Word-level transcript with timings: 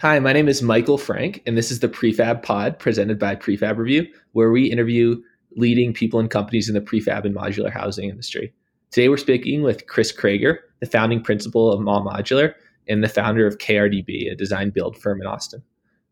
Hi, 0.00 0.18
my 0.18 0.32
name 0.32 0.48
is 0.48 0.60
Michael 0.60 0.98
Frank, 0.98 1.40
and 1.46 1.56
this 1.56 1.70
is 1.70 1.78
the 1.78 1.88
Prefab 1.88 2.42
Pod 2.42 2.80
presented 2.80 3.16
by 3.16 3.36
Prefab 3.36 3.78
Review, 3.78 4.08
where 4.32 4.50
we 4.50 4.66
interview 4.66 5.22
leading 5.54 5.94
people 5.94 6.18
and 6.18 6.28
companies 6.28 6.68
in 6.68 6.74
the 6.74 6.80
prefab 6.80 7.24
and 7.24 7.34
modular 7.34 7.72
housing 7.72 8.10
industry. 8.10 8.52
Today, 8.90 9.08
we're 9.08 9.16
speaking 9.16 9.62
with 9.62 9.86
Chris 9.86 10.12
Krager, 10.12 10.58
the 10.80 10.86
founding 10.86 11.22
principal 11.22 11.72
of 11.72 11.80
Ma 11.80 12.02
Modular 12.02 12.54
and 12.88 13.04
the 13.04 13.08
founder 13.08 13.46
of 13.46 13.58
KRDB, 13.58 14.32
a 14.32 14.34
design 14.34 14.70
build 14.70 14.98
firm 14.98 15.20
in 15.20 15.28
Austin. 15.28 15.62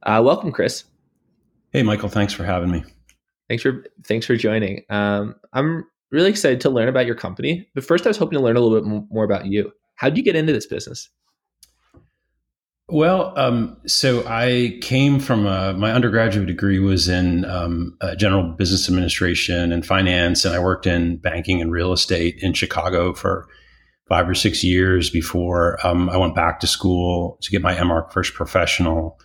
Uh, 0.04 0.22
welcome, 0.24 0.52
Chris. 0.52 0.84
Hey, 1.72 1.82
Michael. 1.82 2.08
Thanks 2.08 2.32
for 2.32 2.44
having 2.44 2.70
me. 2.70 2.84
Thanks 3.48 3.64
for 3.64 3.84
thanks 4.04 4.26
for 4.26 4.36
joining. 4.36 4.84
Um, 4.90 5.34
I'm 5.54 5.84
really 6.12 6.30
excited 6.30 6.60
to 6.60 6.70
learn 6.70 6.88
about 6.88 7.06
your 7.06 7.16
company, 7.16 7.68
but 7.74 7.84
first, 7.84 8.06
I 8.06 8.10
was 8.10 8.16
hoping 8.16 8.38
to 8.38 8.44
learn 8.44 8.56
a 8.56 8.60
little 8.60 8.80
bit 8.80 9.06
more 9.10 9.24
about 9.24 9.46
you. 9.46 9.72
How 9.96 10.08
did 10.08 10.16
you 10.16 10.22
get 10.22 10.36
into 10.36 10.52
this 10.52 10.66
business? 10.66 11.10
Well, 12.88 13.32
um, 13.38 13.78
so 13.86 14.26
I 14.26 14.78
came 14.82 15.18
from 15.18 15.46
a, 15.46 15.72
my 15.72 15.92
undergraduate 15.92 16.46
degree 16.46 16.78
was 16.78 17.08
in 17.08 17.44
um, 17.44 17.96
uh, 18.00 18.14
general 18.16 18.42
business 18.42 18.88
administration 18.88 19.72
and 19.72 19.86
finance, 19.86 20.44
and 20.44 20.54
I 20.54 20.58
worked 20.58 20.86
in 20.86 21.16
banking 21.16 21.62
and 21.62 21.72
real 21.72 21.92
estate 21.92 22.38
in 22.40 22.52
Chicago 22.52 23.14
for 23.14 23.48
five 24.08 24.28
or 24.28 24.34
six 24.34 24.62
years 24.62 25.08
before 25.08 25.78
um, 25.86 26.10
I 26.10 26.16
went 26.18 26.34
back 26.34 26.60
to 26.60 26.66
school 26.66 27.38
to 27.40 27.50
get 27.50 27.62
my 27.62 27.82
MArch 27.82 28.12
first 28.12 28.34
professional. 28.34 29.18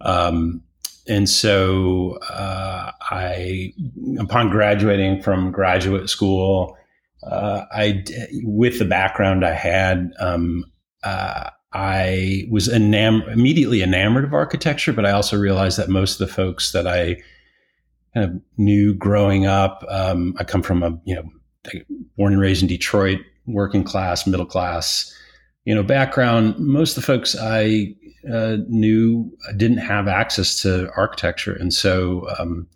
Um, 0.00 0.62
and 1.08 1.28
so 1.28 2.18
uh, 2.30 2.92
I, 3.10 3.74
upon 4.18 4.50
graduating 4.50 5.22
from 5.22 5.50
graduate 5.50 6.08
school, 6.08 6.78
uh, 7.24 7.64
I, 7.72 8.04
with 8.42 8.78
the 8.78 8.84
background 8.84 9.44
I 9.44 9.52
had, 9.52 10.12
um, 10.18 10.64
uh, 11.02 11.50
I 11.72 12.46
was 12.50 12.68
enam- 12.68 13.30
immediately 13.32 13.82
enamored 13.82 14.24
of 14.24 14.34
architecture, 14.34 14.92
but 14.92 15.06
I 15.06 15.12
also 15.12 15.38
realized 15.38 15.78
that 15.78 15.88
most 15.88 16.20
of 16.20 16.28
the 16.28 16.34
folks 16.34 16.72
that 16.72 16.86
I 16.86 17.16
kind 18.14 18.30
of 18.30 18.40
knew 18.58 18.94
growing 18.94 19.46
up, 19.46 19.84
um, 19.88 20.34
I 20.38 20.44
come 20.44 20.62
from 20.62 20.82
a, 20.82 20.98
you 21.04 21.14
know, 21.14 21.24
born 22.16 22.34
and 22.34 22.42
raised 22.42 22.62
in 22.62 22.68
Detroit, 22.68 23.20
working 23.46 23.84
class, 23.84 24.26
middle 24.26 24.46
class, 24.46 25.12
you 25.64 25.74
know, 25.74 25.82
background. 25.82 26.58
Most 26.58 26.96
of 26.96 27.02
the 27.02 27.06
folks 27.06 27.36
I 27.38 27.94
uh, 28.30 28.58
knew 28.68 29.30
didn't 29.56 29.78
have 29.78 30.08
access 30.08 30.60
to 30.62 30.90
architecture. 30.96 31.54
And 31.54 31.72
so 31.72 32.28
um, 32.38 32.66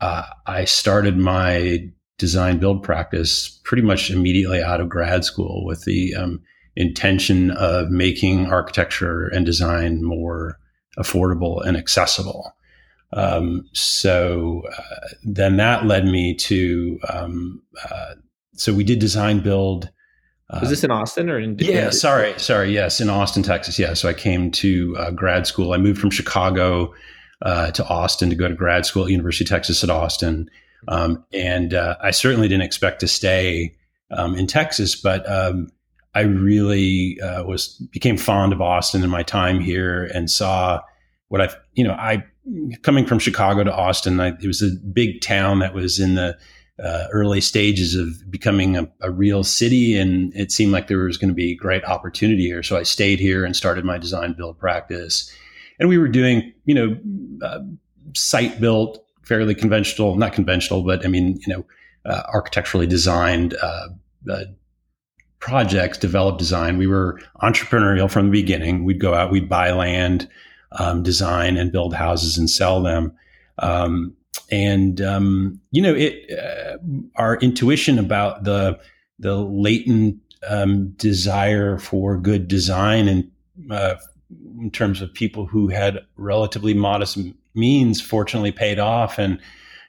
uh, 0.00 0.24
I 0.46 0.64
started 0.64 1.16
my 1.16 1.88
design 2.18 2.58
build 2.58 2.82
practice 2.82 3.60
pretty 3.64 3.82
much 3.82 4.10
immediately 4.10 4.62
out 4.62 4.80
of 4.80 4.88
grad 4.88 5.24
school 5.24 5.64
with 5.66 5.84
the 5.84 6.14
um, 6.14 6.40
intention 6.76 7.50
of 7.52 7.90
making 7.90 8.46
architecture 8.46 9.28
and 9.28 9.44
design 9.44 10.02
more 10.02 10.58
affordable 10.98 11.64
and 11.64 11.76
accessible. 11.76 12.54
Um, 13.14 13.68
so 13.72 14.62
uh, 14.72 15.08
then 15.22 15.56
that 15.58 15.86
led 15.86 16.06
me 16.06 16.34
to 16.36 16.98
um, 17.08 17.62
uh, 17.90 18.14
so 18.54 18.72
we 18.72 18.84
did 18.84 18.98
design 18.98 19.40
build. 19.40 19.90
Uh, 20.50 20.58
Was 20.60 20.70
this 20.70 20.84
in 20.84 20.90
Austin 20.90 21.30
or 21.30 21.38
in? 21.38 21.56
Yeah, 21.58 21.90
sorry, 21.90 22.38
sorry. 22.38 22.72
Yes, 22.72 23.00
in 23.00 23.08
Austin, 23.08 23.42
Texas. 23.42 23.78
Yeah. 23.78 23.94
So 23.94 24.08
I 24.08 24.14
came 24.14 24.50
to 24.52 24.96
uh, 24.98 25.10
grad 25.10 25.46
school. 25.46 25.72
I 25.72 25.78
moved 25.78 26.00
from 26.00 26.10
Chicago 26.10 26.92
uh, 27.42 27.70
to 27.72 27.84
Austin 27.86 28.30
to 28.30 28.36
go 28.36 28.48
to 28.48 28.54
grad 28.54 28.86
school 28.86 29.04
at 29.04 29.10
University 29.10 29.44
of 29.44 29.48
Texas 29.48 29.82
at 29.82 29.90
Austin, 29.90 30.48
um, 30.88 31.24
and 31.32 31.74
uh, 31.74 31.96
I 32.00 32.10
certainly 32.10 32.48
didn't 32.48 32.64
expect 32.64 33.00
to 33.00 33.08
stay 33.08 33.74
um, 34.10 34.36
in 34.36 34.46
Texas, 34.46 34.94
but 34.94 35.28
um, 35.30 35.68
I 36.14 36.20
really 36.20 37.20
uh, 37.20 37.44
was 37.44 37.76
became 37.90 38.16
fond 38.16 38.52
of 38.52 38.60
Austin 38.60 39.02
in 39.02 39.10
my 39.10 39.22
time 39.22 39.60
here 39.60 40.04
and 40.14 40.30
saw 40.30 40.80
what 41.28 41.40
I, 41.40 41.48
you 41.72 41.84
know, 41.84 41.94
I 41.94 42.24
coming 42.82 43.06
from 43.06 43.18
Chicago 43.18 43.64
to 43.64 43.74
Austin, 43.74 44.20
I, 44.20 44.28
it 44.28 44.46
was 44.46 44.62
a 44.62 44.70
big 44.92 45.20
town 45.20 45.60
that 45.60 45.74
was 45.74 45.98
in 45.98 46.14
the 46.14 46.36
uh, 46.82 47.06
early 47.12 47.40
stages 47.40 47.94
of 47.94 48.30
becoming 48.30 48.76
a, 48.76 48.88
a, 49.00 49.10
real 49.10 49.44
city, 49.44 49.96
and 49.96 50.34
it 50.34 50.50
seemed 50.50 50.72
like 50.72 50.88
there 50.88 50.98
was 50.98 51.16
going 51.16 51.28
to 51.28 51.34
be 51.34 51.54
great 51.54 51.84
opportunity 51.84 52.42
here. 52.42 52.62
So 52.62 52.76
I 52.76 52.82
stayed 52.82 53.20
here 53.20 53.44
and 53.44 53.54
started 53.54 53.84
my 53.84 53.98
design 53.98 54.32
build 54.32 54.58
practice, 54.58 55.30
and 55.78 55.88
we 55.88 55.98
were 55.98 56.08
doing, 56.08 56.52
you 56.64 56.74
know, 56.74 56.96
uh, 57.46 57.60
site 58.14 58.60
built, 58.60 59.04
fairly 59.22 59.54
conventional, 59.54 60.16
not 60.16 60.32
conventional, 60.32 60.82
but 60.82 61.04
I 61.04 61.08
mean, 61.08 61.38
you 61.46 61.54
know, 61.54 61.64
uh, 62.04 62.22
architecturally 62.32 62.86
designed 62.86 63.54
uh, 63.62 63.88
uh, 64.30 64.44
projects, 65.42 65.98
develop 65.98 66.38
design. 66.38 66.78
We 66.78 66.86
were 66.86 67.20
entrepreneurial 67.42 68.08
from 68.08 68.26
the 68.26 68.40
beginning. 68.40 68.84
We'd 68.84 69.00
go 69.00 69.12
out, 69.12 69.32
we'd 69.32 69.48
buy 69.48 69.72
land, 69.72 70.28
um, 70.78 71.02
design 71.02 71.56
and 71.56 71.72
build 71.72 71.94
houses 71.94 72.38
and 72.38 72.48
sell 72.48 72.80
them. 72.80 73.12
Um, 73.58 74.16
and 74.50 75.00
um, 75.00 75.60
you 75.72 75.82
know, 75.82 75.94
it 75.94 76.30
uh, 76.38 76.78
our 77.16 77.36
intuition 77.38 77.98
about 77.98 78.44
the 78.44 78.78
the 79.18 79.36
latent 79.36 80.18
um, 80.48 80.90
desire 80.90 81.76
for 81.78 82.16
good 82.16 82.48
design 82.48 83.08
and 83.08 83.30
uh, 83.70 83.96
in 84.60 84.70
terms 84.70 85.02
of 85.02 85.12
people 85.12 85.44
who 85.44 85.68
had 85.68 85.98
relatively 86.16 86.72
modest 86.72 87.18
means, 87.54 88.00
fortunately 88.00 88.52
paid 88.52 88.78
off. 88.78 89.18
And 89.18 89.40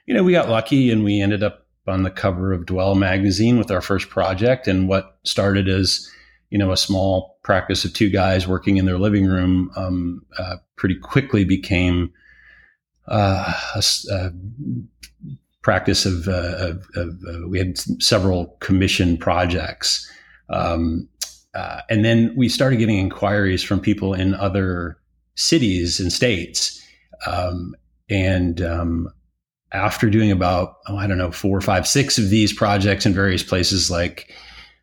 you 0.06 0.14
know, 0.14 0.24
we 0.24 0.32
got 0.32 0.50
lucky 0.50 0.90
and 0.90 1.04
we 1.04 1.20
ended 1.20 1.42
up 1.42 1.63
on 1.86 2.02
the 2.02 2.10
cover 2.10 2.52
of 2.52 2.66
Dwell 2.66 2.94
magazine 2.94 3.58
with 3.58 3.70
our 3.70 3.80
first 3.80 4.08
project. 4.08 4.66
And 4.66 4.88
what 4.88 5.18
started 5.24 5.68
as, 5.68 6.10
you 6.50 6.58
know, 6.58 6.72
a 6.72 6.76
small 6.76 7.38
practice 7.42 7.84
of 7.84 7.92
two 7.92 8.10
guys 8.10 8.48
working 8.48 8.76
in 8.76 8.86
their 8.86 8.98
living 8.98 9.26
room 9.26 9.70
um, 9.76 10.24
uh, 10.38 10.56
pretty 10.76 10.96
quickly 10.96 11.44
became 11.44 12.12
uh, 13.06 13.52
a, 13.74 13.82
a, 14.12 14.30
practice 15.62 16.04
of, 16.04 16.28
uh, 16.28 16.56
of, 16.58 16.86
of 16.94 17.18
uh, 17.26 17.48
we 17.48 17.58
had 17.58 17.78
several 18.02 18.56
commission 18.60 19.16
projects. 19.16 20.10
Um, 20.50 21.08
uh, 21.54 21.80
and 21.88 22.04
then 22.04 22.34
we 22.36 22.48
started 22.48 22.76
getting 22.76 22.98
inquiries 22.98 23.62
from 23.62 23.80
people 23.80 24.12
in 24.12 24.34
other 24.34 24.98
cities 25.36 26.00
and 26.00 26.12
states. 26.12 26.82
Um, 27.26 27.74
and 28.10 28.60
um, 28.60 29.08
after 29.74 30.08
doing 30.08 30.30
about 30.30 30.78
oh, 30.88 30.96
I 30.96 31.06
don't 31.06 31.18
know 31.18 31.32
four, 31.32 31.60
five, 31.60 31.86
six 31.86 32.16
of 32.16 32.30
these 32.30 32.52
projects 32.52 33.04
in 33.04 33.12
various 33.12 33.42
places 33.42 33.90
like 33.90 34.32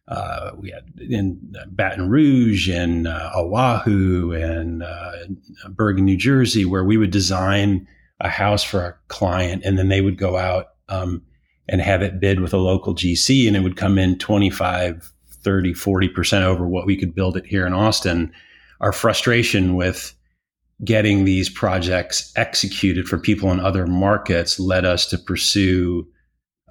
uh, 0.07 0.51
we 0.57 0.71
had 0.71 0.83
in 0.99 1.39
Baton 1.69 2.09
Rouge 2.09 2.69
and 2.69 3.07
uh, 3.07 3.31
Oahu 3.33 4.33
and 4.33 4.83
uh, 4.83 5.11
Bergen, 5.69 6.05
New 6.05 6.17
Jersey, 6.17 6.65
where 6.65 6.83
we 6.83 6.97
would 6.97 7.11
design 7.11 7.87
a 8.19 8.27
house 8.29 8.63
for 8.63 8.85
a 8.85 8.95
client 9.07 9.63
and 9.65 9.77
then 9.77 9.87
they 9.87 10.01
would 10.01 10.17
go 10.17 10.37
out 10.37 10.73
um, 10.89 11.23
and 11.69 11.81
have 11.81 12.01
it 12.01 12.19
bid 12.19 12.41
with 12.41 12.53
a 12.53 12.57
local 12.57 12.93
GC 12.93 13.47
and 13.47 13.55
it 13.55 13.61
would 13.61 13.77
come 13.77 13.97
in 13.97 14.17
25, 14.17 15.11
30, 15.29 15.73
40% 15.73 16.41
over 16.41 16.67
what 16.67 16.85
we 16.85 16.97
could 16.97 17.15
build 17.15 17.37
it 17.37 17.45
here 17.45 17.65
in 17.65 17.73
Austin. 17.73 18.31
Our 18.81 18.91
frustration 18.91 19.75
with 19.75 20.13
getting 20.83 21.25
these 21.25 21.49
projects 21.49 22.31
executed 22.35 23.07
for 23.07 23.17
people 23.17 23.51
in 23.51 23.59
other 23.59 23.85
markets 23.85 24.59
led 24.59 24.85
us 24.85 25.05
to 25.07 25.17
pursue 25.17 26.07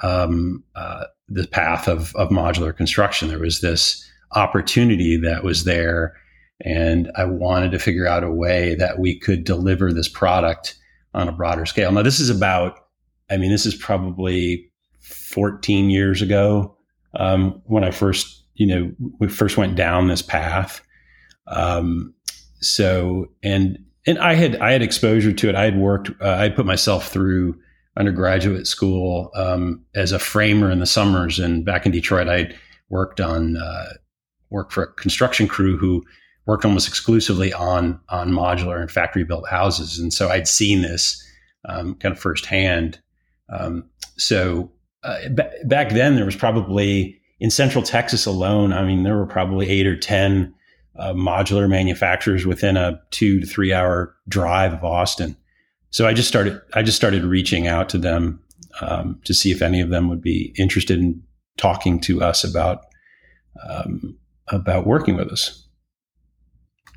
um, 0.02 0.64
uh, 0.74 1.04
the 1.28 1.46
path 1.46 1.86
of, 1.86 2.14
of 2.16 2.30
modular 2.30 2.76
construction. 2.76 3.28
There 3.28 3.38
was 3.38 3.60
this 3.60 4.04
opportunity 4.34 5.16
that 5.18 5.44
was 5.44 5.64
there, 5.64 6.16
and 6.64 7.10
I 7.16 7.24
wanted 7.24 7.70
to 7.72 7.78
figure 7.78 8.06
out 8.06 8.24
a 8.24 8.30
way 8.30 8.74
that 8.76 8.98
we 8.98 9.18
could 9.18 9.44
deliver 9.44 9.92
this 9.92 10.08
product 10.08 10.76
on 11.14 11.28
a 11.28 11.32
broader 11.32 11.66
scale. 11.66 11.92
Now, 11.92 12.02
this 12.02 12.20
is 12.20 12.30
about, 12.30 12.78
I 13.30 13.36
mean, 13.36 13.50
this 13.50 13.66
is 13.66 13.74
probably 13.74 14.70
14 15.00 15.90
years 15.90 16.22
ago 16.22 16.76
um, 17.14 17.62
when 17.64 17.84
I 17.84 17.90
first, 17.90 18.44
you 18.54 18.66
know, 18.66 18.92
we 19.18 19.28
first 19.28 19.56
went 19.56 19.76
down 19.76 20.08
this 20.08 20.22
path. 20.22 20.80
Um, 21.46 22.14
so, 22.60 23.26
and 23.42 23.78
and 24.06 24.18
I 24.18 24.34
had 24.34 24.56
I 24.56 24.72
had 24.72 24.82
exposure 24.82 25.32
to 25.32 25.48
it. 25.48 25.54
I 25.54 25.64
had 25.64 25.78
worked. 25.78 26.10
Uh, 26.20 26.30
I 26.30 26.48
put 26.48 26.66
myself 26.66 27.08
through 27.08 27.58
undergraduate 27.96 28.66
school 28.66 29.30
um, 29.34 29.84
as 29.94 30.12
a 30.12 30.18
framer 30.18 30.70
in 30.70 30.80
the 30.80 30.86
summers, 30.86 31.38
and 31.38 31.64
back 31.64 31.86
in 31.86 31.92
Detroit, 31.92 32.28
I 32.28 32.54
worked 32.88 33.20
on 33.20 33.56
uh, 33.56 33.92
worked 34.50 34.72
for 34.72 34.84
a 34.84 34.92
construction 34.94 35.48
crew 35.48 35.76
who 35.76 36.02
worked 36.46 36.64
almost 36.64 36.88
exclusively 36.88 37.52
on 37.52 38.00
on 38.08 38.30
modular 38.30 38.80
and 38.80 38.90
factory 38.90 39.24
built 39.24 39.48
houses, 39.48 39.98
and 39.98 40.12
so 40.12 40.30
I'd 40.30 40.48
seen 40.48 40.82
this 40.82 41.22
um, 41.68 41.94
kind 41.96 42.12
of 42.12 42.20
firsthand. 42.20 43.00
Um, 43.50 43.88
so 44.16 44.70
uh, 45.02 45.28
b- 45.34 45.42
back 45.64 45.90
then, 45.90 46.16
there 46.16 46.24
was 46.24 46.36
probably 46.36 47.20
in 47.38 47.50
Central 47.50 47.82
Texas 47.82 48.26
alone. 48.26 48.72
I 48.72 48.84
mean, 48.84 49.02
there 49.02 49.16
were 49.16 49.26
probably 49.26 49.68
eight 49.68 49.86
or 49.86 49.96
ten 49.96 50.54
uh, 50.96 51.12
modular 51.12 51.68
manufacturers 51.68 52.46
within 52.46 52.76
a 52.76 53.00
two 53.10 53.40
to 53.40 53.46
three 53.46 53.72
hour 53.72 54.14
drive 54.28 54.72
of 54.72 54.84
Austin. 54.84 55.36
So 55.90 56.06
I 56.06 56.14
just 56.14 56.28
started 56.28 56.60
I 56.74 56.82
just 56.82 56.96
started 56.96 57.24
reaching 57.24 57.66
out 57.66 57.88
to 57.90 57.98
them 57.98 58.40
um, 58.80 59.20
to 59.24 59.34
see 59.34 59.50
if 59.50 59.62
any 59.62 59.80
of 59.80 59.90
them 59.90 60.08
would 60.08 60.22
be 60.22 60.54
interested 60.56 60.98
in 60.98 61.22
talking 61.56 62.00
to 62.00 62.22
us 62.22 62.44
about 62.44 62.84
um, 63.68 64.16
about 64.48 64.86
working 64.86 65.16
with 65.16 65.28
us. 65.28 65.66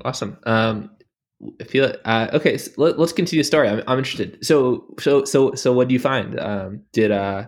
Awesome. 0.04 0.38
Um, 0.44 0.90
I 1.60 1.64
feel 1.64 1.84
it. 1.84 2.00
Uh, 2.04 2.28
okay, 2.32 2.56
so 2.56 2.70
let, 2.76 2.98
us 2.98 3.12
continue 3.12 3.40
the 3.40 3.46
story. 3.46 3.68
I'm, 3.68 3.82
I'm 3.86 3.98
interested. 3.98 4.44
So, 4.44 4.86
so, 4.98 5.24
so, 5.24 5.54
so, 5.54 5.72
what 5.72 5.88
do 5.88 5.94
you 5.94 6.00
find? 6.00 6.38
Um, 6.40 6.82
did 6.92 7.10
uh, 7.10 7.46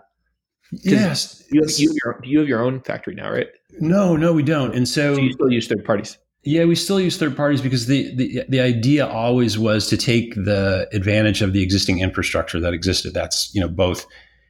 yes, 0.71 1.43
you 1.51 1.63
have, 1.63 1.71
you, 1.79 1.89
have 1.89 1.97
your, 2.05 2.21
you 2.25 2.39
have 2.41 2.49
your 2.49 2.63
own 2.63 2.81
factory 2.81 3.15
now, 3.15 3.31
right? 3.31 3.49
No, 3.81 4.17
no, 4.17 4.33
we 4.33 4.43
don't. 4.43 4.75
And 4.75 4.89
so, 4.89 5.15
so 5.15 5.21
you 5.21 5.33
still 5.33 5.51
use 5.51 5.67
third 5.67 5.85
parties. 5.85 6.19
Yeah, 6.47 6.65
we 6.65 6.77
still 6.77 7.01
use 7.01 7.17
third 7.17 7.37
parties 7.37 7.61
because 7.61 7.87
the, 7.87 8.15
the 8.15 8.45
the 8.49 8.61
idea 8.61 9.05
always 9.05 9.59
was 9.59 9.89
to 9.89 9.97
take 9.97 10.33
the 10.37 10.89
advantage 10.93 11.43
of 11.43 11.53
the 11.53 11.61
existing 11.61 11.99
infrastructure 11.99 12.61
that 12.61 12.73
existed. 12.73 13.15
That's 13.15 13.53
you 13.53 13.61
know 13.61 13.67
both 13.67 14.07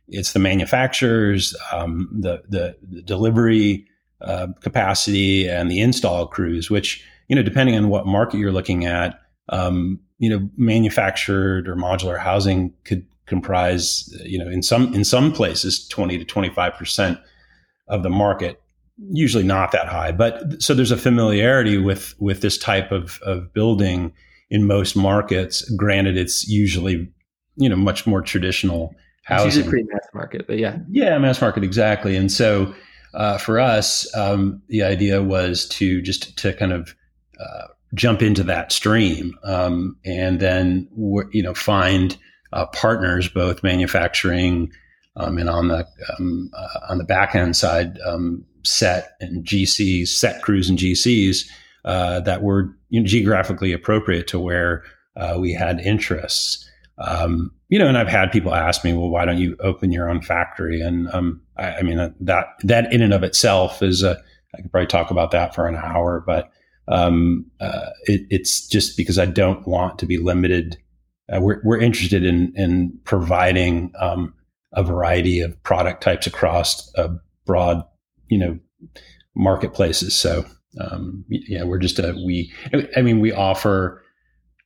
it's 0.08 0.34
the 0.34 0.38
manufacturers, 0.38 1.56
um, 1.72 2.08
the, 2.12 2.42
the, 2.48 2.76
the 2.82 3.02
delivery 3.02 3.86
uh, 4.20 4.48
capacity, 4.60 5.48
and 5.48 5.70
the 5.70 5.80
install 5.80 6.26
crews. 6.26 6.70
Which 6.70 7.02
you 7.28 7.34
know 7.34 7.42
depending 7.42 7.76
on 7.76 7.88
what 7.88 8.06
market 8.06 8.36
you're 8.36 8.52
looking 8.52 8.84
at, 8.84 9.18
um, 9.48 9.98
you 10.18 10.28
know 10.28 10.50
manufactured 10.58 11.66
or 11.66 11.76
modular 11.76 12.18
housing 12.18 12.74
could 12.84 13.06
comprise 13.24 14.06
you 14.22 14.38
know 14.38 14.50
in 14.50 14.62
some 14.62 14.92
in 14.92 15.02
some 15.02 15.32
places 15.32 15.88
20 15.88 16.18
to 16.18 16.24
25 16.24 16.74
percent 16.74 17.18
of 17.88 18.02
the 18.02 18.10
market 18.10 18.60
usually 18.98 19.44
not 19.44 19.72
that 19.72 19.88
high. 19.88 20.12
But 20.12 20.62
so 20.62 20.74
there's 20.74 20.90
a 20.90 20.96
familiarity 20.96 21.78
with 21.78 22.14
with 22.18 22.40
this 22.40 22.58
type 22.58 22.92
of 22.92 23.20
of 23.22 23.52
building 23.52 24.12
in 24.50 24.66
most 24.66 24.96
markets. 24.96 25.68
Granted, 25.70 26.16
it's 26.16 26.48
usually 26.48 27.10
you 27.56 27.68
know 27.68 27.76
much 27.76 28.06
more 28.06 28.22
traditional 28.22 28.94
housing. 29.24 29.48
It's 29.48 29.56
usually 29.56 29.70
pretty 29.70 29.88
mass 29.92 30.08
market, 30.14 30.46
but 30.46 30.58
yeah, 30.58 30.78
yeah, 30.90 31.18
mass 31.18 31.40
market 31.40 31.64
exactly. 31.64 32.16
And 32.16 32.30
so 32.30 32.74
uh, 33.14 33.38
for 33.38 33.58
us, 33.58 34.06
um, 34.14 34.62
the 34.68 34.82
idea 34.82 35.22
was 35.22 35.66
to 35.70 36.02
just 36.02 36.36
to 36.38 36.52
kind 36.52 36.72
of 36.72 36.94
uh, 37.40 37.66
jump 37.94 38.22
into 38.22 38.42
that 38.44 38.72
stream 38.72 39.32
um, 39.44 39.96
and 40.04 40.40
then 40.40 40.88
you 41.32 41.42
know 41.42 41.54
find 41.54 42.16
uh, 42.52 42.66
partners, 42.66 43.28
both 43.28 43.62
manufacturing. 43.62 44.70
Um, 45.18 45.38
and 45.38 45.48
on 45.48 45.68
the 45.68 45.86
um, 46.18 46.50
uh, 46.54 46.80
on 46.90 46.98
the 46.98 47.04
back 47.04 47.34
end 47.34 47.56
side, 47.56 47.98
um, 48.04 48.44
set 48.66 49.16
and 49.20 49.44
GCs, 49.44 50.08
set 50.08 50.42
crews 50.42 50.68
and 50.68 50.78
GCs 50.78 51.48
uh, 51.84 52.20
that 52.20 52.42
were 52.42 52.76
you 52.90 53.00
know, 53.00 53.06
geographically 53.06 53.72
appropriate 53.72 54.26
to 54.28 54.40
where 54.40 54.84
uh, 55.16 55.36
we 55.38 55.52
had 55.52 55.80
interests. 55.80 56.68
Um, 56.98 57.52
you 57.68 57.78
know, 57.78 57.88
and 57.88 57.98
I've 57.98 58.08
had 58.08 58.32
people 58.32 58.54
ask 58.54 58.84
me, 58.84 58.92
well, 58.92 59.08
why 59.08 59.24
don't 59.24 59.38
you 59.38 59.56
open 59.60 59.92
your 59.92 60.08
own 60.08 60.22
factory? 60.22 60.80
And 60.80 61.08
um, 61.12 61.40
I, 61.56 61.76
I, 61.76 61.82
mean, 61.82 61.98
uh, 61.98 62.10
that 62.20 62.46
that 62.62 62.92
in 62.92 63.02
and 63.02 63.12
of 63.12 63.22
itself 63.22 63.82
is 63.82 64.02
a, 64.02 64.20
I 64.54 64.62
could 64.62 64.70
probably 64.70 64.86
talk 64.86 65.10
about 65.10 65.30
that 65.32 65.54
for 65.54 65.66
an 65.66 65.76
hour, 65.76 66.22
but 66.26 66.50
um, 66.88 67.46
uh, 67.60 67.90
it, 68.04 68.22
it's 68.30 68.66
just 68.66 68.96
because 68.96 69.18
I 69.18 69.26
don't 69.26 69.66
want 69.66 69.98
to 69.98 70.06
be 70.06 70.18
limited. 70.18 70.78
Uh, 71.32 71.40
we're, 71.40 71.60
we're 71.64 71.80
interested 71.80 72.24
in 72.24 72.52
in 72.56 72.98
providing 73.04 73.92
um, 73.98 74.32
a 74.72 74.82
variety 74.82 75.40
of 75.40 75.60
product 75.64 76.02
types 76.02 76.26
across 76.26 76.92
a 76.94 77.10
broad 77.44 77.82
you 78.28 78.38
know 78.38 78.58
marketplaces. 79.34 80.14
So 80.14 80.44
um, 80.80 81.24
yeah, 81.28 81.64
we're 81.64 81.78
just 81.78 81.98
a 81.98 82.14
we. 82.24 82.52
I 82.96 83.02
mean, 83.02 83.20
we 83.20 83.32
offer 83.32 84.02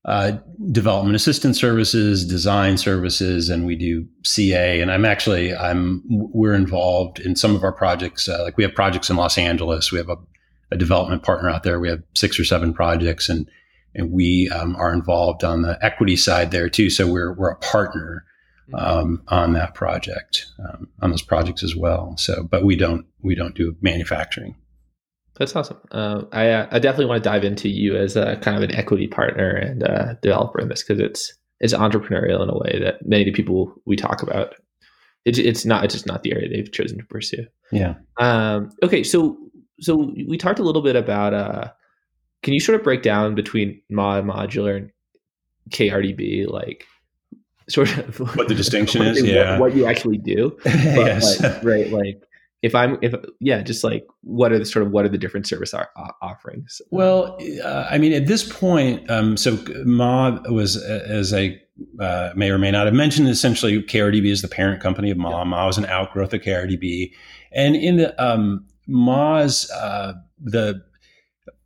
uh, 0.04 0.32
development 0.72 1.14
assistance 1.14 1.60
services, 1.60 2.24
design 2.24 2.78
services, 2.78 3.48
and 3.48 3.66
we 3.66 3.76
do 3.76 4.06
CA. 4.24 4.80
And 4.80 4.90
I'm 4.90 5.04
actually 5.04 5.54
I'm 5.54 6.02
we're 6.08 6.54
involved 6.54 7.20
in 7.20 7.36
some 7.36 7.54
of 7.54 7.62
our 7.62 7.72
projects. 7.72 8.28
Uh, 8.28 8.42
like 8.42 8.56
we 8.56 8.64
have 8.64 8.74
projects 8.74 9.10
in 9.10 9.16
Los 9.16 9.38
Angeles. 9.38 9.92
We 9.92 9.98
have 9.98 10.08
a, 10.08 10.16
a, 10.70 10.76
development 10.76 11.22
partner 11.22 11.50
out 11.50 11.62
there. 11.62 11.78
We 11.78 11.90
have 11.90 12.02
six 12.14 12.40
or 12.40 12.44
seven 12.44 12.72
projects, 12.72 13.28
and 13.28 13.48
and 13.94 14.10
we 14.10 14.48
um, 14.48 14.74
are 14.76 14.92
involved 14.92 15.44
on 15.44 15.62
the 15.62 15.78
equity 15.84 16.16
side 16.16 16.50
there 16.50 16.68
too. 16.70 16.90
So 16.90 17.06
we're 17.06 17.34
we're 17.34 17.50
a 17.50 17.58
partner 17.58 18.24
um, 18.74 19.22
on 19.28 19.52
that 19.54 19.74
project, 19.74 20.46
um, 20.58 20.88
on 21.00 21.10
those 21.10 21.22
projects 21.22 21.62
as 21.62 21.76
well. 21.76 22.14
So, 22.16 22.42
but 22.42 22.64
we 22.64 22.76
don't 22.76 23.06
we 23.22 23.34
don't 23.34 23.54
do 23.54 23.76
manufacturing. 23.80 24.56
That's 25.36 25.56
awesome. 25.56 25.78
Uh, 25.90 26.22
I 26.32 26.50
uh, 26.50 26.68
I 26.70 26.78
definitely 26.78 27.06
want 27.06 27.22
to 27.22 27.28
dive 27.28 27.44
into 27.44 27.68
you 27.68 27.96
as 27.96 28.16
a 28.16 28.36
kind 28.36 28.56
of 28.56 28.62
an 28.62 28.74
equity 28.74 29.06
partner 29.06 29.50
and 29.50 29.82
uh, 29.82 30.14
developer 30.22 30.60
in 30.60 30.68
this 30.68 30.82
because 30.82 31.00
it's 31.00 31.32
it's 31.60 31.74
entrepreneurial 31.74 32.42
in 32.42 32.50
a 32.50 32.58
way 32.58 32.78
that 32.82 33.06
many 33.06 33.22
of 33.22 33.26
the 33.26 33.32
people 33.32 33.74
we 33.86 33.96
talk 33.96 34.22
about. 34.22 34.54
It's 35.24 35.38
it's 35.38 35.64
not 35.64 35.84
it's 35.84 35.94
just 35.94 36.06
not 36.06 36.22
the 36.22 36.32
area 36.32 36.48
they've 36.48 36.72
chosen 36.72 36.98
to 36.98 37.04
pursue. 37.04 37.46
Yeah. 37.72 37.94
Um, 38.18 38.70
okay, 38.82 39.02
so 39.02 39.36
so 39.80 40.12
we 40.28 40.36
talked 40.36 40.58
a 40.58 40.64
little 40.64 40.82
bit 40.82 40.96
about. 40.96 41.34
Uh, 41.34 41.70
can 42.42 42.54
you 42.54 42.60
sort 42.60 42.76
of 42.78 42.84
break 42.84 43.02
down 43.02 43.34
between 43.34 43.82
Ma 43.90 44.20
Modular 44.22 44.76
and 44.76 44.90
KRDB 45.70 46.48
like 46.48 46.86
sort 47.70 47.96
of 47.98 48.18
what 48.36 48.48
the 48.48 48.54
distinction 48.54 49.02
is, 49.02 49.22
yeah, 49.24 49.52
what, 49.52 49.60
what, 49.60 49.74
you 49.76 49.86
actually 49.86 50.18
do. 50.18 50.56
But 50.64 50.74
yes, 50.74 51.40
like, 51.40 51.62
right. 51.62 51.90
Like 51.90 52.22
if 52.62 52.74
I'm, 52.74 52.98
if 53.00 53.14
yeah, 53.40 53.62
just 53.62 53.82
like 53.82 54.06
what 54.22 54.52
are 54.52 54.58
the 54.58 54.66
sort 54.66 54.84
of 54.84 54.92
what 54.92 55.04
are 55.04 55.08
the 55.08 55.18
different 55.18 55.46
service 55.46 55.72
are, 55.72 55.88
uh, 55.96 56.12
offerings? 56.20 56.82
Well, 56.90 57.38
uh, 57.64 57.86
I 57.90 57.98
mean, 57.98 58.12
at 58.12 58.26
this 58.26 58.50
point, 58.50 59.08
um, 59.10 59.36
so 59.36 59.58
Ma 59.84 60.40
was 60.50 60.76
as 60.76 61.32
I 61.32 61.60
uh, 61.98 62.30
may 62.34 62.50
or 62.50 62.58
may 62.58 62.70
not 62.70 62.86
have 62.86 62.94
mentioned, 62.94 63.28
essentially 63.28 63.82
KRDB 63.82 64.26
is 64.26 64.42
the 64.42 64.48
parent 64.48 64.82
company 64.82 65.10
of 65.10 65.16
Ma. 65.16 65.38
Yeah. 65.38 65.44
Ma 65.44 65.66
was 65.66 65.78
an 65.78 65.86
outgrowth 65.86 66.34
of 66.34 66.42
KRDB, 66.42 67.12
and 67.52 67.76
in 67.76 67.96
the 67.96 68.22
um, 68.22 68.66
Ma's 68.86 69.70
uh, 69.70 70.14
the 70.38 70.82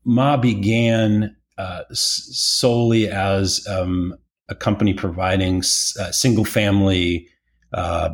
Ma 0.04 0.36
began 0.36 1.36
uh, 1.58 1.82
solely 1.92 3.08
as 3.08 3.66
um, 3.68 4.16
a 4.48 4.54
company 4.54 4.94
providing 4.94 5.58
uh, 5.58 6.10
single 6.12 6.44
family 6.44 7.28
uh, 7.72 8.10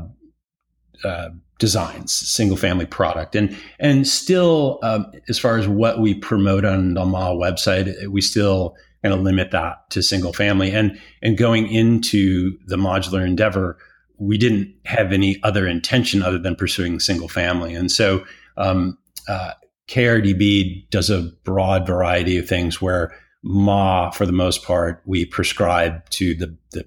uh, 1.04 1.30
designs, 1.58 2.12
single 2.12 2.56
family 2.56 2.86
product, 2.86 3.34
and 3.34 3.56
and 3.78 4.06
still 4.06 4.78
um, 4.82 5.06
as 5.28 5.38
far 5.38 5.58
as 5.58 5.68
what 5.68 6.00
we 6.00 6.14
promote 6.14 6.64
on 6.64 6.94
the 6.94 7.04
Ma 7.04 7.30
website, 7.30 8.06
we 8.08 8.20
still 8.20 8.76
kind 9.02 9.14
of 9.14 9.20
limit 9.20 9.50
that 9.50 9.88
to 9.90 10.02
single 10.02 10.32
family. 10.32 10.70
And 10.72 10.98
and 11.22 11.36
going 11.36 11.70
into 11.70 12.58
the 12.66 12.76
modular 12.76 13.24
endeavor, 13.24 13.78
we 14.18 14.38
didn't 14.38 14.74
have 14.84 15.12
any 15.12 15.40
other 15.42 15.66
intention 15.66 16.22
other 16.22 16.38
than 16.38 16.56
pursuing 16.56 17.00
single 17.00 17.28
family, 17.28 17.74
and 17.74 17.90
so. 17.90 18.24
Um, 18.56 18.98
uh, 19.28 19.52
KRDB 19.88 20.88
does 20.90 21.10
a 21.10 21.22
broad 21.42 21.84
variety 21.84 22.36
of 22.36 22.48
things 22.48 22.80
where 22.80 23.12
Ma, 23.42 24.10
for 24.10 24.26
the 24.26 24.32
most 24.32 24.64
part, 24.64 25.02
we 25.06 25.24
prescribe 25.24 26.08
to 26.10 26.34
the, 26.34 26.56
the 26.72 26.84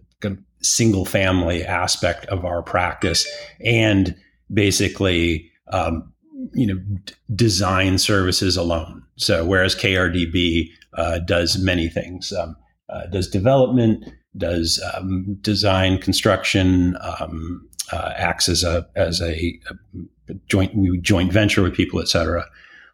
single 0.63 1.06
family 1.06 1.63
aspect 1.63 2.25
of 2.27 2.46
our 2.46 2.63
practice 2.63 3.30
and 3.63 4.16
basically, 4.51 5.51
um, 5.72 6.12
you 6.54 6.68
know, 6.68 6.80
d- 7.06 7.13
design 7.36 7.98
services 7.98 8.58
alone. 8.58 9.04
So 9.18 9.46
whereas 9.46 9.75
KRDB 9.75 10.70
uh, 10.94 11.20
does 11.20 11.58
many 11.60 11.89
things, 11.89 12.32
um, 12.34 12.56
uh, 12.89 13.06
does 13.08 13.27
development, 13.27 14.06
does 14.38 14.82
um, 14.94 15.38
design, 15.42 16.00
construction, 16.00 16.98
um, 17.01 17.68
uh, 17.92 18.13
acts 18.16 18.50
as 18.50 18.63
a 18.63 18.88
as 18.96 19.22
a, 19.22 19.60
a, 19.70 20.34
joint 20.48 20.74
we 20.74 20.98
joint 21.00 21.32
venture 21.32 21.62
with 21.62 21.75
people, 21.75 22.00
etc. 22.00 22.46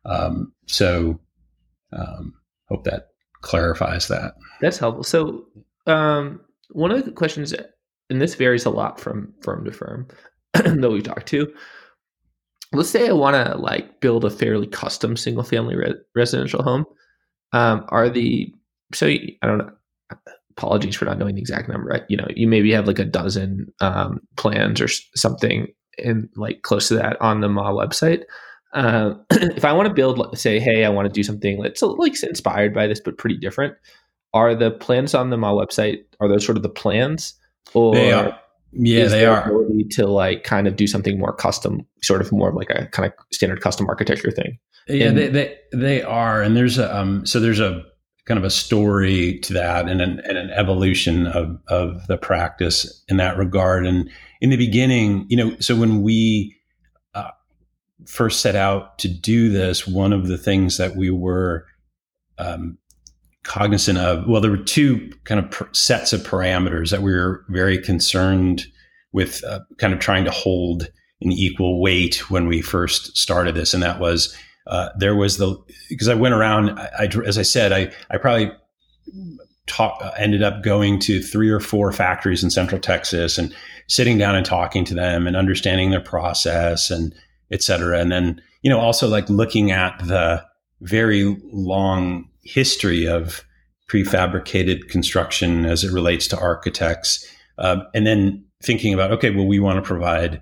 Um, 0.03 0.51
so 0.65 1.19
um, 1.93 2.33
hope 2.67 2.83
that 2.85 3.08
clarifies 3.41 4.07
that. 4.07 4.33
That's 4.61 4.77
helpful. 4.77 5.03
So, 5.03 5.45
um, 5.87 6.41
one 6.71 6.91
of 6.91 7.03
the 7.05 7.11
questions, 7.11 7.53
and 8.09 8.21
this 8.21 8.35
varies 8.35 8.65
a 8.65 8.69
lot 8.69 8.99
from 8.99 9.33
firm 9.41 9.65
to 9.65 9.71
firm 9.71 10.07
that 10.53 10.91
we 10.91 11.01
talk 11.01 11.25
to. 11.27 11.51
Let's 12.71 12.89
say 12.89 13.09
I 13.09 13.13
want 13.13 13.35
to 13.35 13.57
like 13.57 13.99
build 13.99 14.23
a 14.23 14.29
fairly 14.29 14.67
custom 14.67 15.17
single 15.17 15.43
family 15.43 15.75
re- 15.75 15.95
residential 16.15 16.61
home. 16.61 16.85
Um, 17.51 17.85
are 17.89 18.09
the 18.09 18.53
so 18.93 19.07
I 19.07 19.37
don't 19.43 19.57
know. 19.59 19.71
Apologies 20.51 20.95
for 20.95 21.05
not 21.05 21.17
knowing 21.17 21.35
the 21.35 21.41
exact 21.41 21.69
number. 21.69 22.05
You 22.09 22.17
know, 22.17 22.27
you 22.35 22.47
maybe 22.47 22.71
have 22.73 22.85
like 22.85 22.99
a 22.99 23.05
dozen 23.05 23.71
um, 23.79 24.19
plans 24.35 24.81
or 24.81 24.89
something 25.15 25.67
and 26.03 26.29
like 26.35 26.63
close 26.63 26.89
to 26.89 26.95
that 26.95 27.19
on 27.21 27.41
the 27.41 27.49
Ma 27.49 27.71
website. 27.71 28.23
Uh, 28.73 29.15
if 29.31 29.65
I 29.65 29.73
want 29.73 29.87
to 29.87 29.93
build, 29.93 30.37
say, 30.37 30.59
hey, 30.59 30.85
I 30.85 30.89
want 30.89 31.07
to 31.07 31.11
do 31.11 31.23
something 31.23 31.61
that's 31.61 31.81
like 31.81 32.21
inspired 32.23 32.73
by 32.73 32.87
this, 32.87 32.99
but 32.99 33.17
pretty 33.17 33.37
different. 33.37 33.75
Are 34.33 34.53
the 34.53 34.71
plans 34.71 35.15
on 35.15 35.31
the 35.31 35.37
Ma 35.37 35.53
website? 35.53 35.99
Are 36.19 36.27
those 36.27 36.45
sort 36.45 36.57
of 36.57 36.63
the 36.63 36.69
plans, 36.69 37.33
or 37.73 37.95
they 37.95 38.11
are. 38.11 38.39
Yeah, 38.71 39.07
they 39.07 39.25
are. 39.25 39.49
Ability 39.49 39.85
To 39.91 40.07
like 40.07 40.43
kind 40.43 40.67
of 40.67 40.75
do 40.75 40.85
something 40.85 41.17
more 41.17 41.33
custom, 41.33 41.85
sort 42.03 42.21
of 42.21 42.31
more 42.31 42.49
of 42.49 42.55
like 42.55 42.69
a 42.69 42.85
kind 42.87 43.07
of 43.07 43.13
standard 43.33 43.61
custom 43.61 43.87
architecture 43.87 44.31
thing. 44.31 44.59
Yeah, 44.87 45.07
and, 45.07 45.17
they, 45.17 45.27
they 45.29 45.57
they 45.73 46.01
are, 46.03 46.41
and 46.41 46.55
there's 46.55 46.77
a 46.77 46.95
um, 46.95 47.25
so 47.25 47.39
there's 47.39 47.59
a 47.59 47.83
kind 48.25 48.37
of 48.37 48.43
a 48.43 48.49
story 48.51 49.39
to 49.39 49.53
that 49.53 49.89
and 49.89 50.01
an, 50.01 50.21
and 50.23 50.37
an 50.37 50.51
evolution 50.51 51.25
of 51.25 51.59
of 51.67 52.05
the 52.07 52.17
practice 52.17 53.03
in 53.07 53.17
that 53.17 53.37
regard. 53.37 53.87
And 53.87 54.09
in 54.41 54.51
the 54.51 54.57
beginning, 54.57 55.25
you 55.29 55.37
know, 55.37 55.55
so 55.59 55.75
when 55.75 56.03
we 56.03 56.55
first 58.05 58.41
set 58.41 58.55
out 58.55 58.97
to 58.99 59.07
do 59.07 59.49
this, 59.49 59.87
one 59.87 60.13
of 60.13 60.27
the 60.27 60.37
things 60.37 60.77
that 60.77 60.95
we 60.95 61.09
were 61.09 61.65
um, 62.37 62.77
cognizant 63.43 63.97
of. 63.97 64.27
Well, 64.27 64.41
there 64.41 64.51
were 64.51 64.57
two 64.57 65.11
kind 65.25 65.39
of 65.39 65.75
sets 65.75 66.13
of 66.13 66.21
parameters 66.21 66.91
that 66.91 67.01
we 67.01 67.11
were 67.11 67.45
very 67.49 67.77
concerned 67.77 68.65
with, 69.11 69.43
uh, 69.43 69.59
kind 69.77 69.93
of 69.93 69.99
trying 69.99 70.25
to 70.25 70.31
hold 70.31 70.87
in 71.21 71.31
equal 71.31 71.81
weight 71.81 72.29
when 72.29 72.47
we 72.47 72.61
first 72.61 73.17
started 73.17 73.55
this, 73.55 73.73
and 73.73 73.83
that 73.83 73.99
was 73.99 74.35
uh, 74.67 74.89
there 74.97 75.15
was 75.15 75.37
the 75.37 75.57
because 75.89 76.07
I 76.07 76.13
went 76.13 76.33
around. 76.33 76.79
I, 76.79 76.89
I, 76.99 77.09
as 77.25 77.37
I 77.37 77.41
said, 77.41 77.73
I 77.73 77.91
I 78.09 78.17
probably 78.17 78.51
talk, 79.69 80.01
ended 80.17 80.43
up 80.43 80.63
going 80.63 80.99
to 80.99 81.21
three 81.21 81.49
or 81.49 81.59
four 81.59 81.91
factories 81.91 82.43
in 82.43 82.49
Central 82.49 82.81
Texas 82.81 83.37
and 83.37 83.53
sitting 83.87 84.17
down 84.17 84.35
and 84.35 84.45
talking 84.45 84.83
to 84.85 84.93
them 84.93 85.27
and 85.27 85.35
understanding 85.35 85.91
their 85.91 86.01
process 86.01 86.91
and 86.91 87.13
et 87.51 87.63
cetera. 87.63 87.99
And 87.99 88.11
then 88.11 88.41
you 88.61 88.69
know 88.69 88.79
also 88.79 89.07
like 89.07 89.29
looking 89.29 89.71
at 89.71 89.99
the 90.05 90.43
very 90.81 91.37
long 91.51 92.29
history 92.43 93.07
of 93.07 93.43
prefabricated 93.89 94.87
construction 94.87 95.65
as 95.65 95.83
it 95.83 95.91
relates 95.91 96.27
to 96.27 96.39
architects, 96.39 97.25
uh, 97.57 97.81
and 97.93 98.05
then 98.05 98.45
thinking 98.61 98.93
about 98.93 99.11
okay, 99.11 99.31
well, 99.31 99.47
we 99.47 99.59
want 99.59 99.77
to 99.77 99.87
provide 99.87 100.41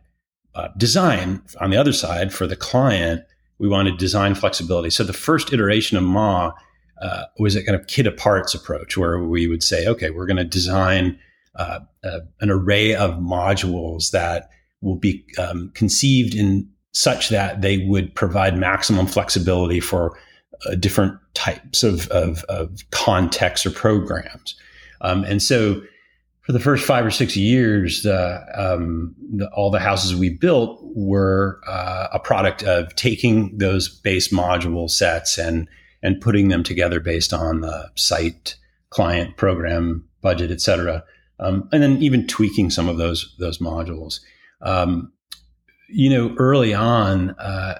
uh, 0.55 0.69
design 0.77 1.41
on 1.61 1.69
the 1.69 1.77
other 1.77 1.93
side 1.93 2.33
for 2.33 2.47
the 2.47 2.55
client. 2.55 3.23
We 3.59 3.67
wanted 3.67 3.97
design 3.97 4.35
flexibility. 4.35 4.89
So 4.89 5.03
the 5.03 5.13
first 5.13 5.51
iteration 5.51 5.97
of 5.97 6.03
MA 6.03 6.51
uh, 7.01 7.23
was 7.39 7.55
a 7.55 7.63
kind 7.63 7.79
of 7.79 7.87
kit 7.87 8.07
of 8.07 8.17
parts 8.17 8.53
approach 8.53 8.97
where 8.97 9.19
we 9.19 9.47
would 9.47 9.63
say, 9.63 9.87
okay, 9.87 10.09
we're 10.09 10.25
going 10.25 10.37
to 10.37 10.43
design 10.43 11.19
uh, 11.55 11.79
uh, 12.03 12.19
an 12.41 12.49
array 12.49 12.95
of 12.95 13.15
modules 13.15 14.11
that 14.11 14.49
will 14.81 14.95
be 14.95 15.25
um, 15.37 15.71
conceived 15.73 16.35
in 16.35 16.69
such 16.93 17.29
that 17.29 17.61
they 17.61 17.79
would 17.85 18.13
provide 18.15 18.57
maximum 18.57 19.05
flexibility 19.07 19.79
for 19.79 20.17
uh, 20.65 20.75
different 20.75 21.19
types 21.33 21.83
of, 21.83 22.07
of, 22.09 22.43
of, 22.45 22.79
contexts 22.89 23.65
or 23.65 23.69
programs. 23.69 24.55
Um, 25.01 25.23
and 25.23 25.41
so 25.41 25.81
for 26.41 26.51
the 26.51 26.59
first 26.59 26.85
five 26.85 27.05
or 27.05 27.11
six 27.11 27.37
years, 27.37 28.01
the, 28.01 28.43
um, 28.55 29.13
the, 29.35 29.47
all 29.49 29.69
the 29.69 29.79
houses 29.79 30.15
we 30.15 30.29
built 30.29 30.79
were 30.95 31.61
uh, 31.67 32.07
a 32.13 32.19
product 32.19 32.63
of 32.63 32.95
taking 32.95 33.55
those 33.57 33.87
base 33.87 34.29
module 34.29 34.89
sets 34.89 35.37
and 35.37 35.67
and 36.03 36.21
putting 36.21 36.47
them 36.47 36.63
together 36.63 36.99
based 36.99 37.33
on 37.33 37.61
the 37.61 37.89
site, 37.95 38.55
client, 38.91 39.35
program, 39.35 40.07
budget, 40.21 40.51
et 40.51 40.61
cetera, 40.61 41.03
um, 41.39 41.67
and 41.71 41.83
then 41.83 42.01
even 42.01 42.25
tweaking 42.27 42.69
some 42.69 42.87
of 42.87 42.97
those 42.97 43.35
those 43.39 43.57
modules. 43.57 44.19
Um, 44.61 45.11
you 45.89 46.09
know, 46.09 46.35
early 46.37 46.73
on, 46.73 47.31
uh, 47.31 47.79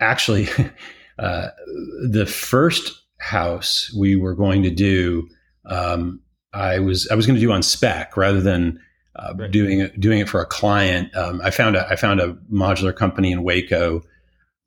actually, 0.00 0.48
uh, 1.18 1.48
the 2.10 2.26
first 2.26 3.02
house 3.18 3.92
we 3.96 4.16
were 4.16 4.34
going 4.34 4.62
to 4.62 4.70
do. 4.70 5.28
Um, 5.66 6.20
I 6.52 6.80
was 6.80 7.08
I 7.10 7.14
was 7.14 7.26
going 7.26 7.36
to 7.36 7.40
do 7.40 7.52
on 7.52 7.62
spec 7.62 8.16
rather 8.16 8.40
than 8.40 8.80
uh, 9.16 9.34
right. 9.36 9.50
doing 9.50 9.80
it 9.80 9.98
doing 10.00 10.18
it 10.18 10.28
for 10.28 10.40
a 10.40 10.46
client. 10.46 11.14
Um, 11.16 11.40
I 11.42 11.50
found 11.50 11.76
a 11.76 11.86
I 11.88 11.96
found 11.96 12.20
a 12.20 12.34
modular 12.52 12.94
company 12.94 13.32
in 13.32 13.42
Waco, 13.42 14.02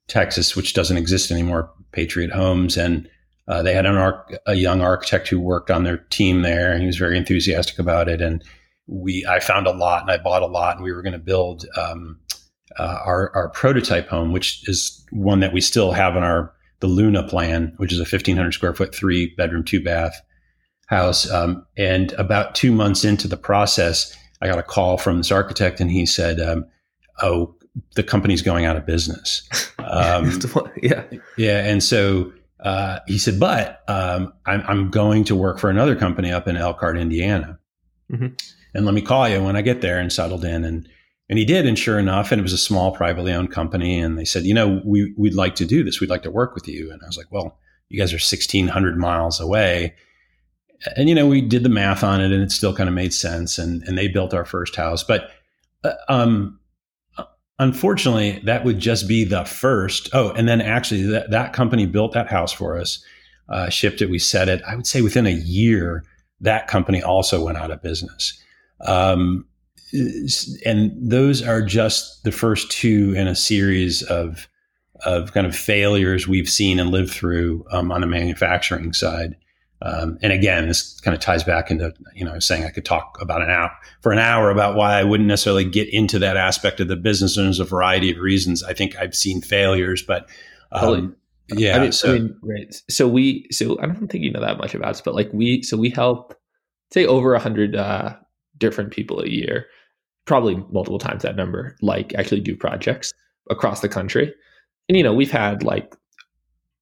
Texas, 0.08 0.56
which 0.56 0.74
doesn't 0.74 0.96
exist 0.96 1.30
anymore, 1.30 1.70
Patriot 1.92 2.32
Homes, 2.32 2.76
and 2.76 3.08
uh, 3.48 3.62
they 3.62 3.74
had 3.74 3.86
an 3.86 3.96
arch- 3.96 4.32
a 4.46 4.54
young 4.54 4.80
architect 4.80 5.28
who 5.28 5.40
worked 5.40 5.70
on 5.70 5.84
their 5.84 5.98
team 5.98 6.42
there, 6.42 6.72
and 6.72 6.80
he 6.80 6.86
was 6.86 6.96
very 6.96 7.16
enthusiastic 7.16 7.78
about 7.78 8.08
it. 8.08 8.20
And 8.20 8.42
we 8.86 9.24
I 9.28 9.40
found 9.40 9.66
a 9.66 9.72
lot, 9.72 10.02
and 10.02 10.10
I 10.10 10.16
bought 10.16 10.42
a 10.42 10.46
lot, 10.46 10.76
and 10.76 10.84
we 10.84 10.92
were 10.92 11.02
going 11.02 11.12
to 11.12 11.18
build 11.18 11.66
um, 11.76 12.18
uh, 12.78 12.98
our 13.04 13.30
our 13.34 13.48
prototype 13.50 14.08
home, 14.08 14.32
which 14.32 14.68
is 14.68 15.04
one 15.10 15.40
that 15.40 15.52
we 15.52 15.60
still 15.60 15.92
have 15.92 16.16
in 16.16 16.22
our 16.22 16.52
the 16.80 16.86
Luna 16.86 17.22
plan, 17.22 17.72
which 17.78 17.92
is 17.92 17.98
a 17.98 18.02
1,500 18.02 18.52
square 18.52 18.74
foot, 18.74 18.94
three 18.94 19.34
bedroom, 19.36 19.64
two 19.64 19.82
bath 19.82 20.20
house. 20.86 21.30
Um, 21.30 21.66
and 21.76 22.12
about 22.12 22.54
two 22.54 22.70
months 22.70 23.04
into 23.04 23.28
the 23.28 23.36
process, 23.36 24.14
I 24.40 24.46
got 24.46 24.58
a 24.58 24.62
call 24.62 24.98
from 24.98 25.18
this 25.18 25.32
architect, 25.32 25.80
and 25.80 25.90
he 25.90 26.06
said, 26.06 26.40
um, 26.40 26.66
"Oh, 27.22 27.54
the 27.94 28.02
company's 28.02 28.42
going 28.42 28.64
out 28.64 28.76
of 28.76 28.86
business." 28.86 29.48
Um, 29.88 30.40
yeah, 30.82 31.04
yeah. 31.36 31.64
And 31.64 31.80
so 31.80 32.32
uh, 32.58 32.98
he 33.06 33.18
said, 33.18 33.38
"But 33.38 33.84
um, 33.86 34.32
I'm, 34.44 34.64
I'm, 34.66 34.90
going 34.90 35.22
to 35.24 35.36
work 35.36 35.60
for 35.60 35.70
another 35.70 35.94
company 35.94 36.32
up 36.32 36.48
in 36.48 36.56
Elkhart, 36.56 36.98
Indiana, 36.98 37.60
mm-hmm. 38.10 38.34
and 38.74 38.84
let 38.84 38.94
me 38.94 39.00
call 39.00 39.28
you 39.28 39.44
when 39.44 39.54
I 39.54 39.62
get 39.62 39.82
there." 39.82 40.00
And 40.00 40.12
settled 40.12 40.44
in, 40.44 40.64
and 40.64 40.88
and 41.28 41.38
he 41.38 41.44
did, 41.44 41.66
and 41.66 41.78
sure 41.78 41.98
enough, 41.98 42.32
and 42.32 42.38
it 42.38 42.42
was 42.42 42.52
a 42.52 42.58
small 42.58 42.92
privately 42.92 43.32
owned 43.32 43.50
company, 43.50 43.98
and 43.98 44.18
they 44.18 44.24
said, 44.24 44.44
"You 44.44 44.54
know, 44.54 44.80
we 44.84 45.14
we'd 45.16 45.34
like 45.34 45.54
to 45.56 45.66
do 45.66 45.82
this. 45.84 46.00
We'd 46.00 46.10
like 46.10 46.22
to 46.22 46.30
work 46.30 46.54
with 46.54 46.68
you." 46.68 46.90
And 46.92 47.00
I 47.02 47.06
was 47.06 47.16
like, 47.16 47.30
"Well." 47.30 47.58
You 47.88 48.00
guys 48.00 48.12
are 48.12 48.16
1,600 48.16 48.98
miles 48.98 49.38
away 49.38 49.94
and 50.96 51.08
you 51.08 51.14
know 51.14 51.26
we 51.26 51.40
did 51.40 51.62
the 51.62 51.68
math 51.68 52.04
on 52.04 52.20
it 52.20 52.32
and 52.32 52.42
it 52.42 52.50
still 52.50 52.74
kind 52.74 52.88
of 52.88 52.94
made 52.94 53.14
sense 53.14 53.58
and 53.58 53.82
and 53.84 53.96
they 53.96 54.08
built 54.08 54.34
our 54.34 54.44
first 54.44 54.76
house 54.76 55.02
but 55.02 55.30
uh, 55.84 55.94
um 56.08 56.58
unfortunately 57.58 58.40
that 58.44 58.64
would 58.64 58.78
just 58.78 59.08
be 59.08 59.24
the 59.24 59.44
first 59.44 60.10
oh 60.12 60.30
and 60.32 60.48
then 60.48 60.60
actually 60.60 61.02
that, 61.02 61.30
that 61.30 61.52
company 61.52 61.86
built 61.86 62.12
that 62.12 62.28
house 62.28 62.52
for 62.52 62.78
us 62.78 63.02
uh, 63.48 63.70
shipped 63.70 64.02
it 64.02 64.10
we 64.10 64.18
set 64.18 64.48
it 64.48 64.60
i 64.66 64.74
would 64.74 64.86
say 64.86 65.00
within 65.00 65.26
a 65.26 65.30
year 65.30 66.04
that 66.40 66.68
company 66.68 67.02
also 67.02 67.44
went 67.44 67.56
out 67.56 67.70
of 67.70 67.82
business 67.82 68.42
um, 68.82 69.46
and 70.64 70.92
those 71.10 71.42
are 71.42 71.62
just 71.62 72.24
the 72.24 72.32
first 72.32 72.70
two 72.70 73.14
in 73.16 73.26
a 73.26 73.34
series 73.34 74.02
of 74.02 74.48
of 75.04 75.32
kind 75.32 75.46
of 75.46 75.54
failures 75.54 76.26
we've 76.26 76.48
seen 76.48 76.80
and 76.80 76.90
lived 76.90 77.10
through 77.10 77.64
um, 77.70 77.92
on 77.92 78.00
the 78.00 78.06
manufacturing 78.06 78.92
side 78.92 79.36
um, 79.82 80.18
and 80.22 80.32
again, 80.32 80.68
this 80.68 80.98
kind 81.00 81.14
of 81.14 81.20
ties 81.20 81.44
back 81.44 81.70
into 81.70 81.92
you 82.14 82.24
know 82.24 82.38
saying 82.38 82.64
I 82.64 82.70
could 82.70 82.84
talk 82.84 83.18
about 83.20 83.42
an 83.42 83.50
hour 83.50 83.70
for 84.00 84.10
an 84.10 84.18
hour 84.18 84.50
about 84.50 84.74
why 84.74 84.98
I 84.98 85.04
wouldn't 85.04 85.28
necessarily 85.28 85.64
get 85.64 85.92
into 85.92 86.18
that 86.20 86.36
aspect 86.36 86.80
of 86.80 86.88
the 86.88 86.96
business. 86.96 87.36
And 87.36 87.46
there's 87.46 87.60
a 87.60 87.64
variety 87.64 88.10
of 88.10 88.18
reasons. 88.18 88.62
I 88.62 88.72
think 88.72 88.96
I've 88.96 89.14
seen 89.14 89.42
failures, 89.42 90.02
but 90.02 90.28
um, 90.72 91.14
yeah. 91.48 91.76
I 91.76 91.80
mean, 91.80 91.92
so, 91.92 92.14
I 92.14 92.18
mean, 92.18 92.36
right. 92.42 92.82
So 92.88 93.06
we, 93.06 93.46
so 93.50 93.78
I 93.80 93.86
don't 93.86 94.08
think 94.08 94.24
you 94.24 94.32
know 94.32 94.40
that 94.40 94.58
much 94.58 94.74
about 94.74 94.90
us, 94.90 95.02
but 95.02 95.14
like 95.14 95.28
we, 95.32 95.62
so 95.62 95.76
we 95.76 95.90
help 95.90 96.34
say 96.92 97.04
over 97.04 97.34
a 97.34 97.40
hundred 97.40 97.76
uh, 97.76 98.16
different 98.58 98.92
people 98.92 99.20
a 99.20 99.28
year, 99.28 99.66
probably 100.26 100.56
multiple 100.70 100.98
times 100.98 101.22
that 101.22 101.36
number, 101.36 101.76
like 101.82 102.14
actually 102.14 102.40
do 102.40 102.56
projects 102.56 103.12
across 103.50 103.80
the 103.80 103.88
country. 103.88 104.32
And 104.88 104.96
you 104.96 105.02
know, 105.02 105.14
we've 105.14 105.30
had 105.30 105.62
like 105.62 105.94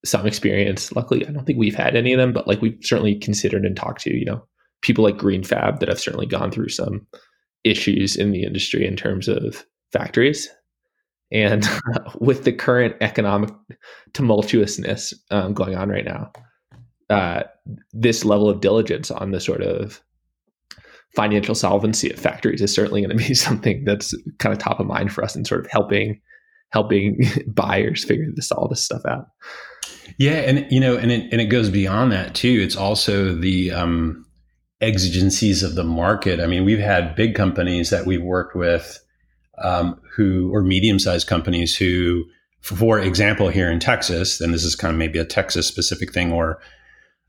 some 0.05 0.27
experience. 0.27 0.93
Luckily, 0.93 1.27
I 1.27 1.31
don't 1.31 1.45
think 1.45 1.59
we've 1.59 1.75
had 1.75 1.97
any 1.97 2.13
of 2.13 2.19
them, 2.19 2.33
but 2.33 2.47
like 2.47 2.61
we've 2.61 2.79
certainly 2.83 3.15
considered 3.17 3.65
and 3.65 3.77
talked 3.77 4.03
to, 4.03 4.15
you 4.15 4.25
know, 4.25 4.45
people 4.83 5.05
like 5.05 5.17
Greenfab 5.17 5.81
that 5.81 5.89
have 5.89 6.01
certainly 6.01 6.27
gone 6.27 6.51
through 6.51 6.69
some 6.69 7.07
issues 7.65 8.17
in 8.17 8.31
the 8.31 8.45
industry 8.45 8.87
in 8.87 8.97
terms 8.97 9.29
of 9.29 9.65
factories. 9.93 10.49
And 11.33 11.67
with 12.21 12.45
the 12.45 12.53
current 12.53 12.97
economic 13.01 13.51
tumultuousness 14.13 15.15
um, 15.31 15.55
going 15.55 15.75
on 15.75 15.89
right 15.89 16.05
now, 16.05 16.31
uh, 17.11 17.45
this 17.93 18.25
level 18.25 18.49
of 18.49 18.61
diligence 18.61 19.11
on 19.11 19.31
the 19.31 19.41
sort 19.41 19.63
of 19.63 20.03
financial 21.15 21.55
solvency 21.55 22.11
of 22.11 22.19
factories 22.19 22.61
is 22.61 22.75
certainly 22.75 23.01
going 23.01 23.17
to 23.17 23.29
be 23.29 23.35
something 23.35 23.85
that's 23.85 24.15
kind 24.39 24.53
of 24.53 24.59
top 24.59 24.81
of 24.81 24.87
mind 24.87 25.13
for 25.13 25.25
us 25.25 25.37
in 25.37 25.45
sort 25.45 25.65
of 25.65 25.71
helping 25.71 26.21
helping 26.71 27.21
buyers 27.47 28.05
figure 28.05 28.27
this 28.35 28.51
all 28.51 28.69
this 28.69 28.83
stuff 28.83 29.03
out. 29.07 29.29
Yeah, 30.19 30.33
and 30.33 30.67
you 30.71 30.81
know, 30.81 30.97
and 30.97 31.11
it 31.11 31.33
and 31.33 31.41
it 31.41 31.47
goes 31.47 31.71
beyond 31.71 32.13
that 32.13 32.35
too. 32.35 32.61
It's 32.63 32.77
also 32.77 33.35
the 33.35 33.73
um, 33.73 34.27
exigencies 34.81 35.63
of 35.63 35.75
the 35.75 35.85
market. 35.85 36.41
I 36.41 36.47
mean, 36.47 36.65
we've 36.65 36.79
had 36.79 37.17
big 37.17 37.35
companies 37.35 37.91
that 37.91 38.07
we've 38.07 38.23
worked 38.23 38.55
with, 38.55 39.01
um, 39.63 40.01
who 40.15 40.51
or 40.53 40.63
medium 40.63 40.99
sized 40.99 41.27
companies 41.27 41.77
who, 41.77 42.25
for 42.61 42.99
example, 42.99 43.49
here 43.49 43.71
in 43.71 43.81
Texas, 43.81 44.41
and 44.41 44.53
this 44.53 44.65
is 44.65 44.77
kind 44.77 44.93
of 44.93 44.99
maybe 44.99 45.19
a 45.19 45.25
Texas 45.25 45.67
specific 45.67 46.13
thing, 46.13 46.33
or 46.33 46.61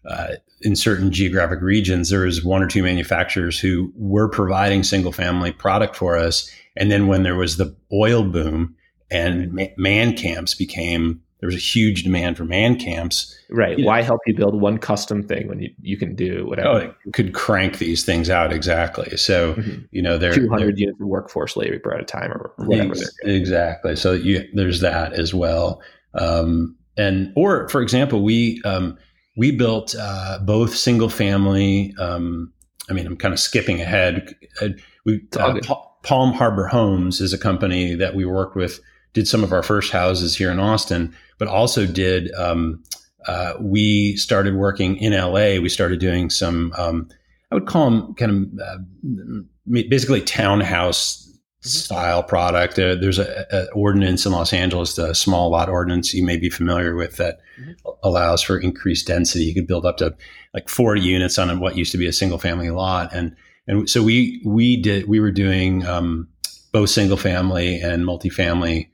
uh, 0.07 0.33
in 0.61 0.75
certain 0.75 1.11
geographic 1.11 1.61
regions, 1.61 2.09
there 2.09 2.21
was 2.21 2.43
one 2.43 2.61
or 2.61 2.67
two 2.67 2.83
manufacturers 2.83 3.59
who 3.59 3.91
were 3.95 4.29
providing 4.29 4.83
single 4.83 5.11
family 5.11 5.51
product 5.51 5.95
for 5.95 6.17
us, 6.17 6.49
and 6.75 6.91
then 6.91 7.07
when 7.07 7.23
there 7.23 7.35
was 7.35 7.57
the 7.57 7.75
oil 7.91 8.23
boom 8.23 8.75
and 9.11 9.69
man 9.77 10.15
camps 10.15 10.55
became 10.55 11.21
there 11.45 11.47
was 11.47 11.55
a 11.55 11.59
huge 11.59 12.03
demand 12.03 12.37
for 12.37 12.45
man 12.45 12.75
camps. 12.79 13.37
Right. 13.51 13.77
Why 13.79 13.99
know, 13.99 14.05
help 14.05 14.21
you 14.25 14.33
build 14.33 14.59
one 14.59 14.79
custom 14.79 15.21
thing 15.21 15.47
when 15.47 15.59
you, 15.59 15.69
you 15.81 15.97
can 15.97 16.15
do 16.15 16.47
whatever? 16.47 16.69
Oh, 16.69 17.11
could 17.11 17.33
crank 17.33 17.77
these 17.77 18.03
things 18.03 18.31
out 18.31 18.51
exactly. 18.51 19.15
So 19.17 19.53
mm-hmm. 19.53 19.81
you 19.91 20.01
know, 20.01 20.17
they're 20.17 20.33
two 20.33 20.49
hundred 20.49 20.79
units 20.79 20.99
of 20.99 21.05
workforce 21.05 21.55
labor 21.55 21.93
at 21.93 22.01
a 22.01 22.05
time 22.05 22.31
or 22.31 22.53
whatever. 22.57 22.95
exactly. 23.23 23.95
So 23.95 24.13
you, 24.13 24.47
there's 24.53 24.81
that 24.81 25.13
as 25.13 25.33
well. 25.33 25.81
Um, 26.15 26.75
and 26.97 27.31
or 27.35 27.67
for 27.69 27.81
example, 27.81 28.23
we 28.23 28.61
um, 28.63 28.97
we 29.35 29.51
built 29.51 29.95
uh, 29.99 30.39
both 30.43 30.75
single 30.75 31.09
family. 31.09 31.93
Um, 31.97 32.51
I 32.89 32.93
mean, 32.93 33.05
I'm 33.05 33.17
kind 33.17 33.33
of 33.33 33.39
skipping 33.39 33.81
ahead. 33.81 34.35
Uh, 34.61 34.69
we 35.05 35.21
uh, 35.39 35.59
Palm 36.03 36.33
Harbor 36.33 36.67
Homes 36.67 37.19
is 37.19 37.33
a 37.33 37.37
company 37.37 37.95
that 37.95 38.15
we 38.15 38.25
worked 38.25 38.55
with 38.55 38.79
did 39.13 39.27
some 39.27 39.43
of 39.43 39.53
our 39.53 39.63
first 39.63 39.91
houses 39.91 40.35
here 40.35 40.51
in 40.51 40.59
Austin, 40.59 41.15
but 41.37 41.47
also 41.47 41.87
did 41.87 42.31
um, 42.33 42.83
uh, 43.27 43.53
we 43.59 44.15
started 44.17 44.55
working 44.55 44.97
in 44.97 45.13
LA. 45.13 45.59
We 45.59 45.69
started 45.69 45.99
doing 45.99 46.29
some, 46.29 46.73
um, 46.77 47.09
I 47.51 47.55
would 47.55 47.65
call 47.65 47.89
them 47.89 48.13
kind 48.15 48.31
of 48.31 48.59
uh, 48.59 49.81
basically 49.89 50.21
townhouse 50.21 51.24
style 51.65 52.23
product. 52.23 52.77
Uh, 52.77 52.95
there's 52.95 53.19
a, 53.19 53.71
ordinance 53.73 54.25
in 54.25 54.31
Los 54.31 54.53
Angeles, 54.53 54.95
the 54.95 55.13
small 55.13 55.49
lot 55.49 55.69
ordinance 55.69 56.13
you 56.13 56.23
may 56.23 56.37
be 56.37 56.49
familiar 56.49 56.95
with 56.95 57.17
that 57.17 57.39
mm-hmm. 57.59 57.71
allows 58.03 58.41
for 58.41 58.57
increased 58.57 59.07
density. 59.07 59.45
You 59.45 59.53
could 59.53 59.67
build 59.67 59.85
up 59.85 59.97
to 59.97 60.15
like 60.53 60.69
40 60.69 61.01
units 61.01 61.37
on 61.37 61.59
what 61.59 61.75
used 61.75 61.91
to 61.91 61.97
be 61.97 62.07
a 62.07 62.13
single 62.13 62.37
family 62.37 62.69
lot. 62.69 63.13
And, 63.13 63.35
and 63.67 63.89
so 63.89 64.03
we, 64.03 64.41
we 64.45 64.81
did, 64.81 65.07
we 65.07 65.19
were 65.19 65.31
doing, 65.31 65.85
um, 65.85 66.27
both 66.71 66.89
single 66.89 67.17
family 67.17 67.79
and 67.79 68.03
multifamily 68.03 68.89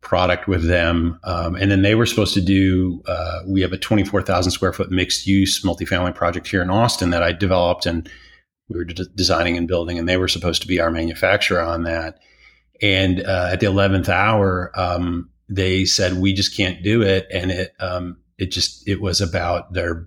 product 0.00 0.46
with 0.46 0.66
them. 0.66 1.18
Um, 1.24 1.56
and 1.56 1.70
then 1.70 1.82
they 1.82 1.94
were 1.94 2.06
supposed 2.06 2.34
to 2.34 2.40
do, 2.40 3.02
uh, 3.06 3.40
we 3.46 3.60
have 3.60 3.72
a 3.72 3.78
24,000 3.78 4.52
square 4.52 4.72
foot 4.72 4.90
mixed 4.90 5.26
use 5.26 5.62
multifamily 5.62 6.14
project 6.14 6.46
here 6.46 6.62
in 6.62 6.70
Austin 6.70 7.10
that 7.10 7.22
I 7.22 7.32
developed 7.32 7.86
and 7.86 8.08
we 8.68 8.76
were 8.76 8.84
de- 8.84 9.06
designing 9.14 9.56
and 9.56 9.68
building, 9.68 9.98
and 9.98 10.08
they 10.08 10.16
were 10.16 10.28
supposed 10.28 10.62
to 10.62 10.68
be 10.68 10.80
our 10.80 10.90
manufacturer 10.90 11.60
on 11.60 11.84
that. 11.84 12.18
And 12.82 13.22
uh, 13.22 13.50
at 13.52 13.60
the 13.60 13.66
11th 13.66 14.08
hour, 14.08 14.70
um, 14.74 15.30
they 15.48 15.84
said, 15.84 16.14
we 16.14 16.32
just 16.32 16.56
can't 16.56 16.82
do 16.82 17.02
it. 17.02 17.26
And 17.32 17.50
it, 17.50 17.74
um, 17.80 18.18
it 18.38 18.50
just, 18.50 18.86
it 18.88 19.00
was 19.00 19.20
about 19.20 19.72
their, 19.72 20.06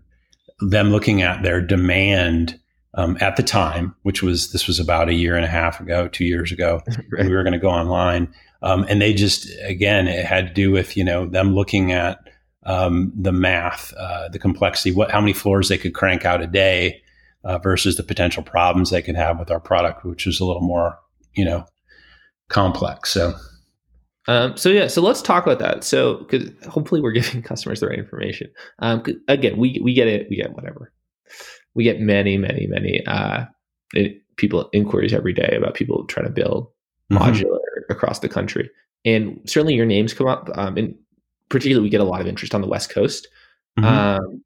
them 0.59 0.91
looking 0.91 1.21
at 1.21 1.41
their 1.41 1.61
demand 1.61 2.59
um, 2.95 3.17
at 3.21 3.35
the 3.35 3.43
time, 3.43 3.95
which 4.03 4.23
was 4.23 4.51
this 4.51 4.67
was 4.67 4.79
about 4.79 5.09
a 5.09 5.13
year 5.13 5.35
and 5.35 5.45
a 5.45 5.49
half 5.49 5.79
ago, 5.79 6.07
two 6.07 6.25
years 6.25 6.51
ago. 6.51 6.81
right. 7.11 7.25
We 7.25 7.35
were 7.35 7.43
going 7.43 7.53
to 7.53 7.59
go 7.59 7.69
online, 7.69 8.33
um, 8.61 8.85
and 8.89 9.01
they 9.01 9.13
just 9.13 9.47
again 9.63 10.07
it 10.07 10.25
had 10.25 10.47
to 10.47 10.53
do 10.53 10.71
with 10.71 10.97
you 10.97 11.03
know 11.03 11.25
them 11.27 11.53
looking 11.53 11.91
at 11.91 12.19
um, 12.63 13.13
the 13.15 13.31
math, 13.31 13.93
uh, 13.93 14.29
the 14.29 14.39
complexity, 14.39 14.91
what 14.91 15.11
how 15.11 15.21
many 15.21 15.33
floors 15.33 15.69
they 15.69 15.77
could 15.77 15.93
crank 15.93 16.25
out 16.25 16.41
a 16.41 16.47
day 16.47 17.01
uh, 17.43 17.57
versus 17.57 17.97
the 17.97 18.03
potential 18.03 18.43
problems 18.43 18.89
they 18.89 19.01
could 19.01 19.15
have 19.15 19.39
with 19.39 19.51
our 19.51 19.59
product, 19.59 20.05
which 20.05 20.27
is 20.27 20.39
a 20.39 20.45
little 20.45 20.61
more 20.61 20.97
you 21.33 21.45
know 21.45 21.65
complex. 22.49 23.11
So. 23.11 23.33
Um, 24.27 24.55
so 24.57 24.69
yeah, 24.69 24.87
so 24.87 25.01
let's 25.01 25.23
talk 25.23 25.43
about 25.43 25.57
that. 25.57 25.83
So, 25.83 26.17
because 26.17 26.51
hopefully 26.67 27.01
we're 27.01 27.11
giving 27.13 27.41
customers 27.41 27.79
the 27.79 27.87
right 27.87 27.97
information. 27.97 28.51
Um, 28.77 29.03
again, 29.27 29.57
we 29.57 29.79
we 29.83 29.93
get 29.93 30.07
it, 30.07 30.27
we 30.29 30.35
get 30.35 30.53
whatever 30.53 30.91
we 31.75 31.83
get 31.83 31.99
many, 31.99 32.37
many, 32.37 32.67
many 32.67 33.05
uh, 33.05 33.45
it, 33.93 34.21
people 34.37 34.69
inquiries 34.73 35.13
every 35.13 35.33
day 35.33 35.55
about 35.57 35.75
people 35.75 36.05
trying 36.05 36.25
to 36.25 36.31
build 36.31 36.67
mm-hmm. 37.11 37.17
modular 37.17 37.59
across 37.89 38.19
the 38.19 38.29
country. 38.29 38.69
And 39.05 39.39
certainly 39.45 39.75
your 39.75 39.85
names 39.85 40.13
come 40.13 40.27
up. 40.27 40.49
Um, 40.55 40.77
and 40.77 40.95
particularly, 41.49 41.83
we 41.83 41.89
get 41.89 42.01
a 42.01 42.05
lot 42.05 42.21
of 42.21 42.27
interest 42.27 42.53
on 42.53 42.61
the 42.61 42.67
West 42.67 42.89
Coast. 42.89 43.27
Mm-hmm. 43.79 43.87
Um, 43.87 44.43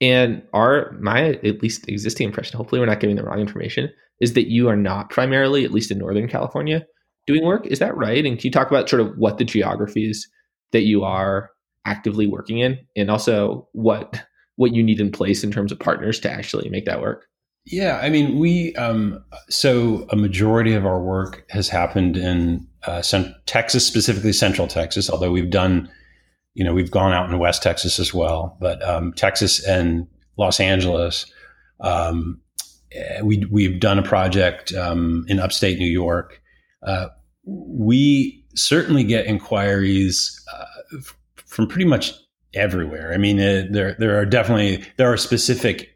and 0.00 0.42
our 0.52 0.92
my 1.00 1.30
at 1.44 1.62
least 1.62 1.88
existing 1.88 2.26
impression, 2.26 2.56
hopefully 2.56 2.80
we're 2.80 2.86
not 2.86 3.00
giving 3.00 3.16
the 3.16 3.24
wrong 3.24 3.40
information, 3.40 3.90
is 4.20 4.34
that 4.34 4.48
you 4.48 4.68
are 4.68 4.76
not 4.76 5.10
primarily, 5.10 5.64
at 5.64 5.72
least 5.72 5.90
in 5.90 5.98
Northern 5.98 6.28
California, 6.28 6.84
doing 7.26 7.44
work. 7.44 7.66
Is 7.66 7.78
that 7.78 7.96
right? 7.96 8.24
And 8.24 8.38
can 8.38 8.46
you 8.46 8.52
talk 8.52 8.70
about 8.70 8.88
sort 8.88 9.00
of 9.00 9.16
what 9.16 9.38
the 9.38 9.44
geographies 9.44 10.28
that 10.72 10.82
you 10.82 11.04
are 11.04 11.50
actively 11.86 12.26
working 12.26 12.58
in, 12.58 12.78
and 12.96 13.10
also 13.10 13.68
what 13.72 14.24
what 14.56 14.74
you 14.74 14.82
need 14.82 15.00
in 15.00 15.10
place 15.10 15.42
in 15.42 15.50
terms 15.50 15.72
of 15.72 15.78
partners 15.78 16.20
to 16.20 16.30
actually 16.30 16.68
make 16.68 16.86
that 16.86 17.00
work? 17.00 17.26
Yeah, 17.66 17.98
I 18.02 18.10
mean, 18.10 18.38
we 18.38 18.74
um, 18.74 19.24
so 19.48 20.06
a 20.10 20.16
majority 20.16 20.74
of 20.74 20.84
our 20.84 21.00
work 21.00 21.46
has 21.50 21.68
happened 21.68 22.16
in 22.16 22.66
uh, 22.86 23.02
Texas, 23.46 23.86
specifically 23.86 24.34
Central 24.34 24.68
Texas. 24.68 25.08
Although 25.08 25.32
we've 25.32 25.50
done, 25.50 25.88
you 26.54 26.64
know, 26.64 26.72
we've 26.72 26.90
gone 26.90 27.12
out 27.12 27.28
in 27.28 27.38
West 27.38 27.62
Texas 27.62 27.98
as 27.98 28.14
well, 28.14 28.56
but 28.60 28.82
um, 28.88 29.12
Texas 29.12 29.64
and 29.64 30.06
Los 30.38 30.60
Angeles. 30.60 31.26
Um, 31.80 32.40
eh, 32.92 33.20
we 33.22 33.44
we've 33.50 33.80
done 33.80 33.98
a 33.98 34.02
project 34.02 34.72
um, 34.72 35.24
in 35.28 35.40
upstate 35.40 35.78
New 35.78 35.90
York. 35.90 36.40
Uh, 36.82 37.08
we 37.44 38.44
certainly 38.54 39.04
get 39.04 39.26
inquiries 39.26 40.40
uh, 40.54 40.98
from 41.44 41.66
pretty 41.66 41.84
much 41.84 42.12
everywhere. 42.54 43.12
I 43.12 43.16
mean, 43.16 43.40
uh, 43.40 43.64
there 43.70 43.96
there 43.98 44.18
are 44.18 44.24
definitely 44.24 44.84
there 44.96 45.12
are 45.12 45.16
specific 45.16 45.90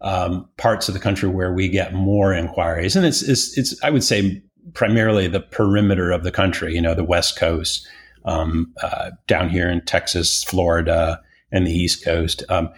um, 0.00 0.48
parts 0.58 0.88
of 0.88 0.94
the 0.94 1.00
country 1.00 1.28
where 1.28 1.52
we 1.52 1.68
get 1.68 1.94
more 1.94 2.32
inquiries, 2.34 2.94
and 2.94 3.06
it's, 3.06 3.22
it's 3.22 3.56
it's 3.56 3.82
I 3.82 3.90
would 3.90 4.04
say 4.04 4.42
primarily 4.74 5.28
the 5.28 5.40
perimeter 5.40 6.10
of 6.10 6.24
the 6.24 6.30
country. 6.30 6.74
You 6.74 6.82
know, 6.82 6.94
the 6.94 7.04
West 7.04 7.38
Coast, 7.38 7.86
um, 8.24 8.72
uh, 8.82 9.10
down 9.26 9.48
here 9.48 9.70
in 9.70 9.84
Texas, 9.84 10.44
Florida, 10.44 11.20
and 11.52 11.66
the 11.66 11.72
East 11.72 12.04
Coast. 12.04 12.42
Um, 12.48 12.70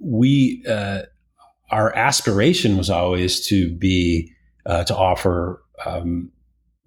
we 0.00 0.64
uh, 0.68 1.02
our 1.70 1.94
aspiration 1.96 2.76
was 2.76 2.90
always 2.90 3.46
to 3.48 3.70
be 3.74 4.32
uh, 4.64 4.84
to 4.84 4.96
offer 4.96 5.62
um, 5.84 6.30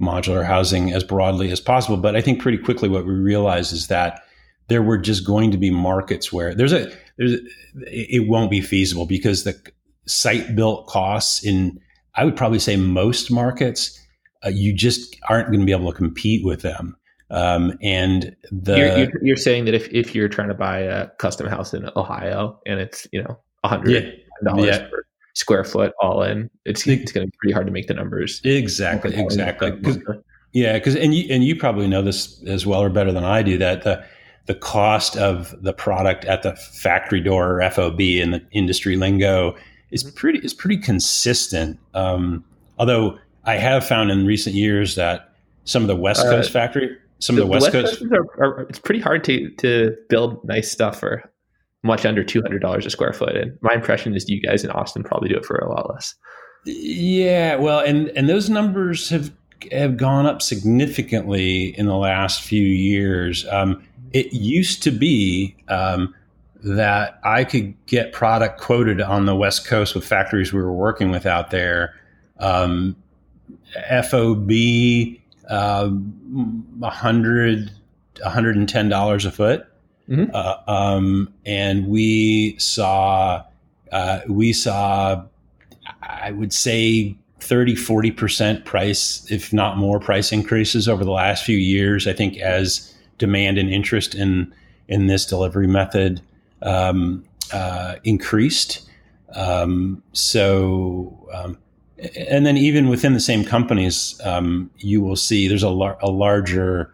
modular 0.02 0.46
housing 0.46 0.94
as 0.94 1.04
broadly 1.04 1.52
as 1.52 1.60
possible, 1.60 1.98
but 1.98 2.16
I 2.16 2.22
think 2.22 2.42
pretty 2.42 2.58
quickly 2.58 2.90
what 2.90 3.06
we 3.06 3.14
realized 3.14 3.74
is 3.74 3.88
that 3.88 4.22
there 4.70 4.82
were 4.82 4.98
just 4.98 5.26
going 5.26 5.52
to 5.52 5.58
be 5.58 5.70
markets 5.70 6.32
where 6.32 6.56
there's 6.56 6.74
a 6.74 6.92
there's 7.18 7.34
a, 7.34 7.40
it 7.88 8.28
won't 8.28 8.52
be 8.52 8.62
feasible 8.62 9.06
because 9.06 9.44
the 9.44 9.60
site 10.06 10.56
built 10.56 10.88
costs 10.88 11.44
in 11.44 11.80
I 12.16 12.26
would 12.26 12.36
probably 12.36 12.60
say 12.60 12.76
most 12.76 13.32
markets 13.32 14.00
uh, 14.46 14.50
you 14.50 14.74
just 14.74 15.18
aren't 15.28 15.48
going 15.48 15.60
to 15.60 15.66
be 15.66 15.72
able 15.72 15.92
to 15.92 15.98
compete 15.98 16.46
with 16.46 16.62
them. 16.62 16.96
Um, 17.32 17.78
and 17.82 18.36
the 18.52 18.78
you're, 18.78 18.98
you're, 18.98 19.24
you're, 19.24 19.38
saying 19.38 19.66
that 19.66 19.76
if, 19.76 19.88
if 19.90 20.16
you're 20.16 20.30
trying 20.30 20.48
to 20.48 20.56
buy 20.56 20.80
a 20.80 21.08
custom 21.20 21.48
house 21.48 21.74
in 21.74 21.90
Ohio 21.96 22.60
and 22.66 22.80
it's 22.80 23.08
you 23.12 23.22
know 23.22 23.40
a 23.64 23.68
hundred 23.68 24.20
dollars 24.44 24.66
yeah. 24.66 24.88
per 24.88 25.06
square 25.36 25.64
foot 25.64 25.94
all 26.02 26.24
in, 26.24 26.50
it's 26.66 26.88
it's 26.88 27.12
going 27.12 27.28
to 27.28 27.32
be 27.32 27.38
pretty 27.40 27.54
hard 27.54 27.68
to 27.68 27.72
make 27.72 27.88
the 27.88 27.94
numbers 27.94 28.42
exactly 28.44 29.16
exactly. 29.16 29.80
Cause, 29.82 30.00
yeah, 30.54 30.74
because 30.74 30.96
and 30.96 31.14
you 31.14 31.32
and 31.34 31.44
you 31.44 31.56
probably 31.56 31.88
know 31.88 32.02
this 32.02 32.42
as 32.48 32.66
well 32.66 32.82
or 32.82 32.90
better 32.90 33.12
than 33.12 33.24
I 33.24 33.44
do 33.44 33.58
that 33.60 33.84
the 33.84 34.04
the 34.48 34.56
cost 34.56 35.16
of 35.16 35.54
the 35.62 35.74
product 35.74 36.26
at 36.26 36.42
the 36.42 36.56
factory 36.56 37.22
door 37.22 37.62
or 37.62 37.70
FOB 37.70 38.02
in 38.02 38.32
the 38.32 38.44
industry 38.52 38.96
lingo 38.96 39.56
is 39.92 40.04
mm-hmm. 40.04 40.16
pretty 40.16 40.40
is 40.40 40.56
pretty 40.56 40.78
consistent. 40.78 41.80
Um, 41.94 42.44
although 42.80 43.20
I 43.44 43.56
have 43.56 43.86
found 43.86 44.10
in 44.10 44.26
recent 44.26 44.56
years 44.56 44.96
that 44.96 45.36
some 45.66 45.84
of 45.84 45.88
the 45.88 45.96
West 45.96 46.26
uh, 46.26 46.32
Coast 46.32 46.50
uh, 46.50 46.54
factory, 46.54 46.98
some 47.20 47.36
the, 47.36 47.44
of 47.44 47.48
the 47.48 47.52
West, 47.52 47.72
the 47.72 47.84
West 47.84 48.00
Coast, 48.00 48.12
are, 48.12 48.44
are, 48.44 48.62
it's 48.64 48.80
pretty 48.80 49.00
hard 49.00 49.24
to 49.26 49.50
to 49.52 49.96
build 50.10 50.44
nice 50.46 50.72
stuff 50.72 51.00
for 51.00 51.32
much 51.84 52.06
under 52.06 52.24
two 52.24 52.42
hundred 52.42 52.60
dollars 52.62 52.86
a 52.86 52.90
square 52.90 53.14
foot. 53.14 53.36
And 53.36 53.58
my 53.62 53.74
impression 53.74 54.16
is 54.16 54.28
you 54.30 54.42
guys 54.42 54.64
in 54.64 54.72
Austin 54.72 55.04
probably 55.04 55.30
do 55.30 55.36
it 55.36 55.46
for 55.46 55.58
a 55.58 55.70
lot 55.70 55.90
less. 55.90 56.16
Yeah, 56.66 57.56
well, 57.56 57.80
and 57.80 58.10
and 58.10 58.30
those 58.30 58.50
numbers 58.50 59.10
have 59.10 59.32
have 59.72 59.98
gone 59.98 60.26
up 60.26 60.42
significantly 60.42 61.78
in 61.78 61.86
the 61.86 61.98
last 61.98 62.42
few 62.42 62.66
years. 62.66 63.46
Um, 63.48 63.84
it 64.12 64.34
used 64.34 64.84
to 64.84 64.92
be 64.92 65.56
um, 65.68 66.14
that 66.64 67.20
I 67.24 67.44
could 67.44 67.74
get 67.86 68.12
product 68.12 68.60
quoted 68.60 69.02
on 69.02 69.26
the 69.26 69.36
West 69.36 69.68
Coast 69.68 69.96
with 69.96 70.06
factories 70.06 70.52
we 70.52 70.62
were 70.62 70.74
working 70.74 71.12
with 71.12 71.26
out 71.26 71.52
there. 71.52 71.96
Um, 72.40 72.96
FOB, 73.90 74.50
uh, 75.50 75.90
100 75.90 77.72
$110 78.26 79.26
a 79.26 79.32
foot. 79.32 79.66
Mm-hmm. 80.10 80.32
Uh, 80.34 80.56
um, 80.68 81.34
and 81.46 81.88
we 81.88 82.58
saw, 82.58 83.44
uh, 83.92 84.22
we 84.28 84.54
saw, 84.54 85.24
I 86.02 86.32
would 86.32 86.52
say 86.52 87.16
30, 87.40 87.76
40% 87.76 88.66
price, 88.66 89.26
if 89.32 89.54
not 89.54 89.78
more 89.78 90.00
price 90.00 90.32
increases 90.32 90.88
over 90.88 91.06
the 91.06 91.12
last 91.12 91.44
few 91.46 91.58
years. 91.58 92.08
I 92.08 92.14
think 92.14 92.38
as 92.38 92.94
demand 93.18 93.58
and 93.58 93.70
interest 93.70 94.16
in 94.16 94.54
in 94.88 95.06
this 95.06 95.24
delivery 95.24 95.68
method 95.68 96.20
um, 96.64 97.24
uh, 97.54 97.96
increased. 98.04 98.90
Um, 99.36 100.02
so, 100.14 101.30
um, 101.32 101.60
and 102.16 102.46
then 102.46 102.58
even 102.58 102.90
within 102.90 103.14
the 103.14 103.20
same 103.20 103.44
companies, 103.44 104.20
um, 104.24 104.70
you 104.78 105.02
will 105.02 105.16
see 105.16 105.48
there's 105.48 105.64
a, 105.64 105.70
lar- 105.70 105.98
a 106.02 106.10
larger 106.10 106.92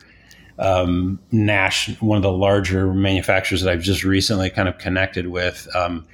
um, 0.58 1.20
Nash, 1.32 1.90
one 2.02 2.18
of 2.18 2.24
the 2.24 2.32
larger 2.32 2.94
manufacturers 2.94 3.62
that 3.62 3.72
I've 3.72 3.82
just 3.82 4.04
recently 4.04 4.50
kind 4.50 4.70
of 4.70 4.78
connected 4.78 5.28
with, 5.28 5.68
um, 5.76 6.06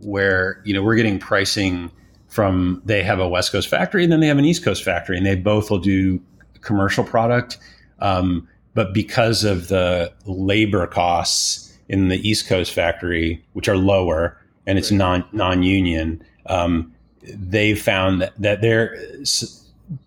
where 0.00 0.62
you 0.64 0.72
know 0.72 0.82
we're 0.82 0.94
getting 0.94 1.18
pricing 1.18 1.90
from 2.28 2.80
they 2.84 3.02
have 3.02 3.18
a 3.18 3.28
West 3.28 3.52
Coast 3.52 3.68
factory 3.68 4.04
and 4.04 4.12
then 4.12 4.20
they 4.20 4.28
have 4.28 4.38
an 4.38 4.44
East 4.44 4.64
Coast 4.64 4.82
factory, 4.82 5.16
and 5.16 5.26
they 5.26 5.36
both 5.36 5.70
will 5.70 5.78
do 5.78 6.20
commercial 6.62 7.04
product. 7.04 7.58
Um, 8.00 8.48
but 8.74 8.94
because 8.94 9.44
of 9.44 9.68
the 9.68 10.12
labor 10.24 10.86
costs 10.86 11.76
in 11.88 12.08
the 12.08 12.26
East 12.26 12.46
Coast 12.46 12.72
factory, 12.72 13.44
which 13.52 13.68
are 13.68 13.76
lower 13.76 14.38
and 14.66 14.78
it's 14.78 14.90
non 14.90 15.24
non 15.32 15.62
union, 15.62 16.22
um, 16.46 16.94
they 17.34 17.74
found 17.74 18.22
that, 18.22 18.32
that 18.40 18.60
they're 18.60 18.96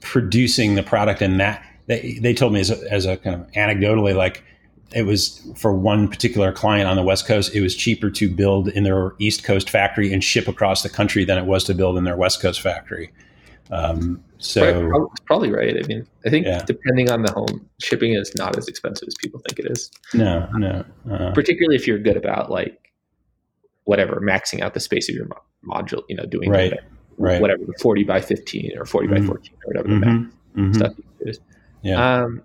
producing 0.02 0.76
the 0.76 0.84
product 0.84 1.22
and 1.22 1.40
that 1.40 1.64
they, 1.88 2.20
they 2.22 2.34
told 2.34 2.54
me 2.54 2.60
as 2.60 2.72
a, 2.72 2.92
as 2.92 3.06
a 3.06 3.18
kind 3.18 3.36
of 3.36 3.52
anecdotally 3.52 4.16
like 4.16 4.44
it 4.94 5.06
was 5.06 5.42
for 5.56 5.74
one 5.74 6.08
particular 6.08 6.52
client 6.52 6.88
on 6.88 6.96
the 6.96 7.04
West 7.04 7.26
Coast, 7.26 7.56
it 7.56 7.62
was 7.62 7.76
cheaper 7.76 8.10
to 8.12 8.30
build 8.30 8.68
in 8.70 8.84
their 8.84 9.14
East 9.20 9.44
Coast 9.44 9.70
factory 9.70 10.14
and 10.14 10.24
ship 10.24 10.48
across 10.48 10.84
the 10.84 10.90
country 10.90 11.26
than 11.26 11.38
it 11.38 11.46
was 11.46 11.64
to 11.66 11.74
build 11.74 11.98
in 11.98 12.04
their 12.04 12.16
West 12.16 12.42
Coast 12.42 12.62
factory. 12.62 13.12
Um, 13.72 14.24
so 14.38 14.84
right, 14.84 15.10
probably 15.26 15.52
right. 15.52 15.76
I 15.84 15.88
mean, 15.88 16.06
I 16.26 16.30
think 16.30 16.46
yeah. 16.46 16.64
depending 16.66 17.10
on 17.10 17.24
the 17.24 17.32
home, 17.32 17.68
shipping 17.82 18.14
is 18.14 18.32
not 18.38 18.58
as 18.58 18.68
expensive 18.68 19.08
as 19.08 19.16
people 19.16 19.40
think 19.48 19.60
it 19.60 19.72
is. 19.72 19.90
No, 20.14 20.48
no. 20.54 20.86
Uh, 21.10 21.32
Particularly 21.32 21.76
if 21.76 21.88
you're 21.88 21.98
good 21.98 22.18
about 22.18 22.52
like 22.52 22.92
whatever 23.86 24.22
maxing 24.22 24.62
out 24.62 24.74
the 24.74 24.80
space 24.80 25.10
of 25.10 25.16
your 25.16 25.26
mo- 25.26 25.42
module, 25.68 26.04
you 26.08 26.16
know, 26.16 26.26
doing 26.26 26.50
right, 26.50 26.72
the, 26.72 26.80
right. 27.18 27.42
whatever 27.42 27.64
the 27.66 27.74
forty 27.82 28.04
by 28.04 28.22
fifteen 28.22 28.72
or 28.78 28.86
40 28.86 29.08
mm-hmm. 29.08 29.16
by 29.16 29.26
fourteen 29.26 29.56
or 29.56 29.74
whatever 29.74 29.88
mm-hmm. 29.90 30.24
the 30.56 30.62
mm-hmm. 30.62 30.74
stuff 30.74 30.94
is. 31.22 31.40
Yeah. 31.82 32.22
Um, 32.24 32.44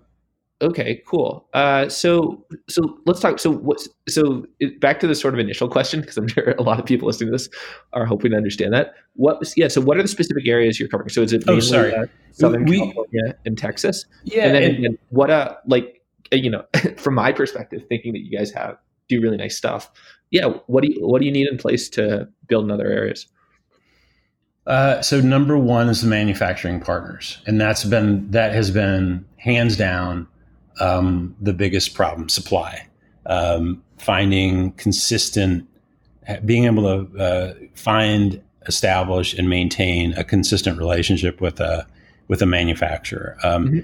Okay, 0.61 1.01
cool. 1.07 1.47
Uh, 1.53 1.87
so 1.87 2.45
so 2.67 2.99
let's 3.05 3.21
talk. 3.21 3.39
So 3.39 3.49
what? 3.49 3.79
So 4.09 4.45
it, 4.59 4.81
back 4.81 4.99
to 4.99 5.07
the 5.07 5.15
sort 5.15 5.33
of 5.33 5.39
initial 5.39 5.69
question 5.69 6.01
because 6.01 6.17
I'm 6.17 6.27
sure 6.27 6.51
a 6.57 6.61
lot 6.61 6.79
of 6.79 6.85
people 6.85 7.07
listening 7.07 7.27
to 7.27 7.31
this 7.31 7.49
are 7.93 8.05
hoping 8.05 8.31
to 8.31 8.37
understand 8.37 8.73
that. 8.73 8.93
What? 9.13 9.41
Yeah. 9.55 9.69
So 9.69 9.79
what 9.79 9.97
are 9.97 10.01
the 10.01 10.09
specific 10.09 10.45
areas 10.49 10.77
you're 10.77 10.89
covering? 10.89 11.09
So 11.09 11.21
is 11.21 11.31
it 11.31 11.43
oh, 11.47 11.53
mainly 11.53 11.65
oh, 11.65 11.69
sorry. 11.69 11.95
Uh, 11.95 12.05
Southern 12.33 12.65
we, 12.65 12.79
California 12.79 13.37
and 13.45 13.57
Texas? 13.57 14.05
Yeah. 14.25 14.47
And 14.47 14.55
then 14.55 14.63
and, 14.63 14.85
and 14.85 14.97
what? 15.11 15.29
Uh, 15.29 15.55
like 15.65 16.01
uh, 16.33 16.35
you 16.35 16.49
know, 16.49 16.65
from 16.97 17.15
my 17.15 17.31
perspective, 17.31 17.83
thinking 17.87 18.11
that 18.11 18.19
you 18.19 18.37
guys 18.37 18.51
have 18.51 18.77
do 19.07 19.21
really 19.21 19.37
nice 19.37 19.55
stuff. 19.55 19.89
Yeah. 20.29 20.47
What 20.67 20.83
do 20.83 20.91
you 20.91 21.07
What 21.07 21.19
do 21.19 21.25
you 21.25 21.31
need 21.31 21.47
in 21.47 21.57
place 21.57 21.87
to 21.91 22.27
build 22.47 22.65
in 22.65 22.71
other 22.71 22.87
areas? 22.87 23.27
Uh, 24.69 25.01
so 25.01 25.19
number 25.19 25.57
one 25.57 25.89
is 25.89 26.03
the 26.03 26.07
manufacturing 26.07 26.79
partners, 26.79 27.39
and 27.47 27.59
that's 27.59 27.83
been 27.83 28.29
that 28.29 28.53
has 28.53 28.69
been 28.69 29.25
hands 29.37 29.75
down 29.75 30.27
um, 30.79 31.35
the 31.41 31.53
biggest 31.53 31.95
problem 31.95 32.29
supply. 32.29 32.87
Um, 33.25 33.83
finding 33.97 34.71
consistent, 34.73 35.67
being 36.45 36.65
able 36.65 36.83
to 36.83 37.19
uh, 37.19 37.53
find, 37.73 38.41
establish, 38.67 39.33
and 39.33 39.49
maintain 39.49 40.13
a 40.13 40.23
consistent 40.23 40.77
relationship 40.77 41.41
with 41.41 41.59
a 41.59 41.87
with 42.27 42.43
a 42.43 42.45
manufacturer. 42.45 43.37
Um, 43.43 43.67
mm-hmm. 43.67 43.79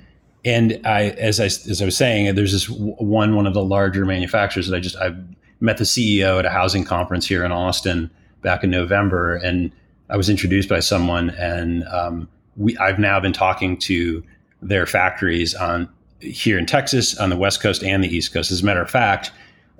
And 0.46 0.80
I, 0.86 1.06
as 1.18 1.40
I 1.40 1.46
as 1.46 1.82
I 1.82 1.86
was 1.86 1.98
saying, 1.98 2.36
there's 2.36 2.52
this 2.52 2.70
one 2.70 3.36
one 3.36 3.48
of 3.48 3.56
the 3.56 3.64
larger 3.64 4.06
manufacturers 4.06 4.68
that 4.68 4.78
I 4.78 4.80
just 4.80 4.98
I 4.98 5.16
met 5.60 5.78
the 5.78 5.84
CEO 5.84 6.38
at 6.38 6.46
a 6.46 6.52
housing 6.52 6.84
conference 6.84 7.26
here 7.26 7.44
in 7.44 7.52
Austin 7.52 8.12
back 8.44 8.64
in 8.64 8.70
November, 8.70 9.34
and 9.36 9.72
I 10.10 10.18
was 10.18 10.30
introduced 10.30 10.70
by 10.70 10.80
someone, 10.80 11.32
and 11.32 11.84
um, 11.88 12.28
we 12.58 12.78
I've 12.78 13.00
now 13.00 13.20
been 13.20 13.34
talking 13.34 13.78
to 13.80 14.24
their 14.62 14.86
factories 14.86 15.54
on 15.54 15.90
here 16.20 16.58
in 16.58 16.66
Texas, 16.66 17.18
on 17.18 17.30
the 17.30 17.38
West 17.38 17.62
Coast 17.62 17.84
and 17.84 18.04
the 18.04 18.08
East 18.08 18.34
Coast. 18.34 18.52
As 18.52 18.62
a 18.62 18.66
matter 18.66 18.82
of 18.82 18.90
fact, 18.90 19.32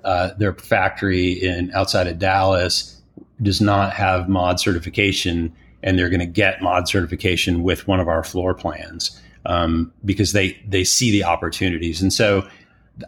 uh, 0.04 0.30
their 0.38 0.52
factory 0.54 1.32
in 1.32 1.70
outside 1.72 2.06
of 2.06 2.18
Dallas 2.18 3.00
does 3.42 3.60
not 3.60 3.92
have 3.92 4.28
mod 4.28 4.60
certification, 4.60 5.52
and 5.82 5.98
they're 5.98 6.10
going 6.10 6.20
to 6.20 6.26
get 6.26 6.62
mod 6.62 6.88
certification 6.88 7.62
with 7.62 7.86
one 7.86 8.00
of 8.00 8.08
our 8.08 8.24
floor 8.24 8.54
plans 8.54 9.20
um, 9.44 9.92
because 10.04 10.32
they 10.32 10.60
they 10.66 10.84
see 10.84 11.10
the 11.10 11.24
opportunities. 11.24 12.02
And 12.02 12.12
so, 12.12 12.46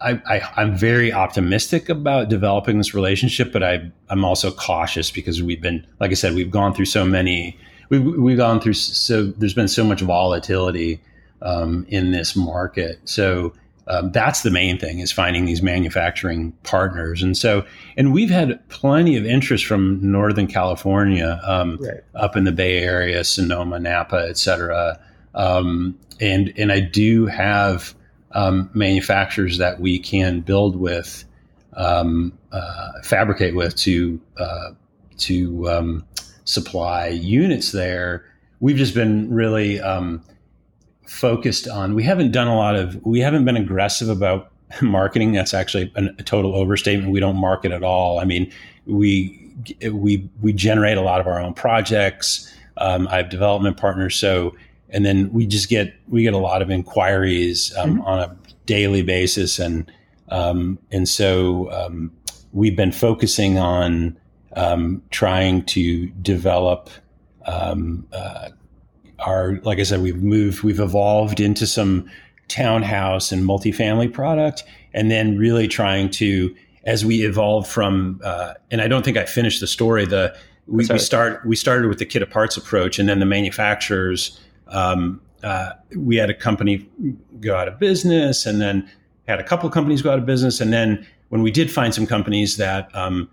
I, 0.00 0.40
I, 0.56 0.62
am 0.62 0.76
very 0.76 1.12
optimistic 1.12 1.88
about 1.88 2.28
developing 2.28 2.78
this 2.78 2.94
relationship, 2.94 3.52
but 3.52 3.62
I 3.62 3.90
I'm 4.10 4.24
also 4.24 4.50
cautious 4.50 5.10
because 5.10 5.42
we've 5.42 5.62
been, 5.62 5.86
like 5.98 6.10
I 6.10 6.14
said, 6.14 6.34
we've 6.34 6.50
gone 6.50 6.74
through 6.74 6.86
so 6.86 7.04
many. 7.04 7.58
We've, 7.88 8.04
we've 8.04 8.36
gone 8.36 8.60
through 8.60 8.74
so 8.74 9.24
there's 9.24 9.54
been 9.54 9.68
so 9.68 9.84
much 9.84 10.02
volatility 10.02 11.00
um, 11.40 11.86
in 11.88 12.12
this 12.12 12.36
market. 12.36 13.00
So 13.04 13.54
um, 13.86 14.12
that's 14.12 14.42
the 14.42 14.50
main 14.50 14.78
thing 14.78 14.98
is 14.98 15.10
finding 15.10 15.46
these 15.46 15.62
manufacturing 15.62 16.52
partners. 16.62 17.22
And 17.22 17.36
so, 17.36 17.64
and 17.96 18.12
we've 18.12 18.30
had 18.30 18.60
plenty 18.68 19.16
of 19.16 19.24
interest 19.24 19.64
from 19.64 19.98
Northern 20.02 20.46
California, 20.46 21.40
um, 21.44 21.78
right. 21.80 22.00
up 22.14 22.36
in 22.36 22.44
the 22.44 22.52
Bay 22.52 22.80
Area, 22.80 23.24
Sonoma, 23.24 23.78
Napa, 23.78 24.26
et 24.28 24.36
cetera. 24.36 25.00
Um, 25.34 25.98
and, 26.20 26.52
and 26.58 26.70
I 26.70 26.80
do 26.80 27.26
have 27.26 27.94
um, 28.32 28.70
manufacturers 28.74 29.58
that 29.58 29.80
we 29.80 29.98
can 29.98 30.40
build 30.40 30.76
with, 30.76 31.24
um, 31.74 32.36
uh, 32.52 32.92
fabricate 33.02 33.54
with 33.54 33.74
to, 33.76 34.20
uh, 34.38 34.70
to 35.18 36.02
supply 36.44 37.08
units 37.08 37.72
there. 37.72 38.24
We've 38.60 38.76
just 38.76 38.94
been 38.94 39.32
really, 39.32 39.80
focused 41.08 41.66
on 41.66 41.94
we 41.94 42.02
haven't 42.02 42.32
done 42.32 42.48
a 42.48 42.54
lot 42.56 42.76
of 42.76 43.04
we 43.04 43.18
haven't 43.20 43.46
been 43.46 43.56
aggressive 43.56 44.08
about 44.08 44.52
marketing. 44.82 45.32
That's 45.32 45.54
actually 45.54 45.90
a, 45.96 46.04
a 46.18 46.22
total 46.22 46.54
overstatement. 46.54 47.10
We 47.10 47.20
don't 47.20 47.36
market 47.36 47.72
at 47.72 47.82
all. 47.82 48.20
I 48.20 48.24
mean 48.24 48.52
we 48.86 49.52
we 49.90 50.28
we 50.40 50.52
generate 50.52 50.98
a 50.98 51.00
lot 51.00 51.20
of 51.20 51.26
our 51.26 51.40
own 51.40 51.54
projects. 51.54 52.52
Um, 52.76 53.08
i 53.08 53.16
have 53.16 53.28
development 53.28 53.76
partners. 53.76 54.14
So 54.14 54.54
and 54.90 55.04
then 55.04 55.32
we 55.32 55.46
just 55.46 55.68
get 55.68 55.94
we 56.08 56.22
get 56.22 56.34
a 56.34 56.38
lot 56.38 56.62
of 56.62 56.70
inquiries 56.70 57.74
um, 57.76 57.94
mm-hmm. 57.96 58.02
on 58.02 58.18
a 58.20 58.36
daily 58.66 59.02
basis 59.02 59.58
and 59.58 59.90
um, 60.30 60.78
and 60.90 61.08
so 61.08 61.70
um, 61.72 62.12
we've 62.52 62.76
been 62.76 62.92
focusing 62.92 63.58
on 63.58 64.18
um, 64.54 65.02
trying 65.10 65.64
to 65.64 66.06
develop 66.22 66.90
um, 67.46 68.06
uh, 68.12 68.50
are 69.18 69.58
like 69.62 69.78
I 69.78 69.82
said, 69.82 70.00
we've 70.00 70.22
moved, 70.22 70.62
we've 70.62 70.80
evolved 70.80 71.40
into 71.40 71.66
some 71.66 72.08
townhouse 72.48 73.32
and 73.32 73.44
multifamily 73.44 74.12
product, 74.12 74.64
and 74.94 75.10
then 75.10 75.36
really 75.36 75.68
trying 75.68 76.10
to 76.10 76.54
as 76.84 77.04
we 77.04 77.24
evolve 77.26 77.66
from. 77.66 78.20
Uh, 78.22 78.54
and 78.70 78.80
I 78.80 78.88
don't 78.88 79.04
think 79.04 79.16
I 79.16 79.24
finished 79.24 79.60
the 79.60 79.66
story. 79.66 80.06
The 80.06 80.36
we, 80.66 80.86
we 80.86 80.98
start 80.98 81.44
we 81.46 81.56
started 81.56 81.88
with 81.88 81.98
the 81.98 82.06
kit 82.06 82.22
of 82.22 82.30
parts 82.30 82.56
approach, 82.56 82.98
and 82.98 83.08
then 83.08 83.18
the 83.18 83.26
manufacturers. 83.26 84.38
Um, 84.68 85.20
uh, 85.42 85.70
we 85.96 86.16
had 86.16 86.30
a 86.30 86.34
company 86.34 86.88
go 87.40 87.56
out 87.56 87.68
of 87.68 87.78
business, 87.78 88.46
and 88.46 88.60
then 88.60 88.88
had 89.26 89.38
a 89.38 89.44
couple 89.44 89.66
of 89.66 89.74
companies 89.74 90.02
go 90.02 90.12
out 90.12 90.18
of 90.18 90.26
business, 90.26 90.60
and 90.60 90.72
then 90.72 91.06
when 91.28 91.42
we 91.42 91.50
did 91.50 91.70
find 91.70 91.94
some 91.94 92.06
companies 92.06 92.56
that 92.56 92.94
um, 92.94 93.28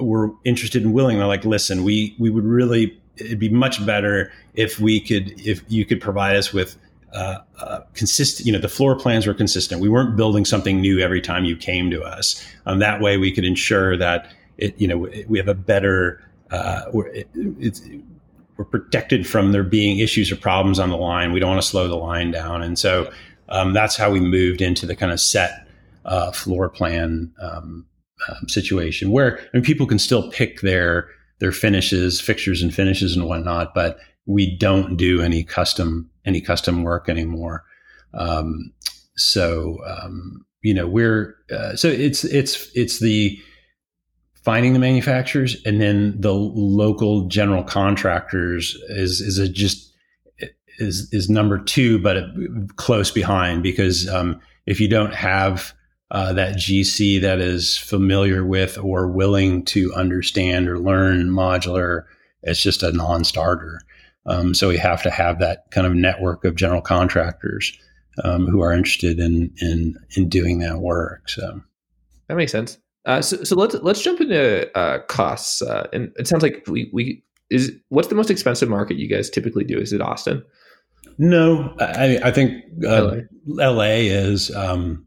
were 0.00 0.32
interested 0.44 0.82
and 0.82 0.92
willing, 0.92 1.18
they're 1.18 1.26
like, 1.26 1.44
"Listen, 1.44 1.84
we 1.84 2.14
we 2.18 2.30
would 2.30 2.44
really 2.44 2.98
it'd 3.16 3.38
be 3.38 3.48
much 3.48 3.84
better 3.86 4.30
if 4.54 4.78
we 4.78 5.00
could 5.00 5.32
if 5.40 5.62
you 5.68 5.84
could 5.84 6.00
provide 6.00 6.36
us 6.36 6.52
with 6.52 6.76
uh, 7.12 7.38
uh, 7.58 7.80
consistent 7.94 8.46
you 8.46 8.52
know 8.52 8.58
the 8.58 8.68
floor 8.68 8.96
plans 8.96 9.26
were 9.26 9.34
consistent. 9.34 9.80
We 9.80 9.88
weren't 9.88 10.16
building 10.16 10.44
something 10.44 10.80
new 10.80 10.98
every 10.98 11.20
time 11.20 11.44
you 11.44 11.56
came 11.56 11.90
to 11.90 12.02
us. 12.02 12.44
Um, 12.66 12.78
that 12.80 13.00
way 13.00 13.16
we 13.16 13.32
could 13.32 13.44
ensure 13.44 13.96
that 13.96 14.32
it 14.58 14.78
you 14.80 14.88
know 14.88 15.08
we 15.28 15.38
have 15.38 15.48
a 15.48 15.54
better 15.54 16.22
uh, 16.50 16.82
it, 17.12 17.80
we're 18.56 18.64
protected 18.64 19.26
from 19.26 19.52
there 19.52 19.62
being 19.62 19.98
issues 19.98 20.32
or 20.32 20.36
problems 20.36 20.78
on 20.78 20.90
the 20.90 20.96
line. 20.96 21.32
We 21.32 21.40
don't 21.40 21.50
want 21.50 21.62
to 21.62 21.68
slow 21.68 21.88
the 21.88 21.96
line 21.96 22.30
down. 22.30 22.62
And 22.62 22.78
so 22.78 23.10
um, 23.48 23.72
that's 23.72 23.96
how 23.96 24.10
we 24.10 24.20
moved 24.20 24.62
into 24.62 24.86
the 24.86 24.96
kind 24.96 25.12
of 25.12 25.20
set 25.20 25.66
uh, 26.04 26.30
floor 26.32 26.68
plan 26.68 27.32
um, 27.40 27.86
um, 28.28 28.48
situation 28.48 29.10
where 29.10 29.38
I 29.38 29.48
mean, 29.54 29.62
people 29.62 29.86
can 29.86 29.98
still 29.98 30.30
pick 30.30 30.60
their 30.60 31.08
their 31.38 31.52
finishes, 31.52 32.20
fixtures 32.20 32.62
and 32.62 32.74
finishes 32.74 33.14
and 33.14 33.26
whatnot, 33.26 33.74
but 33.74 33.98
we 34.24 34.56
don't 34.56 34.96
do 34.96 35.20
any 35.20 35.44
custom 35.44 36.10
any 36.24 36.40
custom 36.40 36.82
work 36.82 37.08
anymore. 37.08 37.64
Um, 38.14 38.72
so 39.16 39.78
um, 39.86 40.44
you 40.62 40.74
know 40.74 40.86
we're 40.86 41.36
uh, 41.52 41.76
so 41.76 41.88
it's 41.88 42.24
it's 42.24 42.70
it's 42.74 43.00
the 43.00 43.38
finding 44.46 44.74
the 44.74 44.78
manufacturers 44.78 45.60
and 45.64 45.80
then 45.80 46.14
the 46.20 46.32
local 46.32 47.26
general 47.26 47.64
contractors 47.64 48.76
is 48.90 49.20
is 49.20 49.38
a 49.38 49.48
just 49.48 49.92
is 50.78 51.12
is 51.12 51.28
number 51.28 51.58
two, 51.58 51.98
but 51.98 52.16
close 52.76 53.10
behind 53.10 53.64
because 53.64 54.08
um, 54.08 54.40
if 54.64 54.78
you 54.78 54.88
don't 54.88 55.12
have 55.12 55.72
uh, 56.12 56.32
that 56.32 56.54
GC 56.54 57.20
that 57.22 57.40
is 57.40 57.76
familiar 57.76 58.44
with 58.44 58.78
or 58.78 59.08
willing 59.08 59.64
to 59.64 59.92
understand 59.94 60.68
or 60.68 60.78
learn 60.78 61.28
modular, 61.28 62.04
it's 62.44 62.62
just 62.62 62.84
a 62.84 62.92
non-starter. 62.92 63.80
Um, 64.26 64.54
so 64.54 64.68
we 64.68 64.76
have 64.76 65.02
to 65.02 65.10
have 65.10 65.40
that 65.40 65.64
kind 65.72 65.88
of 65.88 65.94
network 65.94 66.44
of 66.44 66.54
general 66.54 66.82
contractors 66.82 67.76
um, 68.22 68.46
who 68.46 68.60
are 68.62 68.72
interested 68.72 69.18
in 69.18 69.52
in 69.60 69.96
in 70.14 70.28
doing 70.28 70.60
that 70.60 70.78
work. 70.78 71.28
So 71.28 71.62
that 72.28 72.36
makes 72.36 72.52
sense. 72.52 72.78
Uh, 73.06 73.22
so, 73.22 73.42
so 73.44 73.56
let's 73.56 73.74
let's 73.76 74.02
jump 74.02 74.20
into 74.20 74.76
uh, 74.76 74.98
costs. 75.06 75.62
Uh, 75.62 75.86
and 75.92 76.12
it 76.16 76.26
sounds 76.26 76.42
like 76.42 76.64
we 76.66 76.90
we 76.92 77.22
is 77.50 77.72
what's 77.88 78.08
the 78.08 78.14
most 78.14 78.30
expensive 78.30 78.68
market 78.68 78.96
you 78.96 79.08
guys 79.08 79.30
typically 79.30 79.64
do? 79.64 79.78
Is 79.78 79.92
it 79.92 80.00
Austin? 80.00 80.44
No, 81.18 81.74
I, 81.80 82.18
I 82.24 82.30
think 82.30 82.64
LA. 82.78 82.88
Uh, 82.88 83.20
LA 83.46 83.82
is. 83.84 84.54
Um, 84.54 85.06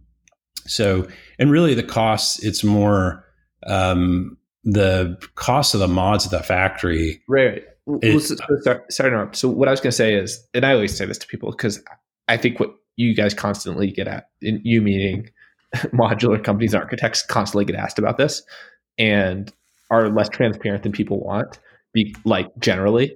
so, 0.65 1.07
and 1.37 1.51
really 1.51 1.73
the 1.73 1.83
costs, 1.83 2.43
it's 2.43 2.63
more 2.63 3.25
um, 3.67 4.37
the 4.63 5.17
cost 5.35 5.73
of 5.73 5.79
the 5.79 5.87
mods 5.87 6.25
at 6.25 6.31
the 6.31 6.41
factory. 6.41 7.21
Right. 7.27 7.63
It, 8.01 8.19
so, 8.21 8.35
sorry, 8.61 8.81
sorry 8.89 9.27
So 9.33 9.49
what 9.49 9.67
I 9.67 9.71
was 9.71 9.81
going 9.81 9.91
to 9.91 9.97
say 9.97 10.13
is, 10.13 10.47
and 10.53 10.65
I 10.65 10.73
always 10.73 10.95
say 10.95 11.05
this 11.05 11.17
to 11.19 11.27
people 11.27 11.51
because 11.51 11.83
I 12.27 12.37
think 12.37 12.59
what 12.59 12.75
you 12.97 13.15
guys 13.15 13.33
constantly 13.33 13.91
get 13.91 14.07
at, 14.07 14.29
in 14.41 14.61
you 14.63 14.81
meaning 14.81 15.29
modular 15.93 16.43
companies 16.43 16.73
and 16.73 16.81
architects 16.83 17.25
constantly 17.25 17.65
get 17.65 17.75
asked 17.75 17.99
about 17.99 18.17
this 18.17 18.41
and 18.97 19.51
are 19.91 20.09
less 20.09 20.29
transparent 20.29 20.83
than 20.83 20.91
people 20.91 21.19
want 21.23 21.59
be 21.93 22.15
like 22.23 22.47
generally 22.59 23.15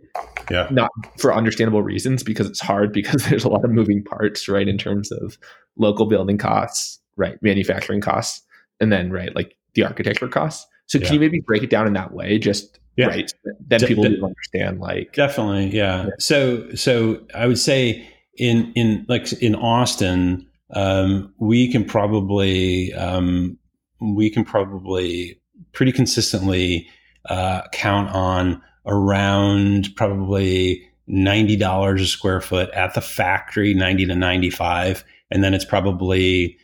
yeah 0.50 0.68
not 0.72 0.90
for 1.20 1.34
understandable 1.34 1.84
reasons 1.84 2.24
because 2.24 2.48
it's 2.48 2.60
hard 2.60 2.92
because 2.92 3.24
there's 3.30 3.44
a 3.44 3.50
lot 3.50 3.64
of 3.64 3.72
moving 3.72 4.04
parts 4.04 4.48
right 4.48 4.68
in 4.68 4.78
terms 4.78 5.12
of 5.12 5.38
local 5.78 6.06
building 6.08 6.38
costs 6.38 7.00
right 7.16 7.38
manufacturing 7.42 8.02
costs 8.02 8.42
and 8.80 8.92
then 8.92 9.12
right 9.12 9.36
like 9.36 9.56
the 9.76 9.84
architecture 9.84 10.28
costs 10.28 10.66
so 10.88 10.98
can 11.00 11.08
Yeah. 11.08 11.14
you 11.14 11.20
maybe 11.20 11.40
break 11.40 11.64
it 11.64 11.70
down 11.70 11.86
in 11.88 11.94
that 11.94 12.14
way 12.14 12.38
just 12.40 12.80
Yeah. 12.98 13.08
right 13.08 13.32
then 13.68 13.80
De- 13.80 13.88
people 13.88 14.04
de- 14.04 14.10
will 14.20 14.26
understand 14.26 14.80
like 14.80 15.14
Definitely, 15.14 15.76
yeah. 15.76 16.06
Yeah. 16.06 16.10
So, 16.20 16.74
so 16.76 17.22
I 17.34 17.46
would 17.48 17.60
say 17.60 18.08
in 18.38 18.72
in 18.76 19.06
like 19.08 19.32
in 19.42 19.54
Austin, 19.56 20.48
um, 20.74 21.34
we 21.38 21.72
can 21.72 21.86
probably 21.86 22.94
um, 22.94 23.58
we 24.00 24.30
can 24.30 24.44
probably 24.44 25.40
pretty 25.72 25.92
consistently 25.92 26.90
uh, 27.30 27.62
count 27.72 28.10
on 28.10 28.62
around 28.86 29.90
probably 29.96 30.88
ninety 31.08 31.56
dollars 31.56 32.02
a 32.02 32.08
square 32.08 32.42
foot 32.42 32.70
at 32.72 32.94
the 32.94 33.02
factory, 33.02 33.74
ninety 33.74 34.06
to 34.06 34.16
ninety 34.16 34.50
five, 34.50 35.04
and 35.32 35.44
then 35.44 35.54
it's 35.54 35.66
probably 35.66 36.58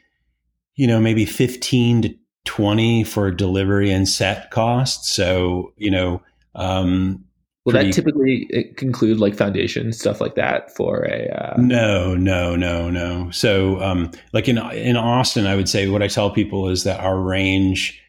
you 0.75 0.87
know 0.87 0.99
maybe 0.99 1.25
fifteen 1.25 2.01
to 2.01 2.15
twenty 2.45 3.03
for 3.03 3.31
delivery 3.31 3.91
and 3.91 4.07
set 4.07 4.51
costs. 4.51 5.11
So 5.11 5.73
you 5.77 5.91
know. 5.91 6.21
Um, 6.55 7.23
will 7.69 7.73
pretty- 7.73 7.89
that 7.89 7.93
typically 7.95 8.47
it 8.49 8.77
conclude 8.77 9.19
like 9.19 9.35
foundation 9.35 9.91
stuff 9.93 10.19
like 10.21 10.35
that 10.35 10.75
for 10.75 11.03
a 11.05 11.27
uh, 11.29 11.55
No, 11.59 12.15
no, 12.15 12.55
no, 12.55 12.89
no. 12.89 13.29
So, 13.31 13.81
um, 13.81 14.11
like 14.33 14.47
in 14.47 14.57
in 14.57 14.95
Austin, 14.97 15.47
I 15.47 15.55
would 15.55 15.69
say 15.69 15.87
what 15.89 16.03
I 16.03 16.07
tell 16.07 16.29
people 16.31 16.69
is 16.69 16.83
that 16.83 16.99
our 16.99 17.19
range 17.19 17.99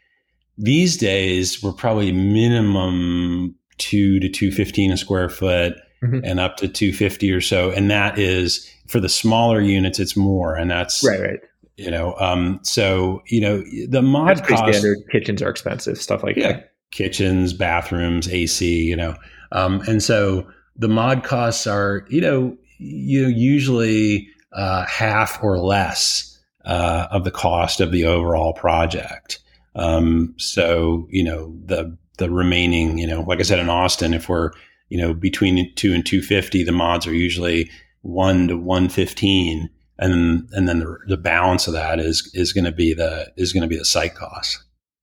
these 0.59 0.97
days 0.97 1.63
we're 1.63 1.73
probably 1.73 2.13
minimum 2.13 3.55
two 3.79 4.21
to 4.21 4.29
two 4.29 4.51
fifteen 4.51 4.93
a 4.93 4.97
square 4.97 5.29
foot, 5.29 5.75
Mhm. 6.05 6.21
and 6.25 6.41
up 6.41 6.57
to 6.59 6.69
two 6.69 6.93
fifty 6.93 7.31
or 7.33 7.41
so, 7.41 7.71
and 7.71 7.91
that 7.91 8.19
is 8.19 8.69
for 8.89 9.01
the 9.01 9.09
smaller 9.09 9.61
units. 9.61 9.99
It's 9.99 10.17
more, 10.17 10.55
and 10.57 10.71
that's 10.71 11.03
right 11.07 11.21
right 11.21 11.41
you 11.77 11.91
know. 11.91 12.15
Um, 12.21 12.61
so 12.63 13.23
you 13.29 13.41
know 13.41 13.63
the 13.89 14.03
mod 14.03 14.45
cost 14.45 14.79
standard 14.79 14.99
kitchens 15.11 15.41
are 15.43 15.49
expensive 15.49 15.97
stuff 15.99 16.23
like 16.23 16.37
yeah, 16.37 16.53
that 16.53 16.73
kitchens, 16.91 17.53
bathrooms, 17.55 18.29
AC, 18.29 18.83
you 18.85 18.97
know. 18.97 19.15
Um, 19.53 19.83
and 19.89 20.03
so 20.03 20.47
the 20.77 20.89
mod 20.89 21.25
costs 21.25 21.67
are, 21.67 22.07
you 22.09 22.21
know, 22.21 22.57
you 22.79 23.23
know, 23.23 23.29
usually 23.29 24.29
uh, 24.53 24.87
half 24.87 25.43
or 25.43 25.59
less 25.59 26.39
uh, 26.65 27.09
of 27.11 27.25
the 27.25 27.31
cost 27.31 27.81
of 27.81 27.93
the 27.93 28.05
overall 28.05 28.53
project. 28.53 29.41
Um, 29.75 30.35
so 30.37 31.07
you 31.11 31.23
know 31.23 31.55
the 31.67 31.97
the 32.19 32.31
remaining, 32.31 32.99
you 32.99 33.07
know, 33.07 33.23
like 33.23 33.39
I 33.39 33.43
said 33.43 33.59
in 33.59 33.71
Austin, 33.71 34.15
if 34.15 34.29
we're 34.29 34.51
you 34.89 34.99
know 34.99 35.15
between 35.15 35.73
two 35.75 35.95
and 35.95 36.05
two 36.05 36.23
fifty, 36.23 36.65
the 36.65 36.73
mods 36.73 37.07
are 37.07 37.15
usually 37.15 37.71
one 38.03 38.49
to 38.49 38.57
one 38.57 38.89
fifteen, 38.89 39.71
and 39.99 40.49
and 40.53 40.69
then 40.69 40.81
the, 40.81 40.99
the 41.07 41.17
balance 41.17 41.67
of 41.67 41.75
that 41.75 42.01
is 42.01 42.31
is 42.35 42.53
going 42.53 42.65
to 42.65 42.73
be 42.73 42.93
the 42.95 43.33
is 43.37 43.53
going 43.53 43.63
to 43.63 43.69
be 43.69 43.79
the 43.79 43.85
site 43.85 44.15
cost. 44.15 44.63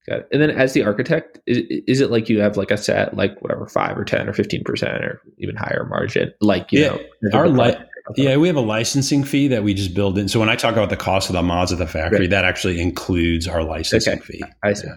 Got 0.09 0.19
it. 0.19 0.27
And 0.31 0.41
then 0.41 0.51
as 0.51 0.73
the 0.73 0.83
architect, 0.83 1.39
is, 1.47 1.57
is 1.87 2.01
it 2.01 2.11
like 2.11 2.29
you 2.29 2.39
have 2.39 2.55
like 2.57 2.71
a 2.71 2.77
set, 2.77 3.15
like 3.15 3.41
whatever, 3.41 3.67
five 3.67 3.97
or 3.97 4.05
10 4.05 4.29
or 4.29 4.33
15% 4.33 5.01
or 5.03 5.21
even 5.37 5.55
higher 5.55 5.85
margin? 5.89 6.31
Like, 6.41 6.71
you 6.71 6.81
Yeah, 6.81 6.97
know, 7.23 7.37
our 7.37 7.49
li- 7.49 7.75
Yeah, 8.15 8.37
we 8.37 8.47
have 8.47 8.55
a 8.55 8.61
licensing 8.61 9.23
fee 9.25 9.49
that 9.49 9.63
we 9.63 9.73
just 9.73 9.93
build 9.93 10.17
in. 10.17 10.29
So 10.29 10.39
when 10.39 10.47
I 10.49 10.55
talk 10.55 10.73
about 10.73 10.89
the 10.89 10.95
cost 10.95 11.29
of 11.29 11.33
the 11.33 11.41
mods 11.43 11.73
at 11.73 11.77
the 11.79 11.87
factory, 11.87 12.19
Right. 12.21 12.29
that 12.29 12.45
actually 12.45 12.79
includes 12.79 13.47
our 13.49 13.63
licensing 13.63 14.13
Okay. 14.19 14.21
fee. 14.39 14.43
I 14.63 14.73
see. 14.73 14.87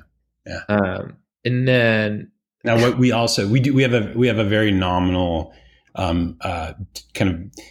Yeah. 0.46 0.60
Um, 0.68 1.16
and 1.44 1.66
then, 1.66 2.30
Now, 2.64 2.76
what 2.80 2.96
we 2.98 3.10
also 3.10 3.48
we 3.48 3.58
do 3.58 3.74
we 3.74 3.82
have 3.82 3.94
a 3.94 4.12
we 4.14 4.26
have 4.28 4.38
a 4.38 4.44
very 4.44 4.70
nominal 4.70 5.52
um, 5.96 6.36
uh, 6.42 6.74
kind 7.14 7.30
of 7.30 7.64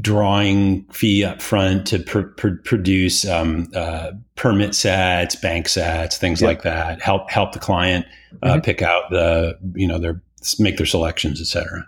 drawing 0.00 0.84
fee 0.92 1.24
up 1.24 1.40
front 1.40 1.86
to 1.86 1.98
pr- 1.98 2.20
pr- 2.22 2.56
produce 2.64 3.24
um, 3.26 3.68
uh, 3.74 4.10
permit 4.36 4.74
sets, 4.74 5.36
bank 5.36 5.68
sets, 5.68 6.18
things 6.18 6.42
like 6.42 6.62
that. 6.62 7.00
Help 7.00 7.30
help 7.30 7.52
the 7.52 7.58
client 7.58 8.04
uh, 8.42 8.54
Mhm. 8.56 8.64
pick 8.64 8.82
out 8.82 9.04
the 9.10 9.58
you 9.74 9.86
know 9.86 9.98
their 9.98 10.22
make 10.58 10.76
their 10.76 10.86
selections, 10.86 11.40
et 11.40 11.46
cetera. 11.46 11.86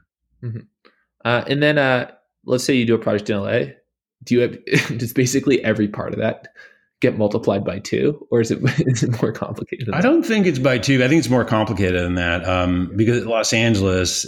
uh, 1.25 1.45
and 1.47 1.63
then, 1.63 1.79
uh, 1.79 2.11
let's 2.45 2.65
say 2.65 2.75
you 2.75 2.85
do 2.87 2.95
a 2.95 2.99
project 2.99 3.29
in 3.31 3.37
LA. 3.39 3.73
Do 4.23 4.35
you 4.35 4.41
have, 4.41 4.59
does 4.99 5.13
basically 5.13 5.63
every 5.65 5.89
part 5.89 6.13
of 6.13 6.19
that 6.21 6.49
get 7.05 7.19
multiplied 7.19 7.65
by 7.65 7.79
two 7.79 8.27
or 8.31 8.41
is 8.41 8.51
it, 8.51 8.59
is 8.87 9.03
it 9.03 9.21
more 9.23 9.33
complicated? 9.33 9.91
I 9.93 10.01
don't 10.01 10.23
think 10.23 10.47
it's 10.47 10.59
by 10.59 10.79
two. 10.79 11.03
I 11.05 11.09
think 11.09 11.19
it's 11.19 11.29
more 11.29 11.45
complicated 11.45 12.01
than 12.03 12.15
that. 12.15 12.49
Um, 12.49 12.91
because 12.97 13.27
Los 13.27 13.53
Angeles, 13.53 14.25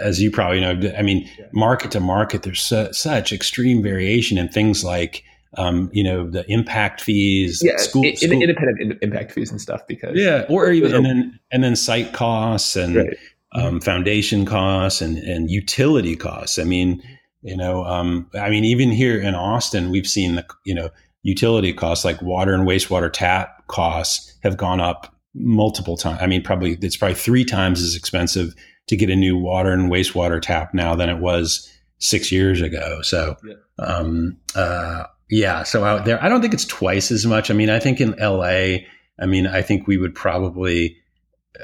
as 0.00 0.20
you 0.20 0.30
probably 0.30 0.60
know, 0.60 0.92
I 0.96 1.02
mean, 1.02 1.28
market 1.52 1.90
to 1.92 2.00
market, 2.00 2.42
there's 2.42 2.60
su- 2.60 2.92
such 2.92 3.32
extreme 3.32 3.82
variation 3.82 4.36
in 4.36 4.48
things 4.48 4.84
like, 4.84 5.24
um, 5.56 5.88
you 5.92 6.04
know, 6.04 6.28
the 6.30 6.44
impact 6.52 7.00
fees, 7.00 7.62
Yeah, 7.64 7.76
school, 7.78 8.04
in, 8.04 8.16
school- 8.16 8.42
independent 8.42 8.80
in- 8.80 8.98
impact 9.00 9.32
fees 9.32 9.50
and 9.50 9.60
stuff 9.60 9.80
because 9.88 10.12
yeah, 10.14 10.44
or 10.50 10.70
even 10.70 10.94
and 10.94 11.04
then 11.06 11.40
and 11.50 11.64
then 11.64 11.74
site 11.74 12.12
costs 12.12 12.76
and 12.76 12.96
right. 12.96 13.16
um, 13.52 13.80
foundation 13.80 14.44
costs 14.44 15.00
and, 15.00 15.16
and 15.18 15.50
utility 15.50 16.14
costs. 16.16 16.58
I 16.58 16.64
mean, 16.64 17.02
you 17.42 17.56
know, 17.56 17.84
um, 17.84 18.28
I 18.34 18.50
mean, 18.50 18.64
even 18.64 18.90
here 18.90 19.18
in 19.18 19.34
Austin, 19.34 19.90
we've 19.90 20.06
seen 20.06 20.34
the, 20.34 20.44
you 20.64 20.74
know, 20.74 20.90
utility 21.28 21.72
costs 21.72 22.04
like 22.04 22.20
water 22.22 22.54
and 22.54 22.66
wastewater 22.66 23.10
tap 23.12 23.66
costs 23.68 24.34
have 24.42 24.56
gone 24.56 24.80
up 24.80 25.14
multiple 25.34 25.96
times. 25.96 26.18
I 26.22 26.26
mean, 26.26 26.42
probably 26.42 26.78
it's 26.80 26.96
probably 26.96 27.14
three 27.14 27.44
times 27.44 27.82
as 27.82 27.94
expensive 27.94 28.54
to 28.88 28.96
get 28.96 29.10
a 29.10 29.16
new 29.16 29.36
water 29.36 29.70
and 29.72 29.90
wastewater 29.90 30.40
tap 30.40 30.72
now 30.72 30.94
than 30.94 31.08
it 31.10 31.18
was 31.18 31.70
six 31.98 32.32
years 32.32 32.62
ago. 32.62 33.02
So, 33.02 33.36
Yeah. 33.44 33.54
um, 33.84 34.36
uh, 34.54 35.04
yeah. 35.30 35.62
So 35.64 35.84
out 35.84 36.06
there, 36.06 36.22
I 36.24 36.28
don't 36.30 36.40
think 36.40 36.54
it's 36.54 36.64
twice 36.64 37.10
as 37.10 37.26
much. 37.26 37.50
I 37.50 37.54
mean, 37.54 37.68
I 37.68 37.78
think 37.78 38.00
in 38.00 38.14
LA, 38.18 38.78
I 39.20 39.26
mean, 39.26 39.46
I 39.46 39.60
think 39.62 39.86
we 39.86 39.98
would 39.98 40.14
probably, 40.14 40.96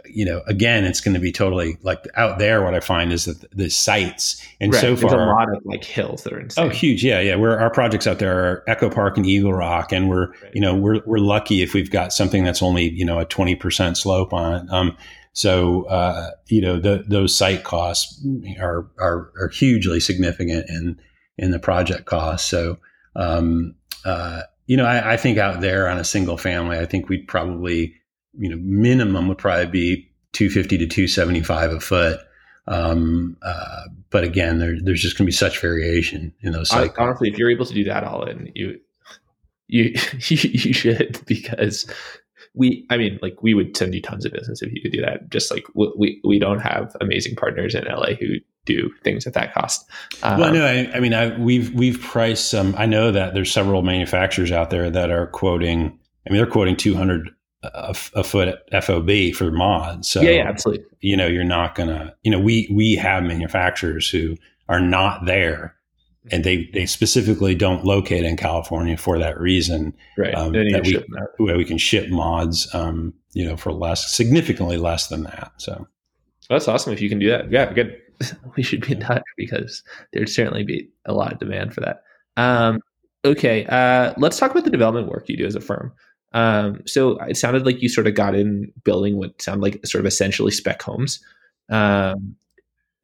you 0.07 0.25
know, 0.25 0.43
again, 0.47 0.85
it's 0.85 1.01
going 1.01 1.15
to 1.15 1.21
be 1.21 1.31
totally 1.31 1.77
like 1.83 2.07
out 2.17 2.39
there. 2.39 2.63
What 2.63 2.75
I 2.75 2.81
find 2.81 3.13
is 3.13 3.27
that 3.27 3.49
the 3.57 3.71
sites 3.71 4.43
and 4.61 4.73
Right. 4.73 4.81
so 4.81 4.95
There's 4.95 5.13
far, 5.13 5.23
a 5.23 5.33
lot 5.33 5.55
of 5.55 5.65
like 5.65 5.85
hills 5.85 6.25
that 6.25 6.33
are 6.33 6.41
insane. 6.41 6.65
Oh, 6.65 6.69
huge! 6.69 7.05
Yeah, 7.05 7.21
yeah. 7.21 7.37
We're 7.37 7.59
our 7.59 7.71
projects 7.71 8.07
out 8.07 8.19
there 8.19 8.37
are 8.45 8.65
Echo 8.67 8.91
Park 8.91 9.17
and 9.17 9.27
Eagle 9.27 9.53
Rock, 9.53 9.93
and 9.93 10.09
we're 10.09 10.33
you 10.53 10.61
know 10.61 10.75
we're 10.75 11.01
we're 11.07 11.19
lucky 11.19 11.63
if 11.63 11.75
we've 11.75 11.91
got 11.91 12.13
something 12.13 12.45
that's 12.45 12.63
only 12.63 12.91
you 12.91 13.05
know 13.05 13.19
a 13.19 13.25
twenty 13.25 13.55
percent 13.55 13.97
slope 13.97 14.33
on 14.33 14.55
it. 14.55 14.73
Um, 14.73 14.97
so 15.33 15.85
uh, 15.85 16.31
you 16.49 16.61
know 16.61 16.81
the, 16.81 17.05
those 17.07 17.37
site 17.37 17.65
costs 17.65 18.25
are, 18.59 18.89
are 18.99 19.33
are 19.39 19.49
hugely 19.49 20.01
significant 20.01 20.69
in 20.69 20.99
in 21.39 21.51
the 21.51 21.59
project 21.59 22.07
cost. 22.07 22.49
So 22.49 22.79
um, 23.17 23.75
uh, 24.05 24.43
you 24.67 24.77
know 24.77 24.87
I, 24.87 25.15
I 25.15 25.17
think 25.17 25.39
out 25.39 25.61
there 25.61 25.89
on 25.89 25.99
a 25.99 26.05
single 26.05 26.37
family, 26.37 26.79
I 26.79 26.87
think 26.87 27.09
we'd 27.09 27.29
probably 27.29 27.95
you 28.39 28.49
know 28.49 28.57
minimum 28.61 29.29
would 29.29 29.39
probably 29.39 29.67
be 29.67 30.11
two 30.33 30.51
fifty 30.51 30.79
to 30.79 30.87
two 30.87 31.09
seventy 31.09 31.43
five 31.43 31.73
a 31.73 31.81
foot. 31.81 32.21
Um, 32.67 33.37
uh, 33.43 33.83
but 34.11 34.25
again, 34.25 34.59
there, 34.59 34.77
there's 34.81 35.03
just 35.03 35.19
going 35.19 35.27
to 35.27 35.29
be 35.29 35.33
such 35.33 35.61
variation 35.61 36.33
in 36.41 36.53
those 36.53 36.71
cycles. 36.71 36.97
honestly, 36.99 37.29
if 37.29 37.37
you're 37.37 37.51
able 37.51 37.67
to 37.67 37.75
do 37.75 37.85
that 37.85 38.05
all 38.05 38.25
in, 38.25 38.51
you 38.55 38.81
you 39.69 39.93
you 40.29 40.73
should 40.73 41.21
because 41.27 41.91
we, 42.55 42.87
I 42.91 42.97
mean, 42.97 43.19
like 43.21 43.43
we 43.43 43.55
would 43.55 43.77
send 43.77 43.95
you 43.95 44.01
tons 44.01 44.25
of 44.25 44.33
business 44.33 44.63
if 44.63 44.73
you 44.73 44.81
could 44.81 44.93
do 44.93 45.01
that. 45.01 45.29
Just 45.31 45.51
like 45.51 45.67
we 45.75 45.93
we, 45.97 46.21
we 46.25 46.39
don't 46.39 46.61
have 46.61 46.97
amazing 47.01 47.37
partners 47.37 47.75
in 47.75 47.85
LA 47.85 48.15
who 48.15 48.37
do 48.65 48.91
things 49.03 49.27
at 49.27 49.35
that 49.35 49.53
cost. 49.53 49.87
Um, 50.23 50.41
well, 50.41 50.53
no, 50.53 50.65
I, 50.65 50.91
I 50.95 51.01
mean, 51.01 51.13
I, 51.13 51.37
we've 51.39 51.73
we've 51.75 52.01
priced 52.01 52.51
some. 52.51 52.75
I 52.79 52.87
know 52.87 53.11
that 53.11 53.35
there's 53.35 53.53
several 53.53 53.83
manufacturers 53.83 54.53
out 54.53 54.71
there 54.71 54.91
that 54.91 55.11
are 55.11 55.27
quoting. 55.29 55.99
I 56.27 56.31
mean, 56.31 56.39
they're 56.39 56.47
quoting 56.47 56.77
200 56.77 57.31
a, 57.75 57.91
f- 57.91 58.13
a 58.15 58.25
foot 58.25 58.59
FOB 58.83 59.35
for 59.35 59.51
mods. 59.51 60.09
So 60.09 60.21
yeah, 60.21 60.31
yeah, 60.31 60.49
absolutely. 60.49 60.85
you 61.01 61.17
know, 61.17 61.27
you're 61.27 61.45
not 61.45 61.75
gonna. 61.75 62.15
You 62.23 62.31
know, 62.31 62.41
we 62.41 62.69
we 62.73 62.95
have 62.95 63.23
manufacturers 63.23 64.09
who 64.09 64.37
are 64.69 64.81
not 64.81 65.27
there, 65.27 65.75
and 66.31 66.45
they 66.45 66.69
they 66.73 66.87
specifically 66.87 67.55
don't 67.55 67.85
locate 67.85 68.25
in 68.25 68.37
California 68.37 68.97
for 68.97 69.19
that 69.19 69.39
reason. 69.39 69.95
Right. 70.19 70.35
Um, 70.35 70.53
that 70.53 70.83
we- 70.85 70.93
ship 70.93 71.07
them 71.07 71.23
out. 71.23 71.29
Where 71.39 71.57
we 71.57 71.65
can 71.65 71.79
ship 71.79 72.11
mods, 72.11 72.73
um, 72.75 73.15
you 73.33 73.45
know, 73.45 73.57
for 73.57 73.73
less, 73.73 74.15
significantly 74.15 74.77
less 74.77 75.09
than 75.09 75.25
that. 75.25 75.53
So. 75.59 75.87
That's 76.51 76.69
awesome 76.69 76.93
if 76.93 77.01
you 77.01 77.09
can 77.09 77.19
do 77.19 77.31
that. 77.31 77.51
Yeah, 77.51 77.73
good. 77.73 78.01
we 78.57 78.63
should 78.63 78.87
be 78.87 78.93
in 78.93 79.01
touch 79.01 79.23
because 79.37 79.83
there'd 80.13 80.29
certainly 80.29 80.63
be 80.63 80.91
a 81.07 81.13
lot 81.13 81.33
of 81.33 81.39
demand 81.39 81.75
for 81.75 81.81
that. 81.81 82.03
Um, 82.37 82.81
okay, 83.25 83.65
uh, 83.67 84.15
let's 84.19 84.39
talk 84.39 84.51
about 84.51 84.65
the 84.65 84.71
development 84.71 85.09
work 85.09 85.29
you 85.29 85.37
do 85.37 85.47
as 85.47 85.55
a 85.55 85.61
firm. 85.61 85.93
Um, 86.35 86.83
so 86.85 87.19
it 87.21 87.37
sounded 87.37 87.65
like 87.65 87.81
you 87.81 87.89
sort 87.89 88.07
of 88.09 88.15
got 88.15 88.35
in 88.35 88.71
building 88.83 89.17
what 89.17 89.41
sounded 89.41 89.63
like 89.63 89.87
sort 89.87 90.01
of 90.01 90.07
essentially 90.07 90.51
spec 90.51 90.83
homes. 90.83 91.25
Um, 91.71 92.35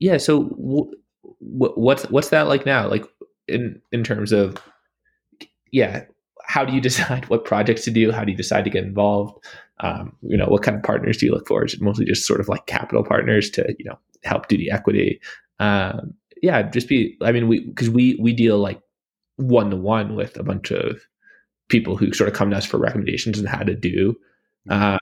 yeah. 0.00 0.16
So 0.16 0.44
w- 0.44 0.90
w- 1.40 1.74
what's 1.76 2.04
what's 2.10 2.30
that 2.30 2.48
like 2.48 2.66
now? 2.66 2.88
Like 2.88 3.06
in 3.46 3.80
in 3.92 4.02
terms 4.02 4.32
of 4.32 4.56
yeah, 5.70 6.04
how 6.44 6.64
do 6.64 6.72
you 6.72 6.80
decide 6.88 7.28
what 7.28 7.44
projects 7.44 7.84
to 7.84 7.90
do? 7.90 8.10
How 8.10 8.24
do 8.24 8.32
you 8.32 8.36
decide 8.36 8.64
to 8.64 8.70
get 8.70 8.84
involved? 8.84 9.42
Um, 9.78 10.14
you 10.22 10.36
know, 10.36 10.46
what 10.46 10.62
kind 10.62 10.76
of 10.76 10.82
partners 10.82 11.16
do 11.16 11.26
you 11.26 11.32
look 11.32 11.46
for? 11.48 11.64
Is 11.64 11.74
it 11.74 11.80
mostly 11.80 12.04
just 12.04 12.26
sort 12.26 12.40
of 12.40 12.48
like 12.48 12.66
capital 12.66 13.04
partners 13.04 13.48
to 13.50 13.74
you 13.78 13.84
know 13.84 13.98
help 14.24 14.48
do 14.48 14.58
the 14.58 14.72
equity? 14.72 15.20
Um, 15.60 16.14
yeah, 16.42 16.62
just 16.62 16.88
be. 16.88 17.16
I 17.22 17.30
mean, 17.30 17.46
we 17.46 17.66
because 17.66 17.90
we 17.90 18.18
we 18.20 18.32
deal 18.32 18.58
like 18.58 18.80
one 19.36 19.70
to 19.70 19.76
one 19.76 20.16
with 20.16 20.36
a 20.36 20.42
bunch 20.42 20.72
of 20.72 21.00
people 21.70 21.96
who 21.96 22.12
sort 22.12 22.28
of 22.28 22.34
come 22.34 22.50
to 22.50 22.56
us 22.56 22.66
for 22.66 22.78
recommendations 22.78 23.38
on 23.38 23.46
how 23.46 23.62
to 23.62 23.74
do 23.74 24.14
um, 24.68 24.98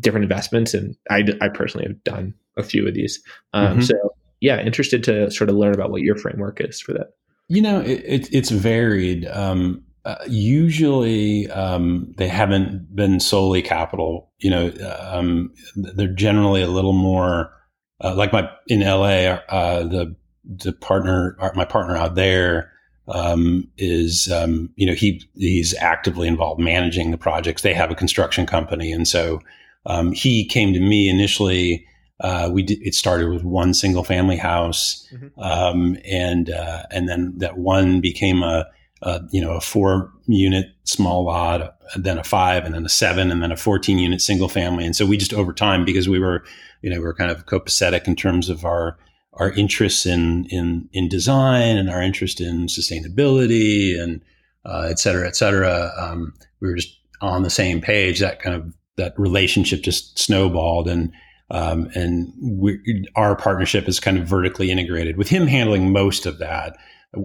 different 0.00 0.24
investments, 0.24 0.72
and 0.72 0.96
I 1.10 1.24
I 1.40 1.48
personally 1.48 1.86
have 1.86 2.02
done 2.04 2.34
a 2.56 2.62
few 2.62 2.86
of 2.88 2.94
these. 2.94 3.22
Um, 3.52 3.78
mm-hmm. 3.78 3.80
So 3.82 3.94
yeah, 4.40 4.60
interested 4.60 5.04
to 5.04 5.30
sort 5.30 5.50
of 5.50 5.56
learn 5.56 5.74
about 5.74 5.90
what 5.90 6.02
your 6.02 6.16
framework 6.16 6.60
is 6.60 6.80
for 6.80 6.92
that. 6.94 7.14
You 7.48 7.62
know, 7.62 7.80
it, 7.80 8.02
it, 8.04 8.28
it's 8.32 8.50
varied. 8.50 9.26
Um, 9.26 9.84
uh, 10.04 10.16
usually, 10.26 11.48
um, 11.50 12.12
they 12.16 12.28
haven't 12.28 12.94
been 12.94 13.20
solely 13.20 13.62
capital. 13.62 14.32
You 14.38 14.50
know, 14.50 14.72
um, 15.00 15.52
they're 15.76 16.12
generally 16.12 16.62
a 16.62 16.68
little 16.68 16.92
more 16.92 17.52
uh, 18.00 18.14
like 18.16 18.32
my 18.32 18.50
in 18.66 18.80
LA. 18.80 19.38
Uh, 19.48 19.84
the 19.84 20.16
the 20.44 20.72
partner, 20.72 21.36
my 21.54 21.64
partner 21.64 21.96
out 21.96 22.16
there, 22.16 22.71
um, 23.08 23.68
is 23.78 24.30
um, 24.32 24.70
you 24.76 24.86
know 24.86 24.94
he 24.94 25.22
he's 25.34 25.74
actively 25.74 26.28
involved 26.28 26.60
managing 26.60 27.10
the 27.10 27.18
projects. 27.18 27.62
They 27.62 27.74
have 27.74 27.90
a 27.90 27.96
construction 27.96 28.46
company, 28.46 28.92
and 28.92 29.06
so 29.06 29.40
um, 29.86 30.12
he 30.12 30.44
came 30.44 30.72
to 30.72 30.80
me 30.80 31.08
initially 31.08 31.86
uh, 32.22 32.48
we 32.52 32.62
did, 32.62 32.80
it 32.82 32.94
started 32.94 33.28
with 33.28 33.42
one 33.42 33.74
single 33.74 34.04
family 34.04 34.36
house, 34.36 35.06
mm-hmm. 35.12 35.40
um, 35.40 35.98
and 36.04 36.50
uh, 36.50 36.84
and 36.90 37.08
then 37.08 37.34
that 37.38 37.58
one 37.58 38.00
became 38.00 38.44
a, 38.44 38.64
a, 39.02 39.20
you 39.32 39.40
know 39.40 39.50
a 39.50 39.60
four 39.60 40.10
unit 40.26 40.66
small 40.84 41.24
lot, 41.24 41.76
then 41.96 42.18
a 42.18 42.24
five, 42.24 42.64
and 42.64 42.74
then 42.74 42.84
a 42.84 42.88
seven, 42.88 43.32
and 43.32 43.42
then 43.42 43.50
a 43.50 43.56
fourteen 43.56 43.98
unit 43.98 44.20
single 44.20 44.48
family. 44.48 44.86
And 44.86 44.94
so 44.94 45.04
we 45.04 45.16
just 45.16 45.34
over 45.34 45.52
time 45.52 45.84
because 45.84 46.08
we 46.08 46.20
were 46.20 46.44
you 46.80 46.90
know 46.90 47.00
we 47.00 47.06
are 47.06 47.14
kind 47.14 47.30
of 47.30 47.46
copacetic 47.46 48.06
in 48.06 48.14
terms 48.14 48.48
of 48.48 48.64
our 48.64 48.96
our 49.34 49.50
interests 49.52 50.06
in 50.06 50.46
in 50.46 50.88
in 50.92 51.08
design 51.08 51.76
and 51.76 51.88
our 51.90 52.02
interest 52.02 52.40
in 52.40 52.66
sustainability 52.66 54.00
and 54.00 54.22
uh, 54.64 54.86
et 54.90 54.98
cetera, 54.98 55.26
et 55.26 55.36
cetera. 55.36 55.90
Um, 55.98 56.34
we 56.60 56.68
were 56.68 56.76
just 56.76 56.98
on 57.20 57.42
the 57.42 57.50
same 57.50 57.80
page. 57.80 58.20
That 58.20 58.40
kind 58.40 58.54
of 58.54 58.72
that 58.96 59.18
relationship 59.18 59.82
just 59.82 60.18
snowballed 60.18 60.88
and 60.88 61.12
um, 61.50 61.90
and 61.94 62.32
we, 62.40 63.06
our 63.14 63.36
partnership 63.36 63.86
is 63.86 64.00
kind 64.00 64.16
of 64.18 64.26
vertically 64.26 64.70
integrated 64.70 65.18
with 65.18 65.28
him 65.28 65.46
handling 65.46 65.92
most 65.92 66.24
of 66.24 66.38
that, 66.38 66.78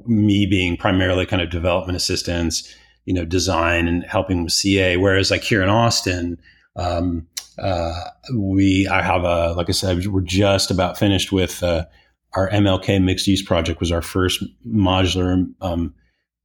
me 0.06 0.46
being 0.46 0.76
primarily 0.76 1.26
kind 1.26 1.42
of 1.42 1.50
development 1.50 1.96
assistance, 1.96 2.76
you 3.06 3.14
know, 3.14 3.24
design 3.24 3.88
and 3.88 4.04
helping 4.04 4.44
with 4.44 4.52
CA. 4.52 4.98
Whereas 4.98 5.32
like 5.32 5.44
here 5.44 5.64
in 5.64 5.70
Austin, 5.70 6.38
um, 6.76 7.26
we, 8.34 8.88
I 8.88 9.02
have 9.02 9.24
a, 9.24 9.54
like 9.54 9.70
I 9.70 9.74
said, 9.74 10.06
we're 10.08 10.22
just 10.22 10.72
about 10.72 10.98
finished 10.98 11.32
with, 11.32 11.64
uh, 11.64 11.86
our 12.34 12.50
MLK 12.50 13.02
mixed 13.02 13.28
use 13.28 13.42
project 13.42 13.80
was 13.80 13.92
our 13.92 14.02
first 14.02 14.44
modular, 14.68 15.46
um, 15.62 15.94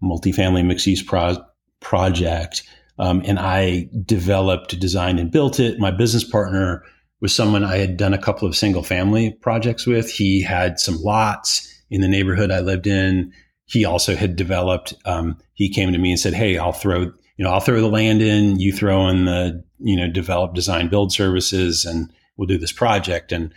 multifamily 0.03 0.65
mixed 0.65 0.87
use 0.87 1.03
pro- 1.03 1.45
project. 1.81 2.63
Um, 2.99 3.23
and 3.27 3.39
I 3.39 3.89
developed, 4.05 4.79
designed 4.79 5.19
and 5.19 5.31
built 5.31 5.59
it. 5.59 5.79
My 5.79 5.91
business 5.91 6.25
partner, 6.25 6.85
was 7.23 7.33
someone 7.33 7.65
I 7.65 7.77
had 7.77 7.97
done 7.97 8.13
a 8.13 8.19
couple 8.19 8.49
of 8.49 8.57
single 8.57 8.83
family 8.83 9.31
projects 9.31 9.87
with. 9.87 10.11
He 10.11 10.43
had 10.43 10.81
some 10.81 11.01
lots 11.01 11.83
in 11.89 12.01
the 12.01 12.09
neighborhood 12.09 12.51
I 12.51 12.59
lived 12.59 12.89
in. 12.89 13.33
He 13.65 13.85
also 13.85 14.17
had 14.17 14.35
developed. 14.35 14.93
Um, 15.07 15.39
he 15.55 15.71
came 15.71 15.93
to 15.93 15.99
me 15.99 16.11
and 16.11 16.21
said, 16.21 16.35
"Hey, 16.35 16.59
I'll 16.59 16.73
throw 16.73 17.13
you 17.43 17.49
know 17.49 17.55
I'll 17.55 17.61
throw 17.61 17.81
the 17.81 17.89
land 17.89 18.23
in. 18.23 18.61
You 18.61 18.73
throw 18.73 19.09
in 19.09 19.25
the 19.25 19.65
you 19.81 19.97
know 19.97 20.09
develop, 20.09 20.55
design, 20.55 20.87
build 20.87 21.13
services, 21.13 21.85
and 21.85 22.09
we'll 22.37 22.47
do 22.47 22.57
this 22.57 22.71
project." 22.71 23.33
And 23.33 23.53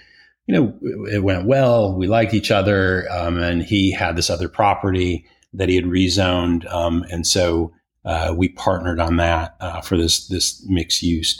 you 0.48 0.56
know 0.56 1.06
it 1.13 1.21
went 1.21 1.45
well. 1.45 1.95
We 1.95 2.08
liked 2.08 2.34
each 2.34 2.50
other, 2.50 3.08
um, 3.12 3.38
and 3.38 3.62
he 3.62 3.91
had 3.91 4.15
this 4.15 4.32
other 4.32 4.50
property 4.50 5.28
that 5.54 5.69
he 5.69 5.76
had 5.76 5.86
rezoned, 5.86 6.67
um, 6.74 7.06
and 7.12 7.28
so 7.28 7.74
uh, 8.06 8.34
we 8.36 8.50
partnered 8.50 9.00
on 9.00 9.17
that 9.17 9.56
uh, 9.60 9.82
for 9.82 9.98
this 9.98 10.30
this 10.30 10.65
mixed 10.67 11.04
use 11.04 11.38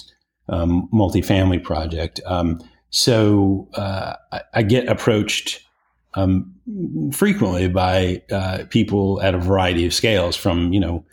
um, 0.47 0.88
multifamily 0.93 1.63
project. 1.63 2.21
Um, 2.27 2.62
so 2.91 3.67
uh, 3.73 4.17
I, 4.31 4.41
I, 4.53 4.62
get 4.62 4.88
approached 4.88 5.65
um, 6.13 6.53
frequently 7.12 7.69
by 7.69 8.21
uh, 8.31 8.65
people 8.69 9.19
at 9.23 9.34
a 9.34 9.39
variety 9.39 9.88
of 9.88 9.95
scales, 9.95 10.36
from 10.36 10.71
you 10.71 10.79
know, 10.79 10.88
you 10.88 10.89
know, 10.89 11.05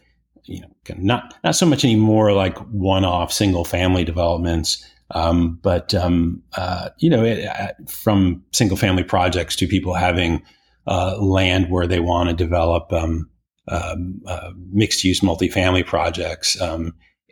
not 0.98 1.34
not 1.44 1.56
so 1.56 1.66
much 1.66 1.84
anymore 1.84 2.32
like 2.32 2.58
one-off 2.70 3.32
single-family 3.32 4.04
developments, 4.04 4.84
um, 5.12 5.58
but 5.62 5.94
um, 5.94 6.42
uh, 6.56 6.90
you 6.98 7.10
know, 7.10 7.24
it, 7.24 7.44
uh, 7.46 7.68
from 7.88 8.42
single-family 8.52 9.04
projects 9.04 9.56
to 9.56 9.66
people 9.66 9.94
having 9.94 10.42
uh, 10.86 11.16
land 11.18 11.70
where 11.70 11.86
they 11.86 12.00
want 12.00 12.28
to 12.28 12.34
develop 12.34 12.92
um, 12.92 13.30
uh, 13.68 13.96
mixed-use 14.72 15.20
multifamily 15.20 15.86
projects 15.86 16.60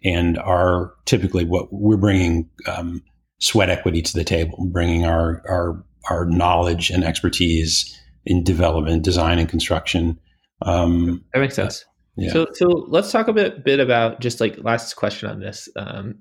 and 0.03 0.39
are 0.39 0.95
typically 1.05 1.45
what 1.45 1.69
we're 1.73 1.97
bringing 1.97 2.49
um, 2.67 3.03
sweat 3.39 3.69
equity 3.69 4.01
to 4.03 4.13
the 4.15 4.25
table, 4.25 4.67
bringing 4.71 5.05
our 5.05 5.43
our 5.49 5.85
our 6.09 6.25
knowledge 6.27 6.91
and 6.91 7.05
expertise 7.05 7.97
in 8.25 8.45
development, 8.45 9.03
design, 9.03 9.39
and 9.39 9.49
construction. 9.49 10.19
Um, 10.63 11.25
that 11.33 11.41
makes 11.41 11.55
sense. 11.55 11.85
Yeah. 12.21 12.33
So, 12.33 12.47
so 12.53 12.67
let's 12.89 13.11
talk 13.11 13.29
a 13.29 13.33
bit 13.33 13.65
bit 13.65 13.81
about 13.81 14.21
just 14.21 14.41
like 14.41 14.59
last 14.63 14.95
question 14.95 15.29
on 15.31 15.41
this. 15.41 15.69
Um, 15.77 16.17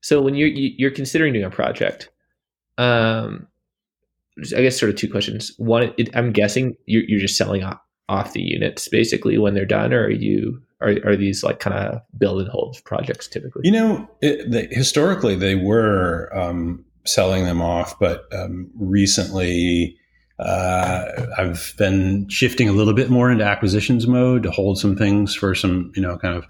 so, 0.00 0.22
when 0.22 0.34
you're 0.34 0.48
you're 0.48 0.90
considering 0.90 1.32
doing 1.32 1.44
a 1.44 1.50
project, 1.50 2.10
um, 2.78 3.48
I 4.56 4.62
guess 4.62 4.78
sort 4.78 4.90
of 4.90 4.96
two 4.96 5.10
questions. 5.10 5.52
One, 5.58 5.92
it, 5.98 6.14
I'm 6.14 6.32
guessing 6.32 6.76
you're 6.86 7.02
you're 7.04 7.20
just 7.20 7.36
selling 7.36 7.64
off, 7.64 7.80
off 8.08 8.32
the 8.32 8.42
units 8.42 8.88
basically 8.88 9.38
when 9.38 9.54
they're 9.54 9.66
done, 9.66 9.92
or 9.92 10.04
are 10.04 10.10
you 10.10 10.62
are, 10.80 10.94
are 11.04 11.16
these 11.16 11.42
like 11.42 11.58
kind 11.58 11.76
of 11.76 12.00
build 12.16 12.40
and 12.40 12.48
hold 12.48 12.78
projects 12.84 13.26
typically? 13.26 13.62
You 13.64 13.72
know, 13.72 14.10
it, 14.22 14.50
they, 14.50 14.68
historically 14.70 15.34
they 15.34 15.56
were 15.56 16.30
um, 16.32 16.84
selling 17.04 17.44
them 17.44 17.60
off, 17.60 17.98
but 17.98 18.24
um, 18.32 18.70
recently 18.76 19.97
uh, 20.38 21.26
I've 21.36 21.74
been 21.78 22.28
shifting 22.28 22.68
a 22.68 22.72
little 22.72 22.94
bit 22.94 23.10
more 23.10 23.30
into 23.30 23.44
acquisitions 23.44 24.06
mode 24.06 24.44
to 24.44 24.50
hold 24.50 24.78
some 24.78 24.96
things 24.96 25.34
for 25.34 25.54
some, 25.54 25.92
you 25.96 26.02
know, 26.02 26.16
kind 26.18 26.36
of 26.36 26.44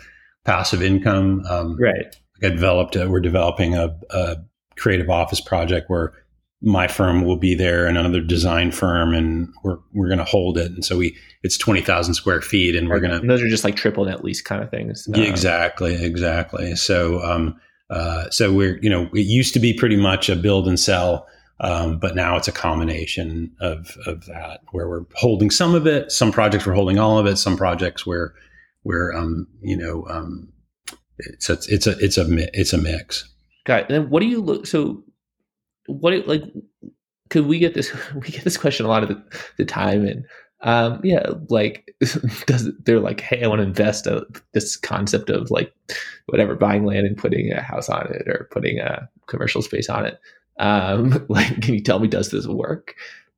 passive 0.44 0.83
income. 0.83 1.44
Um, 1.48 1.77
right. 1.81 2.14
I 2.42 2.48
developed. 2.51 2.96
A, 2.96 3.09
we're 3.09 3.20
developing 3.20 3.74
a, 3.74 3.96
a 4.11 4.37
creative 4.77 5.09
office 5.09 5.40
project 5.40 5.88
where 5.88 6.12
my 6.61 6.88
firm 6.88 7.24
will 7.24 7.37
be 7.37 7.55
there 7.55 7.87
and 7.87 7.96
another 7.96 8.20
design 8.20 8.72
firm 8.72 9.14
and 9.14 9.48
we're 9.62 9.79
we're 9.92 10.09
going 10.09 10.18
to 10.18 10.24
hold 10.24 10.59
it 10.59 10.72
and 10.72 10.85
so 10.85 10.96
we 10.96 11.16
it's 11.44 11.57
20,000 11.57 12.14
square 12.14 12.40
feet 12.40 12.74
and 12.74 12.88
we're 12.88 12.98
going 12.98 13.20
to 13.20 13.24
those 13.24 13.40
are 13.40 13.48
just 13.48 13.62
like 13.62 13.77
triple 13.77 14.05
net 14.05 14.24
lease 14.24 14.42
kind 14.42 14.62
of 14.62 14.68
things 14.68 15.09
uh, 15.14 15.20
exactly 15.20 15.94
exactly 16.05 16.74
so 16.74 17.22
um 17.22 17.59
uh 17.90 18.29
so 18.31 18.53
we're 18.53 18.77
you 18.83 18.90
know 18.90 19.09
it 19.14 19.20
used 19.20 19.55
to 19.55 19.61
be 19.61 19.72
pretty 19.72 19.96
much 19.96 20.29
a 20.29 20.35
build 20.35 20.66
and 20.66 20.81
sell 20.81 21.29
um, 21.60 21.98
but 21.98 22.14
now 22.14 22.36
it's 22.36 22.48
a 22.48 22.52
combination 22.52 23.54
of 23.60 23.96
of 24.06 24.26
that 24.26 24.60
where 24.70 24.88
we're 24.88 25.04
holding 25.14 25.50
some 25.50 25.74
of 25.74 25.86
it. 25.86 26.12
Some 26.12 26.30
projects 26.30 26.66
we're 26.66 26.74
holding 26.74 26.98
all 26.98 27.18
of 27.18 27.26
it. 27.26 27.36
Some 27.36 27.56
projects 27.56 28.06
where 28.06 28.34
where 28.82 29.12
um 29.12 29.46
you 29.60 29.76
know 29.76 30.06
um 30.08 30.52
it's 31.18 31.50
a, 31.50 31.54
it's 31.68 31.86
a 31.86 31.98
it's 31.98 32.16
a 32.16 32.26
it's 32.52 32.72
a 32.72 32.78
mix. 32.78 33.28
Got 33.66 33.80
it. 33.80 33.86
and 33.90 34.04
then 34.04 34.10
what 34.10 34.20
do 34.20 34.26
you 34.26 34.40
look 34.40 34.66
so 34.66 35.02
what 35.86 36.26
like 36.28 36.42
could 37.30 37.46
we 37.46 37.58
get 37.58 37.74
this 37.74 37.92
we 38.14 38.28
get 38.28 38.44
this 38.44 38.56
question 38.56 38.86
a 38.86 38.88
lot 38.88 39.02
of 39.02 39.08
the, 39.08 39.22
the 39.58 39.64
time 39.64 40.06
and 40.06 40.24
um 40.62 41.00
yeah 41.04 41.24
like 41.48 41.94
does 42.46 42.70
they're 42.84 43.00
like 43.00 43.20
hey 43.20 43.44
i 43.44 43.46
want 43.46 43.60
to 43.60 43.66
invest 43.66 44.06
a, 44.06 44.26
this 44.54 44.76
concept 44.76 45.30
of 45.30 45.50
like 45.50 45.72
whatever 46.26 46.56
buying 46.56 46.84
land 46.84 47.06
and 47.06 47.16
putting 47.16 47.52
a 47.52 47.62
house 47.62 47.88
on 47.88 48.06
it 48.12 48.26
or 48.28 48.48
putting 48.50 48.80
a 48.80 49.09
commercial 49.26 49.62
space 49.62 49.88
on 49.88 50.04
it 50.04 50.18
um 50.59 51.26
like 51.28 51.61
can 51.62 51.74
you 51.74 51.80
tell 51.80 51.98
me 51.98 52.09
does 52.09 52.30
this 52.30 52.46
work 52.46 52.94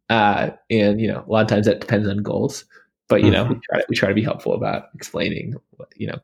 uh 0.08 0.50
and 0.70 1.00
you 1.00 1.08
know 1.08 1.24
a 1.26 1.30
lot 1.30 1.42
of 1.42 1.48
times 1.48 1.66
that 1.66 1.80
depends 1.80 2.08
on 2.08 2.18
goals 2.22 2.64
but 3.08 3.22
you 3.22 3.30
know 3.30 3.44
mm-hmm. 3.44 3.54
we 3.54 3.60
try 3.70 3.78
to, 3.78 3.86
we 3.88 3.96
try 3.96 4.08
to 4.08 4.14
be 4.14 4.22
helpful 4.22 4.54
about 4.54 4.84
explaining 4.94 5.54
you 5.96 6.06
know 6.06 6.18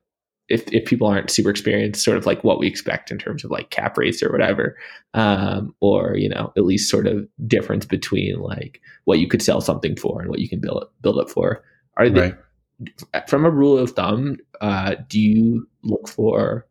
if, 0.48 0.64
if 0.72 0.84
people 0.84 1.08
aren't 1.08 1.30
super 1.30 1.50
experienced, 1.50 2.04
sort 2.04 2.16
of 2.16 2.26
like 2.26 2.44
what 2.44 2.58
we 2.58 2.66
expect 2.66 3.10
in 3.10 3.18
terms 3.18 3.44
of 3.44 3.50
like 3.50 3.70
cap 3.70 3.98
rates 3.98 4.22
or 4.22 4.30
whatever, 4.30 4.76
um, 5.14 5.74
or 5.80 6.16
you 6.16 6.28
know 6.28 6.52
at 6.56 6.64
least 6.64 6.90
sort 6.90 7.06
of 7.06 7.26
difference 7.46 7.84
between 7.84 8.38
like 8.40 8.80
what 9.04 9.18
you 9.18 9.28
could 9.28 9.42
sell 9.42 9.60
something 9.60 9.96
for 9.96 10.20
and 10.20 10.30
what 10.30 10.38
you 10.38 10.48
can 10.48 10.60
build 10.60 10.82
it, 10.82 10.88
build 11.02 11.18
it 11.18 11.28
for. 11.28 11.64
Are 11.96 12.08
they 12.08 12.34
right. 13.12 13.28
from 13.28 13.44
a 13.44 13.50
rule 13.50 13.78
of 13.78 13.90
thumb? 13.92 14.36
Uh, 14.60 14.96
do 15.08 15.20
you 15.20 15.66
look 15.82 16.08
for 16.08 16.66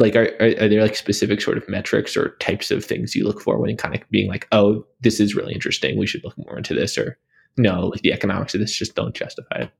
like 0.00 0.16
are, 0.16 0.30
are, 0.40 0.48
are 0.60 0.68
there 0.68 0.82
like 0.82 0.96
specific 0.96 1.40
sort 1.40 1.58
of 1.58 1.68
metrics 1.68 2.16
or 2.16 2.36
types 2.40 2.70
of 2.70 2.84
things 2.84 3.14
you 3.14 3.24
look 3.24 3.40
for 3.40 3.58
when 3.58 3.76
kind 3.76 3.94
of 3.94 4.02
being 4.10 4.28
like, 4.28 4.48
oh, 4.52 4.84
this 5.00 5.20
is 5.20 5.34
really 5.34 5.52
interesting, 5.52 5.98
we 5.98 6.06
should 6.06 6.24
look 6.24 6.36
more 6.38 6.56
into 6.56 6.74
this, 6.74 6.96
or 6.98 7.18
no, 7.56 7.86
like 7.86 8.00
the 8.02 8.12
economics 8.12 8.54
of 8.54 8.60
this 8.60 8.76
just 8.76 8.94
don't 8.94 9.14
justify 9.14 9.56
it. 9.62 9.70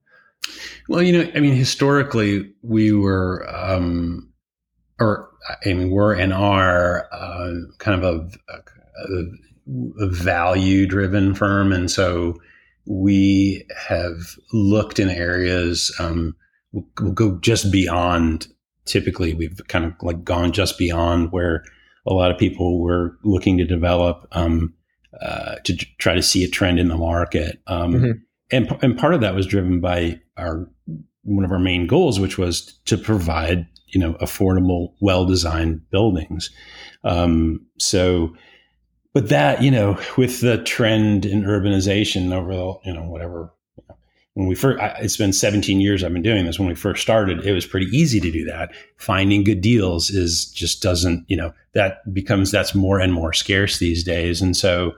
Well, 0.89 1.03
you 1.03 1.13
know, 1.13 1.31
I 1.35 1.41
mean, 1.41 1.55
historically, 1.55 2.53
we 2.63 2.93
were, 2.93 3.47
um, 3.49 4.33
or 4.99 5.29
I 5.65 5.73
mean, 5.73 5.91
we're 5.91 6.15
and 6.15 6.33
are 6.33 7.09
uh, 7.13 7.55
kind 7.79 8.03
of 8.03 8.05
a, 8.05 8.53
a, 9.09 10.05
a 10.05 10.09
value 10.09 10.87
driven 10.87 11.35
firm. 11.35 11.73
And 11.73 11.91
so 11.91 12.41
we 12.87 13.67
have 13.77 14.17
looked 14.53 14.99
in 14.99 15.09
areas, 15.09 15.95
um, 15.99 16.35
we'll, 16.73 16.87
we'll 17.01 17.13
go 17.13 17.39
just 17.39 17.71
beyond. 17.71 18.49
Typically, 18.91 19.35
we've 19.35 19.61
kind 19.69 19.85
of 19.85 19.95
like 20.03 20.25
gone 20.25 20.53
just 20.53 20.79
beyond 20.79 21.33
where 21.33 21.65
a 22.07 22.13
lot 22.13 22.31
of 22.31 22.39
people 22.39 22.81
were 22.81 23.17
looking 23.25 23.59
to 23.59 23.65
develop 23.65 24.27
um, 24.33 24.75
uh, 25.21 25.57
to 25.65 25.77
try 25.99 26.15
to 26.15 26.23
see 26.23 26.45
a 26.45 26.49
trend 26.49 26.79
in 26.79 26.89
the 26.89 26.97
market. 26.97 27.61
Um, 27.67 27.93
mm-hmm. 27.95 28.11
and, 28.51 28.79
and 28.83 28.99
part 28.99 29.15
of 29.15 29.21
that 29.21 29.35
was 29.35 29.47
driven 29.47 29.81
by 29.81 30.21
our 30.37 30.69
one 31.23 31.45
of 31.45 31.53
our 31.53 31.59
main 31.59 31.87
goals, 31.87 32.19
which 32.19 32.39
was 32.39 32.79
to 32.87 32.97
provide 32.97 33.67
you 33.89 34.01
know 34.01 34.15
affordable, 34.15 34.95
well 35.01 35.25
designed 35.25 35.89
buildings. 35.91 36.51
Um, 37.05 37.67
so, 37.79 38.35
but 39.13 39.29
that 39.29 39.63
you 39.63 39.71
know, 39.71 39.99
with 40.17 40.41
the 40.41 40.63
trend 40.63 41.27
in 41.27 41.43
urbanization 41.43 42.33
over 42.33 42.55
the 42.55 42.75
you 42.85 42.95
know 42.95 43.05
whatever 43.05 43.53
when 44.41 44.49
we 44.49 44.55
first, 44.55 44.79
it's 45.01 45.19
been 45.19 45.35
17 45.35 45.83
years 45.83 46.03
I've 46.03 46.15
been 46.15 46.23
doing 46.23 46.47
this. 46.47 46.59
When 46.59 46.67
we 46.67 46.75
first 46.75 47.03
started, 47.03 47.45
it 47.45 47.53
was 47.53 47.67
pretty 47.67 47.95
easy 47.95 48.21
to 48.21 48.31
do 48.31 48.43
that. 48.47 48.71
Finding 48.97 49.45
good 49.45 49.61
deals 49.61 50.09
is 50.09 50.47
just 50.47 50.83
doesn't, 50.83 51.27
you 51.29 51.37
know, 51.37 51.53
that 51.75 51.99
becomes, 52.15 52.51
that's 52.51 52.75
more 52.75 52.99
and 52.99 53.13
more 53.13 53.35
scarce 53.35 53.77
these 53.77 54.03
days. 54.03 54.41
And 54.41 54.57
so, 54.57 54.93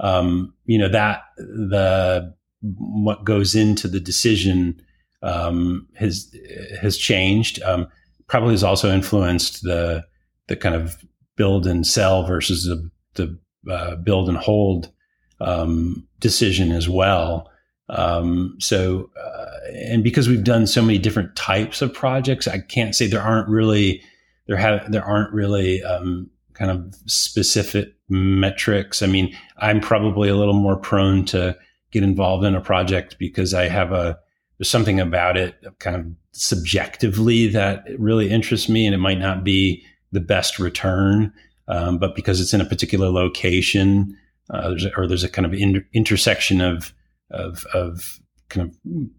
um, 0.00 0.54
you 0.64 0.78
know, 0.78 0.88
that 0.88 1.24
the, 1.36 2.34
what 2.62 3.24
goes 3.24 3.54
into 3.54 3.86
the 3.86 4.00
decision, 4.00 4.80
um, 5.22 5.86
has, 5.96 6.34
has 6.80 6.96
changed. 6.96 7.62
Um, 7.64 7.88
probably 8.28 8.54
has 8.54 8.64
also 8.64 8.90
influenced 8.90 9.62
the, 9.62 10.06
the 10.46 10.56
kind 10.56 10.74
of 10.74 10.96
build 11.36 11.66
and 11.66 11.86
sell 11.86 12.26
versus 12.26 12.64
the, 12.64 12.90
the, 13.22 13.38
uh, 13.70 13.96
build 13.96 14.30
and 14.30 14.38
hold, 14.38 14.90
um, 15.38 16.08
decision 16.18 16.72
as 16.72 16.88
well. 16.88 17.50
Um, 17.88 18.56
so, 18.58 19.10
uh, 19.16 19.70
and 19.74 20.02
because 20.02 20.28
we've 20.28 20.44
done 20.44 20.66
so 20.66 20.82
many 20.82 20.98
different 20.98 21.36
types 21.36 21.82
of 21.82 21.94
projects, 21.94 22.48
I 22.48 22.58
can't 22.58 22.94
say 22.94 23.06
there 23.06 23.22
aren't 23.22 23.48
really 23.48 24.02
there 24.46 24.56
have 24.56 24.90
there 24.90 25.04
aren't 25.04 25.32
really 25.32 25.82
um, 25.82 26.30
kind 26.54 26.70
of 26.70 26.94
specific 27.06 27.94
metrics. 28.08 29.02
I 29.02 29.06
mean, 29.06 29.36
I'm 29.58 29.80
probably 29.80 30.28
a 30.28 30.36
little 30.36 30.54
more 30.54 30.76
prone 30.76 31.24
to 31.26 31.56
get 31.90 32.02
involved 32.02 32.44
in 32.44 32.54
a 32.54 32.60
project 32.60 33.16
because 33.18 33.54
I 33.54 33.68
have 33.68 33.92
a 33.92 34.18
there's 34.58 34.70
something 34.70 35.00
about 35.00 35.36
it 35.36 35.54
kind 35.80 35.96
of 35.96 36.06
subjectively 36.32 37.46
that 37.48 37.84
really 37.98 38.30
interests 38.30 38.68
me, 38.68 38.86
and 38.86 38.94
it 38.94 38.98
might 38.98 39.18
not 39.18 39.44
be 39.44 39.84
the 40.12 40.20
best 40.20 40.58
return, 40.58 41.32
um, 41.68 41.98
but 41.98 42.14
because 42.14 42.40
it's 42.40 42.54
in 42.54 42.60
a 42.60 42.66
particular 42.66 43.10
location, 43.10 44.16
uh, 44.50 44.70
there's 44.70 44.86
or 44.96 45.06
there's 45.06 45.24
a 45.24 45.28
kind 45.28 45.46
of 45.46 45.52
in, 45.52 45.84
intersection 45.92 46.60
of 46.60 46.92
of 47.30 47.64
of 47.74 48.20
kind 48.48 48.68
of 48.68 48.76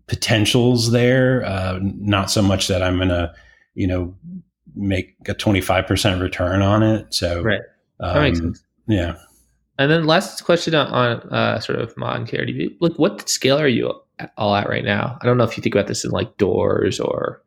potentials 0.07 0.91
there. 0.91 1.43
Uh, 1.45 1.79
not 1.81 2.31
so 2.31 2.41
much 2.41 2.67
that 2.67 2.81
I'm 2.81 2.97
going 2.97 3.09
to, 3.09 3.33
you 3.75 3.87
know, 3.87 4.15
make 4.75 5.15
a 5.27 5.33
25% 5.33 6.21
return 6.21 6.61
on 6.61 6.83
it. 6.83 7.13
So, 7.13 7.41
right. 7.41 7.61
That 7.99 8.15
um, 8.15 8.23
makes 8.23 8.39
sense. 8.39 8.63
Yeah. 8.87 9.17
And 9.79 9.91
then 9.91 10.05
last 10.05 10.43
question 10.43 10.73
on, 10.73 11.17
uh, 11.31 11.59
sort 11.59 11.79
of 11.79 11.95
mod 11.97 12.27
and. 12.27 12.75
Like, 12.79 12.93
what 12.93 13.27
scale 13.29 13.59
are 13.59 13.67
you 13.67 13.93
all 14.37 14.55
at 14.55 14.69
right 14.69 14.83
now? 14.83 15.17
I 15.21 15.25
don't 15.25 15.37
know 15.37 15.43
if 15.43 15.57
you 15.57 15.61
think 15.61 15.75
about 15.75 15.87
this 15.87 16.03
in 16.03 16.11
like 16.11 16.37
doors 16.37 16.99
or 16.99 17.41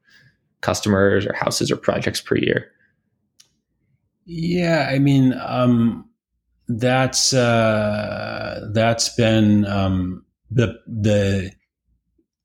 customers 0.61 1.27
or 1.27 1.33
houses 1.33 1.71
or 1.71 1.77
projects 1.77 2.21
per 2.21 2.37
year. 2.37 2.71
Yeah, 4.27 4.89
I 4.93 4.99
mean, 4.99 5.35
um, 5.45 6.09
that's 6.69 7.33
uh, 7.33 8.69
that's 8.73 9.09
been 9.17 9.65
um, 9.67 10.25
the 10.51 10.79
the 10.87 11.53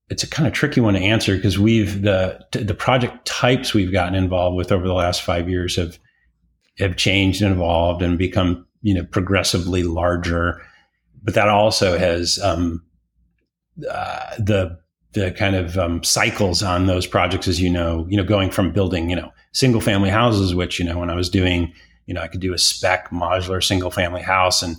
it's 0.10 0.24
a 0.24 0.30
kind 0.30 0.48
of 0.48 0.54
tricky 0.54 0.82
one 0.82 0.94
to 0.94 1.00
answer 1.00 1.36
because 1.36 1.58
we've 1.58 2.04
the 2.04 2.40
the 2.52 2.76
project 2.76 3.26
types 3.26 3.74
we've 3.74 3.92
gotten 3.92 4.16
involved 4.16 4.56
with 4.56 4.72
over 4.72 4.88
the 4.88 4.94
last 4.94 5.22
five 5.22 5.50
years 5.50 5.76
have 5.76 5.98
have 6.78 6.96
changed 6.96 7.42
and 7.42 7.54
evolved 7.54 8.02
and 8.02 8.18
become 8.18 8.66
you 8.82 8.94
know 8.94 9.04
progressively 9.06 9.84
larger, 9.84 10.62
but 11.24 11.34
that 11.34 11.50
also 11.50 11.98
has 11.98 12.40
um, 12.40 12.84
uh, 13.90 14.36
the 14.38 14.78
the 15.14 15.32
kind 15.32 15.56
of 15.56 15.78
um, 15.78 16.04
cycles 16.04 16.62
on 16.62 16.86
those 16.86 17.08
projects, 17.08 17.48
as 17.48 17.62
you 17.62 17.70
know, 17.70 18.06
you 18.10 18.18
know, 18.18 18.24
going 18.24 18.52
from 18.52 18.72
building 18.72 19.10
you 19.10 19.16
know 19.16 19.32
single 19.54 19.82
family 19.82 20.10
houses, 20.10 20.54
which 20.54 20.78
you 20.80 20.86
know 20.86 21.00
when 21.00 21.10
I 21.10 21.16
was 21.16 21.30
doing 21.30 21.74
you 22.06 22.14
know 22.14 22.22
I 22.22 22.28
could 22.28 22.42
do 22.42 22.54
a 22.54 22.60
spec 22.60 23.10
modular 23.10 23.64
single 23.64 23.92
family 23.92 24.22
house 24.22 24.62
and 24.62 24.78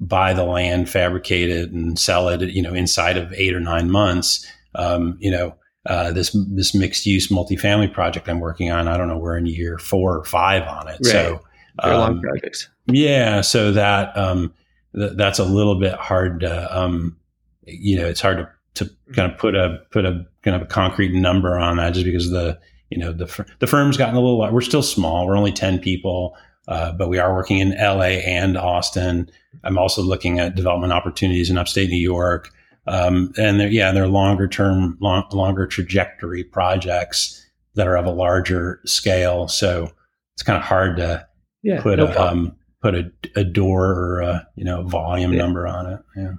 buy 0.00 0.34
the 0.34 0.44
land, 0.44 0.88
fabricate 0.88 1.50
it, 1.50 1.70
and 1.70 1.98
sell 1.98 2.28
it, 2.28 2.40
you 2.42 2.62
know, 2.62 2.74
inside 2.74 3.16
of 3.16 3.32
eight 3.32 3.54
or 3.54 3.60
nine 3.60 3.90
months. 3.90 4.46
Um, 4.74 5.16
you 5.20 5.30
know, 5.30 5.54
uh, 5.86 6.12
this 6.12 6.36
this 6.50 6.74
mixed 6.74 7.06
use 7.06 7.28
multifamily 7.28 7.92
project 7.92 8.28
I'm 8.28 8.40
working 8.40 8.70
on. 8.70 8.88
I 8.88 8.96
don't 8.96 9.08
know, 9.08 9.18
we're 9.18 9.36
in 9.36 9.46
year 9.46 9.78
four 9.78 10.18
or 10.18 10.24
five 10.24 10.62
on 10.66 10.88
it. 10.88 10.98
Right. 11.04 11.06
So 11.06 11.40
um, 11.78 11.92
long 11.92 12.20
projects. 12.20 12.68
Yeah, 12.86 13.40
so 13.40 13.72
that 13.72 14.16
um, 14.16 14.52
th- 14.94 15.12
that's 15.14 15.38
a 15.38 15.44
little 15.44 15.78
bit 15.78 15.94
hard 15.94 16.40
to, 16.40 16.78
um, 16.78 17.16
you 17.62 17.96
know, 17.96 18.06
it's 18.06 18.20
hard 18.20 18.38
to 18.38 18.48
to 18.74 18.90
kind 19.14 19.30
of 19.30 19.38
put 19.38 19.54
a 19.54 19.78
put 19.90 20.04
a 20.04 20.26
kind 20.42 20.56
of 20.56 20.62
a 20.62 20.66
concrete 20.66 21.12
number 21.12 21.58
on 21.58 21.76
that, 21.76 21.94
just 21.94 22.04
because 22.04 22.30
the 22.30 22.58
you 22.90 22.98
know 22.98 23.12
the 23.12 23.46
the 23.60 23.66
firm's 23.66 23.96
gotten 23.96 24.16
a 24.16 24.20
little. 24.20 24.40
We're 24.52 24.60
still 24.60 24.82
small. 24.82 25.26
We're 25.26 25.36
only 25.36 25.52
ten 25.52 25.78
people. 25.78 26.36
Uh, 26.66 26.92
but 26.92 27.08
we 27.08 27.18
are 27.18 27.34
working 27.34 27.58
in 27.58 27.76
LA 27.78 28.20
and 28.24 28.56
Austin. 28.56 29.30
I'm 29.64 29.78
also 29.78 30.02
looking 30.02 30.38
at 30.38 30.54
development 30.54 30.92
opportunities 30.92 31.50
in 31.50 31.58
upstate 31.58 31.90
New 31.90 31.96
York. 31.96 32.50
Um, 32.86 33.32
and 33.38 33.60
they're, 33.60 33.68
yeah, 33.68 33.92
they're 33.92 34.08
longer 34.08 34.48
term, 34.48 34.96
long, 35.00 35.24
longer 35.32 35.66
trajectory 35.66 36.44
projects 36.44 37.44
that 37.74 37.86
are 37.86 37.96
of 37.96 38.06
a 38.06 38.10
larger 38.10 38.80
scale. 38.84 39.48
So 39.48 39.90
it's 40.34 40.42
kind 40.42 40.58
of 40.58 40.64
hard 40.64 40.96
to 40.98 41.26
yeah, 41.62 41.80
put 41.80 41.98
no 41.98 42.06
a, 42.06 42.20
um, 42.20 42.56
put 42.82 42.94
a, 42.94 43.10
a, 43.36 43.44
door 43.44 43.86
or 43.86 44.20
a, 44.20 44.48
you 44.56 44.64
know, 44.64 44.82
volume 44.82 45.32
yeah. 45.32 45.38
number 45.38 45.66
on 45.66 45.86
it. 45.86 46.00
Yeah. 46.16 46.32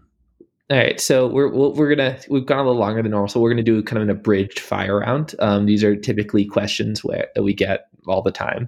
All 0.71 0.77
right, 0.77 0.99
so 0.99 1.27
we're 1.27 1.49
we're 1.49 1.95
gonna 1.95 2.17
we've 2.27 2.47
gone 2.47 2.57
a 2.57 2.63
little 2.63 2.79
longer 2.79 3.03
than 3.03 3.11
normal, 3.11 3.27
so 3.27 3.39
we're 3.39 3.51
gonna 3.51 3.61
do 3.61 3.83
kind 3.83 4.01
of 4.01 4.09
an 4.09 4.09
abridged 4.09 4.59
fire 4.59 4.99
round. 4.99 5.35
Um, 5.37 5.67
these 5.67 5.83
are 5.83 5.95
typically 5.95 6.43
questions 6.43 7.03
where, 7.03 7.27
that 7.35 7.43
we 7.43 7.53
get 7.53 7.87
all 8.07 8.23
the 8.23 8.31
time 8.31 8.67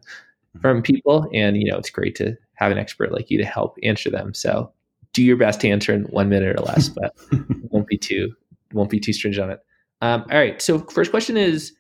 from 0.62 0.82
people. 0.82 1.30
And, 1.34 1.58
you 1.58 1.70
know, 1.70 1.78
it's 1.78 1.90
great 1.90 2.16
to 2.16 2.36
have 2.56 2.72
an 2.72 2.78
expert 2.78 3.12
like 3.12 3.30
you 3.30 3.38
to 3.38 3.46
help 3.46 3.78
answer 3.84 4.10
them. 4.10 4.34
So 4.34 4.72
do 5.14 5.24
your 5.24 5.38
best 5.38 5.62
to 5.62 5.70
answer 5.70 5.94
in 5.94 6.04
one 6.04 6.30
minute 6.30 6.60
or 6.60 6.64
less, 6.64 6.90
but 6.90 7.16
won't 7.72 7.88
be 7.88 7.98
too, 7.98 8.34
won't 8.74 8.90
be 8.90 9.00
too 9.00 9.14
stringent 9.14 9.46
on 9.46 9.52
it. 9.52 9.60
Um, 10.02 10.26
all 10.32 10.38
right. 10.38 10.62
So 10.62 10.80
first 10.80 11.12
question 11.12 11.38
is, 11.38 11.74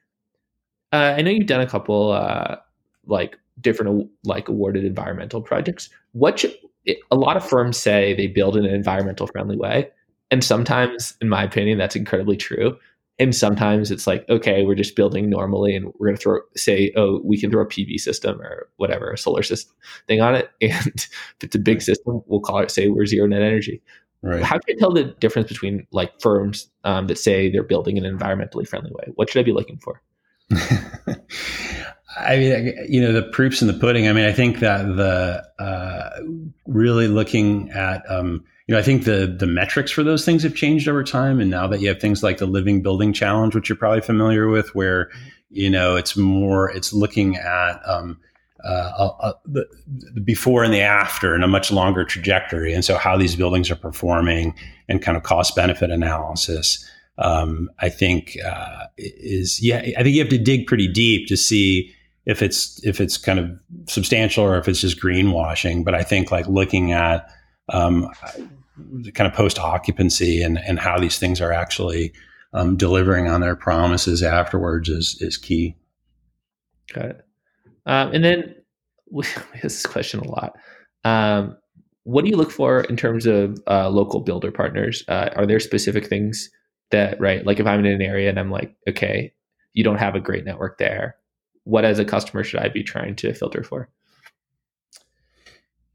uh, 0.93 1.15
I 1.17 1.21
know 1.21 1.31
you've 1.31 1.47
done 1.47 1.61
a 1.61 1.67
couple, 1.67 2.11
uh, 2.11 2.57
like 3.05 3.37
different, 3.61 4.09
like 4.23 4.49
awarded 4.49 4.85
environmental 4.85 5.41
projects. 5.41 5.89
What 6.13 6.39
should, 6.39 6.55
a 7.11 7.15
lot 7.15 7.37
of 7.37 7.47
firms 7.47 7.77
say 7.77 8.13
they 8.13 8.27
build 8.27 8.55
in 8.55 8.65
an 8.65 8.73
environmental 8.73 9.27
friendly 9.27 9.57
way. 9.57 9.89
And 10.31 10.43
sometimes, 10.43 11.15
in 11.21 11.29
my 11.29 11.43
opinion, 11.43 11.77
that's 11.77 11.95
incredibly 11.95 12.37
true 12.37 12.77
and 13.19 13.35
sometimes 13.35 13.91
it's 13.91 14.07
like 14.07 14.25
okay 14.29 14.63
we're 14.63 14.75
just 14.75 14.95
building 14.95 15.29
normally 15.29 15.75
and 15.75 15.87
we're 15.97 16.07
going 16.07 16.17
to 16.17 16.21
throw 16.21 16.39
say 16.55 16.91
oh 16.95 17.21
we 17.23 17.39
can 17.39 17.49
throw 17.49 17.63
a 17.63 17.67
pv 17.67 17.97
system 17.97 18.41
or 18.41 18.69
whatever 18.77 19.11
a 19.11 19.17
solar 19.17 19.43
system 19.43 19.75
thing 20.07 20.21
on 20.21 20.35
it. 20.35 20.49
And 20.61 20.87
if 20.87 21.43
it's 21.43 21.55
a 21.55 21.59
big 21.59 21.81
system 21.81 22.21
we'll 22.27 22.41
call 22.41 22.59
it 22.59 22.71
say 22.71 22.87
we're 22.87 23.05
zero 23.05 23.27
net 23.27 23.41
energy. 23.41 23.81
Right. 24.23 24.43
How 24.43 24.57
can 24.57 24.75
you 24.75 24.77
tell 24.77 24.91
the 24.91 25.15
difference 25.19 25.47
between 25.47 25.85
like 25.91 26.19
firms 26.19 26.69
um, 26.83 27.05
that 27.07 27.19
say 27.19 27.51
they're 27.51 27.61
building 27.63 27.97
in 27.97 28.05
an 28.05 28.17
environmentally 28.17 28.67
friendly 28.67 28.91
way? 28.91 29.11
What 29.15 29.29
should 29.29 29.39
i 29.39 29.43
be 29.43 29.51
looking 29.51 29.77
for 29.77 30.01
I 32.19 32.37
mean, 32.37 32.85
you 32.89 33.01
know, 33.01 33.11
the 33.13 33.23
proofs 33.23 33.61
in 33.61 33.67
the 33.67 33.73
pudding. 33.73 34.07
I 34.07 34.13
mean, 34.13 34.25
I 34.25 34.31
think 34.31 34.59
that 34.59 34.83
the 34.95 35.43
uh, 35.63 36.09
really 36.65 37.07
looking 37.07 37.69
at 37.71 38.09
um, 38.09 38.43
you 38.67 38.73
know, 38.73 38.79
I 38.79 38.83
think 38.83 39.05
the 39.05 39.33
the 39.39 39.47
metrics 39.47 39.91
for 39.91 40.03
those 40.03 40.25
things 40.25 40.43
have 40.43 40.55
changed 40.55 40.87
over 40.87 41.03
time, 41.03 41.39
and 41.39 41.49
now 41.49 41.67
that 41.67 41.79
you 41.79 41.87
have 41.87 42.01
things 42.01 42.21
like 42.21 42.37
the 42.37 42.45
Living 42.45 42.81
Building 42.81 43.13
Challenge, 43.13 43.55
which 43.55 43.69
you're 43.69 43.77
probably 43.77 44.01
familiar 44.01 44.47
with, 44.47 44.75
where 44.75 45.09
you 45.49 45.69
know 45.69 45.95
it's 45.95 46.17
more 46.17 46.69
it's 46.71 46.91
looking 46.91 47.37
at 47.37 47.79
um, 47.87 48.19
uh, 48.65 49.33
the, 49.45 49.65
the, 50.13 50.19
before 50.19 50.63
and 50.63 50.73
the 50.73 50.81
after 50.81 51.33
in 51.33 51.43
a 51.43 51.47
much 51.47 51.71
longer 51.71 52.03
trajectory, 52.03 52.73
and 52.73 52.83
so 52.83 52.97
how 52.97 53.15
these 53.15 53.37
buildings 53.37 53.71
are 53.71 53.75
performing 53.75 54.53
and 54.89 55.01
kind 55.01 55.15
of 55.15 55.23
cost 55.23 55.55
benefit 55.55 55.89
analysis. 55.89 56.85
Um, 57.19 57.71
I 57.79 57.89
think 57.89 58.37
uh, 58.45 58.87
is 58.97 59.63
yeah, 59.63 59.77
I 59.77 60.03
think 60.03 60.09
you 60.09 60.19
have 60.19 60.29
to 60.29 60.37
dig 60.37 60.67
pretty 60.67 60.89
deep 60.89 61.27
to 61.29 61.37
see 61.37 61.93
if 62.27 62.41
it's 62.41 62.83
if 62.85 62.99
it's 62.99 63.17
kind 63.17 63.39
of 63.39 63.49
substantial 63.87 64.43
or 64.43 64.57
if 64.57 64.67
it's 64.67 64.81
just 64.81 65.01
greenwashing. 65.01 65.83
But 65.83 65.95
I 65.95 66.03
think 66.03 66.29
like 66.29 66.45
looking 66.47 66.91
at 66.91 67.27
um, 67.69 68.09
kind 69.13 69.27
of 69.27 69.33
post 69.33 69.57
occupancy 69.57 70.43
and, 70.43 70.59
and 70.59 70.77
how 70.77 70.99
these 70.99 71.17
things 71.17 71.41
are 71.41 71.53
actually 71.53 72.13
um, 72.53 72.75
delivering 72.75 73.27
on 73.27 73.41
their 73.41 73.55
promises 73.55 74.21
afterwards 74.21 74.89
is 74.89 75.17
is 75.21 75.37
key. 75.37 75.75
Got 76.93 77.05
it. 77.05 77.25
Um, 77.85 78.11
and 78.13 78.23
then 78.23 78.55
we, 79.11 79.23
we 79.53 79.59
this 79.61 79.85
question 79.85 80.19
a 80.19 80.29
lot. 80.29 80.57
Um, 81.05 81.57
what 82.03 82.23
do 82.23 82.29
you 82.29 82.37
look 82.37 82.51
for 82.51 82.81
in 82.81 82.97
terms 82.97 83.25
of 83.25 83.57
uh, 83.67 83.89
local 83.89 84.19
builder 84.19 84.51
partners? 84.51 85.03
Uh, 85.07 85.29
are 85.35 85.45
there 85.45 85.59
specific 85.61 86.07
things 86.07 86.49
that 86.91 87.19
right? 87.21 87.45
Like 87.45 87.59
if 87.59 87.65
I'm 87.65 87.79
in 87.79 87.85
an 87.85 88.01
area 88.01 88.29
and 88.29 88.39
I'm 88.39 88.51
like, 88.51 88.75
okay, 88.89 89.33
you 89.73 89.83
don't 89.83 89.97
have 89.97 90.15
a 90.15 90.19
great 90.19 90.43
network 90.43 90.77
there. 90.77 91.15
What 91.67 91.83
as 91.83 91.99
a 91.99 92.05
customer 92.05 92.45
should 92.45 92.61
I 92.61 92.69
be 92.69 92.81
trying 92.81 93.15
to 93.17 93.33
filter 93.33 93.61
for? 93.61 93.89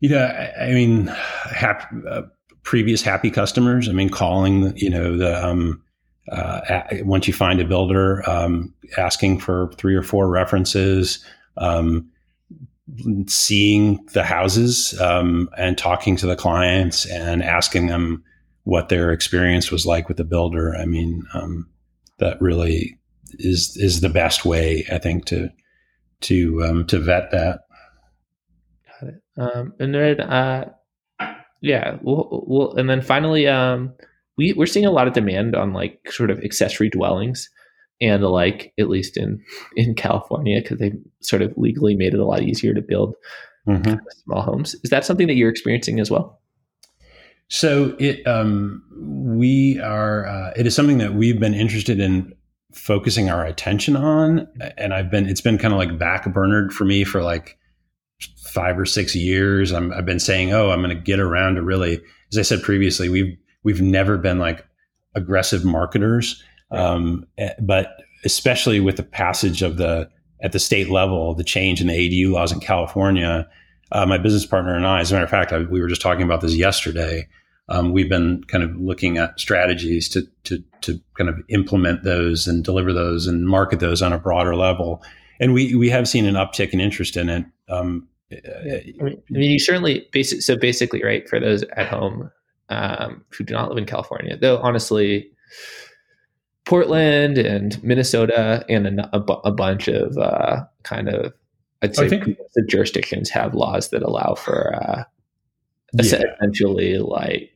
You 0.01 0.11
know, 0.11 0.25
I, 0.25 0.66
I 0.66 0.73
mean, 0.73 1.07
happy, 1.07 1.97
uh, 2.11 2.23
previous 2.62 3.01
happy 3.01 3.31
customers. 3.31 3.89
I 3.89 3.93
mean, 3.93 4.11
calling, 4.11 4.77
you 4.77 4.91
know, 4.91 5.16
the 5.16 5.43
um, 5.43 5.83
uh, 6.31 6.83
once 7.05 7.27
you 7.27 7.33
find 7.33 7.59
a 7.59 7.64
builder, 7.64 8.29
um, 8.29 8.75
asking 8.99 9.41
for 9.41 9.73
three 9.79 9.95
or 9.95 10.03
four 10.03 10.29
references, 10.29 11.25
um, 11.57 12.11
seeing 13.27 14.05
the 14.12 14.25
houses 14.25 15.01
um, 15.01 15.49
and 15.57 15.79
talking 15.79 16.16
to 16.16 16.27
the 16.27 16.37
clients 16.37 17.07
and 17.07 17.43
asking 17.43 17.87
them 17.87 18.23
what 18.64 18.91
their 18.91 19.11
experience 19.11 19.70
was 19.70 19.87
like 19.87 20.09
with 20.09 20.18
the 20.18 20.25
builder. 20.25 20.77
I 20.77 20.85
mean, 20.85 21.23
um, 21.33 21.66
that 22.18 22.41
really 22.43 22.99
is 23.39 23.75
is 23.79 24.03
the 24.03 24.11
best 24.11 24.45
way, 24.45 24.87
I 24.93 24.99
think, 24.99 25.25
to 25.27 25.49
to 26.23 26.64
um, 26.64 26.87
to 26.87 26.99
vet 26.99 27.31
that. 27.31 27.61
Got 29.01 29.09
it. 29.09 29.23
Um, 29.37 29.75
and 29.79 29.95
then, 29.95 30.20
uh, 30.20 30.73
yeah, 31.61 31.99
we'll, 32.03 32.45
we'll, 32.47 32.75
and 32.75 32.89
then 32.89 33.01
finally, 33.01 33.47
um, 33.47 33.93
we 34.37 34.53
we're 34.55 34.66
seeing 34.66 34.87
a 34.87 34.91
lot 34.91 35.07
of 35.07 35.14
demand 35.14 35.55
on 35.55 35.73
like 35.73 36.01
sort 36.11 36.31
of 36.31 36.41
accessory 36.41 36.91
dwellings 36.91 37.49
and 38.01 38.23
the 38.23 38.29
like, 38.29 38.73
at 38.79 38.89
least 38.89 39.16
in 39.16 39.43
in 39.77 39.95
California, 39.95 40.61
because 40.61 40.79
they 40.79 40.93
sort 41.20 41.43
of 41.43 41.53
legally 41.57 41.95
made 41.95 42.14
it 42.14 42.20
a 42.20 42.27
lot 42.27 42.43
easier 42.43 42.75
to 42.75 42.83
build 42.83 43.14
mm-hmm. 43.66 43.95
small 44.25 44.43
homes. 44.43 44.75
Is 44.83 44.91
that 44.91 45.05
something 45.05 45.27
that 45.27 45.35
you're 45.35 45.51
experiencing 45.51 46.01
as 46.01 46.11
well? 46.11 46.41
So 47.49 47.95
it 47.99 48.27
um, 48.27 48.83
we 49.37 49.79
are 49.81 50.27
uh, 50.27 50.53
it 50.57 50.66
is 50.66 50.75
something 50.75 50.99
that 50.99 51.14
we've 51.14 51.39
been 51.39 51.55
interested 51.55 52.01
in 52.01 52.35
focusing 52.73 53.31
our 53.31 53.45
attention 53.45 53.97
on, 53.97 54.49
and 54.77 54.93
I've 54.95 55.11
been 55.11 55.27
it's 55.27 55.41
been 55.41 55.59
kind 55.59 55.73
of 55.73 55.79
like 55.79 55.99
back 55.99 56.31
burnered 56.33 56.73
for 56.73 56.85
me 56.85 57.05
for 57.05 57.23
like 57.23 57.59
five 58.53 58.79
or 58.79 58.87
six 58.87 59.14
years. 59.14 59.73
i 59.73 59.81
have 59.81 60.07
been 60.07 60.20
saying, 60.20 60.53
oh, 60.53 60.70
I'm 60.70 60.83
going 60.83 60.97
to 60.97 61.03
get 61.03 61.18
around 61.18 61.57
to 61.57 61.62
really, 61.62 62.01
as 62.31 62.39
I 62.39 62.43
said 62.43 62.62
previously, 62.62 63.09
we've 63.09 63.37
we've 63.62 63.81
never 63.81 64.18
been 64.18 64.39
like 64.39 64.66
aggressive 65.14 65.64
marketers, 65.64 66.43
um, 66.70 67.27
eh, 67.39 67.53
but 67.61 67.97
especially 68.25 68.81
with 68.81 68.97
the 68.97 69.03
passage 69.03 69.62
of 69.62 69.77
the 69.77 70.09
at 70.43 70.53
the 70.53 70.59
state 70.59 70.91
level, 70.91 71.35
the 71.35 71.45
change 71.45 71.81
in 71.81 71.87
the 71.87 71.93
ADU 71.93 72.33
laws 72.33 72.53
in 72.53 72.61
California. 72.61 73.49
Uh, 73.93 74.07
my 74.07 74.16
business 74.16 74.47
partner 74.47 74.75
and 74.75 74.87
I, 74.87 75.01
as 75.01 75.12
a 75.12 75.14
matter 75.14 75.25
of 75.25 75.31
fact, 75.31 75.53
I, 75.53 75.59
we 75.59 75.81
were 75.81 75.89
just 75.89 76.01
talking 76.01 76.23
about 76.23 76.41
this 76.41 76.55
yesterday 76.55 77.29
um, 77.73 77.91
we've 77.91 78.09
been 78.09 78.45
kind 78.45 78.62
of 78.62 78.77
looking 78.77 79.16
at 79.16 79.41
strategies 79.41 80.07
to, 80.11 80.23
to, 80.45 80.62
to 80.83 81.01
kind 81.16 81.31
of 81.31 81.41
implement 81.49 82.05
those 82.05 82.47
and 82.47 82.62
deliver 82.62 82.93
those 82.93 83.27
and 83.27 83.49
market 83.49 83.81
those 83.81 84.03
on 84.03 84.12
a 84.12 84.18
broader 84.18 84.55
level. 84.55 85.03
And 85.41 85.55
we, 85.55 85.75
we 85.75 85.89
have 85.89 86.07
seen 86.07 86.27
an 86.27 86.35
uptick 86.35 86.70
in 86.70 86.81
interest 86.81 87.16
in 87.16 87.31
it. 87.31 87.47
Um, 87.70 88.07
I 88.31 88.93
mean, 89.01 89.23
you 89.31 89.59
certainly 89.59 90.07
basic, 90.12 90.43
so 90.43 90.55
basically, 90.55 91.03
right, 91.03 91.27
for 91.29 91.41
those 91.41 91.62
at 91.77 91.87
home 91.87 92.31
um, 92.68 93.25
who 93.31 93.43
do 93.43 93.55
not 93.55 93.70
live 93.70 93.79
in 93.79 93.87
California, 93.87 94.37
though, 94.37 94.59
honestly, 94.59 95.31
Portland 96.66 97.39
and 97.39 97.83
Minnesota 97.83 98.64
and 98.68 99.01
a, 99.01 99.16
a, 99.16 99.20
a 99.20 99.53
bunch 99.53 99.89
of 99.89 100.16
uh, 100.18 100.61
kind 100.83 101.09
of, 101.09 101.33
I'd 101.81 101.97
say, 101.97 102.09
think, 102.09 102.37
the 102.55 102.66
jurisdictions 102.68 103.31
have 103.31 103.55
laws 103.55 103.89
that 103.91 104.03
allow 104.03 104.35
for 104.35 104.75
uh, 104.75 105.05
yeah. 105.95 106.23
essentially 106.41 106.99
like 106.99 107.51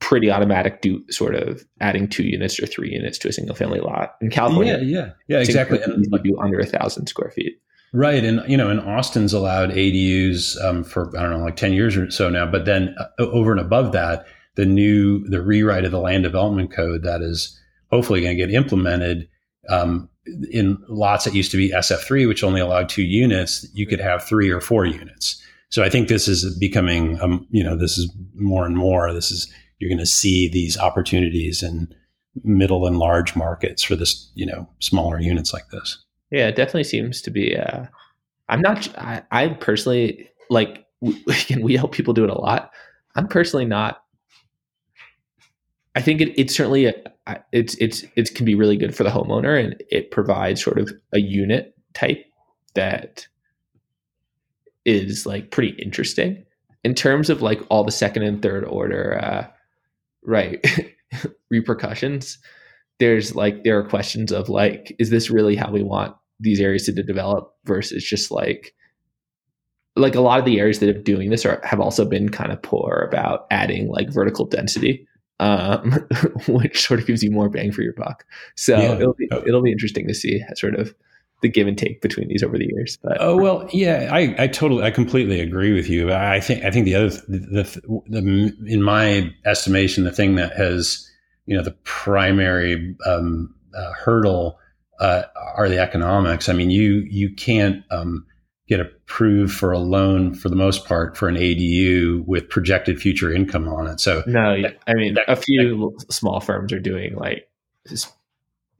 pretty 0.00 0.30
automatic 0.30 0.80
do 0.80 1.02
sort 1.10 1.34
of 1.34 1.64
adding 1.80 2.08
two 2.08 2.24
units 2.24 2.60
or 2.60 2.66
three 2.66 2.90
units 2.90 3.18
to 3.18 3.28
a 3.28 3.32
single 3.32 3.54
family 3.54 3.80
lot 3.80 4.16
in 4.20 4.30
California. 4.30 4.78
Yeah, 4.82 4.98
yeah, 4.98 5.10
yeah, 5.28 5.38
exactly. 5.40 5.80
And 5.82 6.04
you 6.04 6.18
do 6.18 6.38
under 6.38 6.58
a 6.58 6.66
thousand 6.66 7.06
square 7.06 7.30
feet. 7.30 7.60
Right, 7.92 8.24
and 8.24 8.42
you 8.48 8.56
know, 8.56 8.70
and 8.70 8.80
Austin's 8.80 9.32
allowed 9.32 9.70
ADUs 9.70 10.62
um, 10.64 10.82
for 10.82 11.16
I 11.16 11.22
don't 11.22 11.30
know, 11.30 11.44
like 11.44 11.56
ten 11.56 11.72
years 11.72 11.96
or 11.96 12.10
so 12.10 12.28
now. 12.28 12.44
But 12.44 12.64
then 12.64 12.94
uh, 12.98 13.06
over 13.18 13.52
and 13.52 13.60
above 13.60 13.92
that, 13.92 14.26
the 14.56 14.66
new 14.66 15.26
the 15.28 15.40
rewrite 15.40 15.84
of 15.84 15.92
the 15.92 16.00
land 16.00 16.24
development 16.24 16.72
code 16.72 17.02
that 17.04 17.22
is 17.22 17.58
hopefully 17.90 18.20
going 18.20 18.36
to 18.36 18.46
get 18.46 18.52
implemented 18.52 19.28
um, 19.68 20.08
in 20.50 20.76
lots 20.88 21.24
that 21.24 21.34
used 21.34 21.50
to 21.52 21.56
be 21.56 21.70
SF3, 21.70 22.26
which 22.26 22.42
only 22.42 22.60
allowed 22.60 22.88
two 22.88 23.02
units. 23.04 23.66
You 23.74 23.86
could 23.86 24.00
have 24.00 24.24
three 24.24 24.50
or 24.50 24.60
four 24.60 24.84
units. 24.84 25.40
So 25.68 25.82
I 25.82 25.88
think 25.88 26.08
this 26.08 26.28
is 26.28 26.56
becoming, 26.58 27.20
um, 27.20 27.46
you 27.50 27.62
know, 27.62 27.76
this 27.76 27.98
is 27.98 28.12
more 28.34 28.64
and 28.64 28.76
more. 28.76 29.12
This 29.12 29.30
is 29.30 29.52
you're 29.78 29.90
going 29.90 29.98
to 29.98 30.06
see 30.06 30.48
these 30.48 30.78
opportunities 30.78 31.62
in 31.62 31.92
middle 32.42 32.86
and 32.86 32.98
large 32.98 33.36
markets 33.36 33.82
for 33.82 33.96
this, 33.96 34.30
you 34.34 34.46
know, 34.46 34.68
smaller 34.80 35.20
units 35.20 35.52
like 35.52 35.68
this. 35.70 36.02
Yeah, 36.30 36.48
it 36.48 36.56
definitely 36.56 36.84
seems 36.84 37.20
to 37.22 37.30
be. 37.30 37.56
Uh, 37.56 37.84
I'm 38.48 38.60
not. 38.60 38.88
I, 38.98 39.22
I 39.30 39.48
personally 39.48 40.28
like. 40.50 40.86
We, 41.00 41.22
we 41.60 41.76
help 41.76 41.92
people 41.92 42.14
do 42.14 42.24
it 42.24 42.30
a 42.30 42.40
lot. 42.40 42.72
I'm 43.14 43.28
personally 43.28 43.66
not. 43.66 44.02
I 45.94 46.02
think 46.02 46.20
it, 46.20 46.38
it's 46.38 46.56
certainly 46.56 46.86
a, 46.86 46.94
it's 47.52 47.74
it's 47.76 48.04
it 48.16 48.34
can 48.34 48.44
be 48.44 48.54
really 48.54 48.76
good 48.76 48.96
for 48.96 49.04
the 49.04 49.10
homeowner, 49.10 49.62
and 49.62 49.80
it 49.90 50.10
provides 50.10 50.62
sort 50.62 50.78
of 50.78 50.90
a 51.12 51.20
unit 51.20 51.74
type 51.94 52.24
that 52.74 53.26
is 54.84 55.24
like 55.24 55.50
pretty 55.50 55.70
interesting 55.82 56.44
in 56.82 56.94
terms 56.94 57.30
of 57.30 57.40
like 57.40 57.60
all 57.70 57.84
the 57.84 57.92
second 57.92 58.22
and 58.22 58.42
third 58.42 58.64
order 58.64 59.18
uh, 59.22 59.46
right. 60.24 60.64
Repercussions. 61.50 62.38
There's 63.00 63.34
like 63.34 63.64
there 63.64 63.78
are 63.78 63.88
questions 63.88 64.32
of 64.32 64.48
like 64.48 64.94
is 64.98 65.10
this 65.10 65.30
really 65.30 65.56
how 65.56 65.70
we 65.70 65.82
want 65.82 66.14
these 66.40 66.60
areas 66.60 66.84
to 66.84 66.92
develop 66.92 67.54
versus 67.64 68.04
just 68.04 68.30
like 68.30 68.74
like 69.96 70.14
a 70.14 70.20
lot 70.20 70.38
of 70.38 70.44
the 70.44 70.58
areas 70.58 70.80
that 70.80 70.88
are 70.88 71.00
doing 71.00 71.30
this 71.30 71.44
are 71.44 71.60
have 71.64 71.80
also 71.80 72.04
been 72.04 72.28
kind 72.28 72.52
of 72.52 72.62
poor 72.62 73.06
about 73.08 73.46
adding 73.50 73.88
like 73.88 74.12
vertical 74.12 74.44
density 74.44 75.06
um, 75.40 75.92
which 76.48 76.86
sort 76.86 77.00
of 77.00 77.06
gives 77.06 77.22
you 77.22 77.30
more 77.30 77.48
bang 77.48 77.72
for 77.72 77.82
your 77.82 77.94
buck. 77.94 78.24
So 78.56 78.76
yeah. 78.76 78.96
it'll 78.96 79.14
be 79.14 79.28
it'll 79.46 79.62
be 79.62 79.72
interesting 79.72 80.06
to 80.08 80.14
see 80.14 80.42
sort 80.54 80.74
of 80.74 80.94
the 81.44 81.48
give 81.48 81.68
and 81.68 81.78
take 81.78 82.00
between 82.00 82.26
these 82.28 82.42
over 82.42 82.58
the 82.58 82.66
years. 82.66 82.98
But 83.02 83.18
oh 83.20 83.36
well, 83.36 83.68
yeah, 83.72 84.08
I, 84.10 84.34
I 84.38 84.46
totally, 84.48 84.82
I 84.82 84.90
completely 84.90 85.40
agree 85.40 85.72
with 85.72 85.88
you. 85.88 86.12
I 86.12 86.40
think, 86.40 86.64
I 86.64 86.70
think 86.70 86.86
the 86.86 86.94
other, 86.96 87.10
the, 87.28 87.38
the, 87.38 88.02
the 88.08 88.56
in 88.66 88.82
my 88.82 89.30
estimation, 89.44 90.04
the 90.04 90.10
thing 90.10 90.34
that 90.36 90.56
has, 90.56 91.08
you 91.46 91.56
know, 91.56 91.62
the 91.62 91.76
primary 91.84 92.96
um, 93.06 93.54
uh, 93.76 93.92
hurdle 93.92 94.58
uh, 94.98 95.24
are 95.56 95.68
the 95.68 95.78
economics. 95.78 96.48
I 96.48 96.54
mean, 96.54 96.70
you 96.70 97.06
you 97.10 97.34
can't 97.34 97.84
um, 97.90 98.24
get 98.66 98.80
approved 98.80 99.52
for 99.52 99.72
a 99.72 99.78
loan 99.78 100.34
for 100.34 100.48
the 100.48 100.56
most 100.56 100.86
part 100.86 101.16
for 101.16 101.28
an 101.28 101.36
ADU 101.36 102.24
with 102.26 102.48
projected 102.48 102.98
future 102.98 103.32
income 103.32 103.68
on 103.68 103.86
it. 103.86 104.00
So 104.00 104.22
no, 104.26 104.62
that, 104.62 104.78
I 104.86 104.94
mean, 104.94 105.14
that, 105.14 105.28
a 105.28 105.36
few 105.36 105.94
that, 105.98 106.12
small 106.12 106.40
firms 106.40 106.72
are 106.72 106.80
doing 106.80 107.14
like 107.16 107.48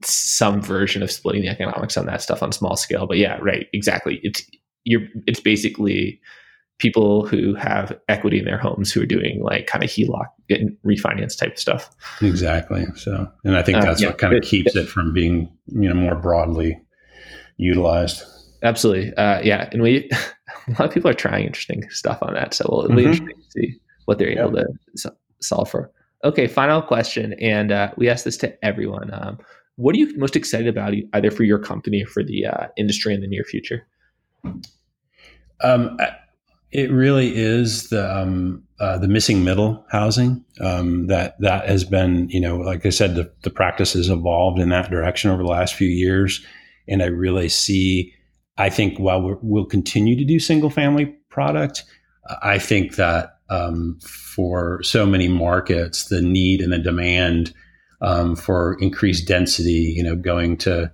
some 0.07 0.61
version 0.61 1.03
of 1.03 1.11
splitting 1.11 1.41
the 1.41 1.49
economics 1.49 1.97
on 1.97 2.05
that 2.05 2.21
stuff 2.21 2.43
on 2.43 2.51
small 2.51 2.75
scale. 2.75 3.07
But 3.07 3.17
yeah, 3.17 3.37
right, 3.41 3.67
exactly. 3.73 4.19
It's 4.23 4.43
you're 4.83 5.07
it's 5.27 5.39
basically 5.39 6.19
people 6.77 7.25
who 7.25 7.55
have 7.55 7.97
equity 8.09 8.39
in 8.39 8.45
their 8.45 8.57
homes 8.57 8.91
who 8.91 9.01
are 9.01 9.05
doing 9.05 9.41
like 9.41 9.65
kind 9.67 9.83
of 9.83 9.89
HELOC 9.89 10.25
and 10.49 10.75
refinance 10.85 11.37
type 11.37 11.53
of 11.53 11.59
stuff. 11.59 11.89
Exactly. 12.21 12.85
So, 12.95 13.31
and 13.45 13.55
I 13.55 13.63
think 13.63 13.77
uh, 13.77 13.81
that's 13.81 14.01
uh, 14.01 14.05
yeah, 14.05 14.09
what 14.09 14.17
kind 14.17 14.35
of 14.35 14.43
keeps 14.43 14.75
it 14.75 14.87
from 14.87 15.13
being 15.13 15.51
you 15.67 15.89
know 15.89 15.95
more 15.95 16.15
broadly 16.15 16.79
utilized. 17.57 18.23
Absolutely. 18.63 19.13
Uh, 19.15 19.41
yeah, 19.41 19.69
and 19.71 19.81
we 19.81 20.09
a 20.67 20.71
lot 20.71 20.81
of 20.81 20.91
people 20.91 21.09
are 21.09 21.15
trying 21.15 21.45
interesting 21.45 21.89
stuff 21.89 22.19
on 22.21 22.33
that, 22.33 22.53
so 22.53 22.65
it'll 22.65 22.95
be 22.95 23.03
mm-hmm. 23.03 23.11
interesting 23.11 23.27
to 23.37 23.51
see 23.51 23.79
what 24.05 24.17
they're 24.17 24.37
able 24.37 24.53
to 24.53 25.13
solve 25.41 25.69
for. 25.69 25.91
Okay, 26.23 26.47
final 26.47 26.81
question, 26.81 27.33
and 27.33 27.71
uh, 27.71 27.91
we 27.97 28.09
ask 28.09 28.25
this 28.25 28.37
to 28.37 28.65
everyone. 28.65 29.11
Um, 29.13 29.37
what 29.75 29.95
are 29.95 29.97
you 29.97 30.15
most 30.17 30.35
excited 30.35 30.67
about, 30.67 30.93
either 31.13 31.31
for 31.31 31.43
your 31.43 31.59
company 31.59 32.03
or 32.03 32.07
for 32.07 32.23
the 32.23 32.45
uh, 32.45 32.67
industry 32.77 33.13
in 33.13 33.21
the 33.21 33.27
near 33.27 33.43
future? 33.43 33.85
Um, 35.61 35.97
it 36.71 36.91
really 36.91 37.35
is 37.35 37.89
the 37.89 38.15
um, 38.15 38.63
uh, 38.79 38.97
the 38.97 39.07
missing 39.07 39.43
middle 39.43 39.85
housing 39.89 40.43
um, 40.59 41.07
that 41.07 41.39
that 41.39 41.67
has 41.67 41.83
been, 41.83 42.29
you 42.29 42.39
know, 42.39 42.57
like 42.57 42.85
I 42.85 42.89
said, 42.89 43.15
the, 43.15 43.31
the 43.43 43.49
practice 43.49 43.93
has 43.93 44.09
evolved 44.09 44.59
in 44.59 44.69
that 44.69 44.89
direction 44.89 45.31
over 45.31 45.43
the 45.43 45.49
last 45.49 45.75
few 45.75 45.87
years, 45.87 46.45
and 46.87 47.01
I 47.01 47.07
really 47.07 47.49
see. 47.49 48.13
I 48.57 48.69
think 48.69 48.97
while 48.99 49.21
we 49.21 49.35
will 49.41 49.65
continue 49.65 50.15
to 50.15 50.23
do 50.23 50.39
single 50.39 50.69
family 50.69 51.07
product, 51.29 51.83
I 52.41 52.57
think 52.57 52.95
that 52.95 53.37
um, 53.49 53.99
for 54.01 54.81
so 54.81 55.05
many 55.05 55.27
markets, 55.27 56.05
the 56.05 56.21
need 56.21 56.61
and 56.61 56.71
the 56.71 56.79
demand 56.79 57.53
um, 58.01 58.35
for 58.35 58.77
increased 58.79 59.27
density, 59.27 59.93
you 59.95 60.03
know, 60.03 60.15
going 60.15 60.57
to 60.57 60.91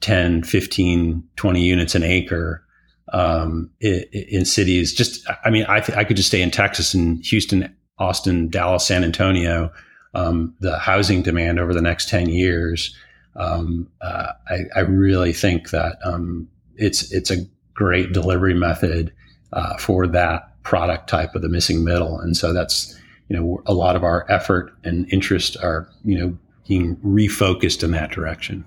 10, 0.00 0.44
15, 0.44 1.22
20 1.36 1.60
units 1.60 1.94
an 1.94 2.02
acre 2.02 2.64
um, 3.12 3.70
in, 3.80 4.04
in, 4.12 4.44
cities. 4.44 4.92
Just, 4.92 5.26
I 5.44 5.50
mean, 5.50 5.64
I, 5.68 5.80
th- 5.80 5.96
I 5.96 6.04
could 6.04 6.16
just 6.16 6.28
stay 6.28 6.42
in 6.42 6.50
Texas 6.50 6.94
and 6.94 7.24
Houston, 7.24 7.74
Austin, 7.98 8.48
Dallas, 8.48 8.86
San 8.86 9.04
Antonio. 9.04 9.72
Um, 10.14 10.54
the 10.60 10.78
housing 10.78 11.22
demand 11.22 11.60
over 11.60 11.74
the 11.74 11.82
next 11.82 12.08
10 12.08 12.30
years. 12.30 12.96
Um, 13.36 13.88
uh, 14.00 14.32
I, 14.48 14.60
I, 14.74 14.80
really 14.80 15.32
think 15.32 15.70
that 15.70 15.98
um, 16.02 16.48
it's, 16.76 17.12
it's 17.12 17.30
a 17.30 17.44
great 17.74 18.12
delivery 18.12 18.54
method 18.54 19.12
uh, 19.52 19.76
for 19.76 20.06
that 20.08 20.60
product 20.64 21.08
type 21.08 21.34
of 21.34 21.42
the 21.42 21.48
missing 21.48 21.84
middle. 21.84 22.18
And 22.18 22.36
so 22.36 22.52
that's, 22.52 22.97
you 23.28 23.36
know, 23.36 23.62
a 23.66 23.74
lot 23.74 23.96
of 23.96 24.04
our 24.04 24.30
effort 24.30 24.72
and 24.84 25.10
interest 25.12 25.56
are, 25.62 25.88
you 26.04 26.18
know, 26.18 26.38
being 26.66 26.96
refocused 26.96 27.82
in 27.82 27.90
that 27.92 28.10
direction. 28.10 28.64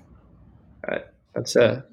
Right. 0.88 1.04
That's 1.34 1.56
a 1.56 1.84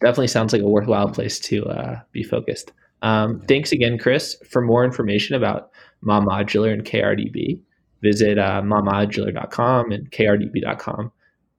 definitely 0.00 0.28
sounds 0.28 0.52
like 0.52 0.62
a 0.62 0.68
worthwhile 0.68 1.08
place 1.08 1.38
to 1.40 1.64
uh, 1.66 2.00
be 2.12 2.22
focused. 2.22 2.72
Um, 3.02 3.40
thanks 3.48 3.72
again, 3.72 3.98
Chris. 3.98 4.36
For 4.48 4.60
more 4.60 4.84
information 4.84 5.34
about 5.34 5.70
Ma 6.02 6.20
Modular 6.20 6.72
and 6.72 6.84
KRDB, 6.84 7.60
visit 8.02 8.38
uh, 8.38 8.62
mamodular.com 8.62 9.92
and 9.92 10.10
krdb.com. 10.10 11.12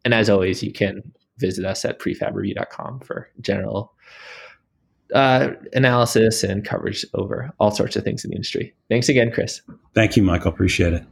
And 0.05 0.13
as 0.13 0.29
always, 0.29 0.63
you 0.63 0.71
can 0.71 1.01
visit 1.37 1.65
us 1.65 1.85
at 1.85 1.99
prefabreview.com 1.99 2.99
for 3.01 3.29
general 3.41 3.93
uh, 5.13 5.49
analysis 5.73 6.43
and 6.43 6.65
coverage 6.65 7.05
over 7.13 7.51
all 7.59 7.71
sorts 7.71 7.95
of 7.95 8.03
things 8.03 8.23
in 8.23 8.31
the 8.31 8.35
industry. 8.35 8.73
Thanks 8.89 9.09
again, 9.09 9.31
Chris. 9.31 9.61
Thank 9.93 10.15
you, 10.15 10.23
Michael. 10.23 10.51
Appreciate 10.51 10.93
it. 10.93 11.03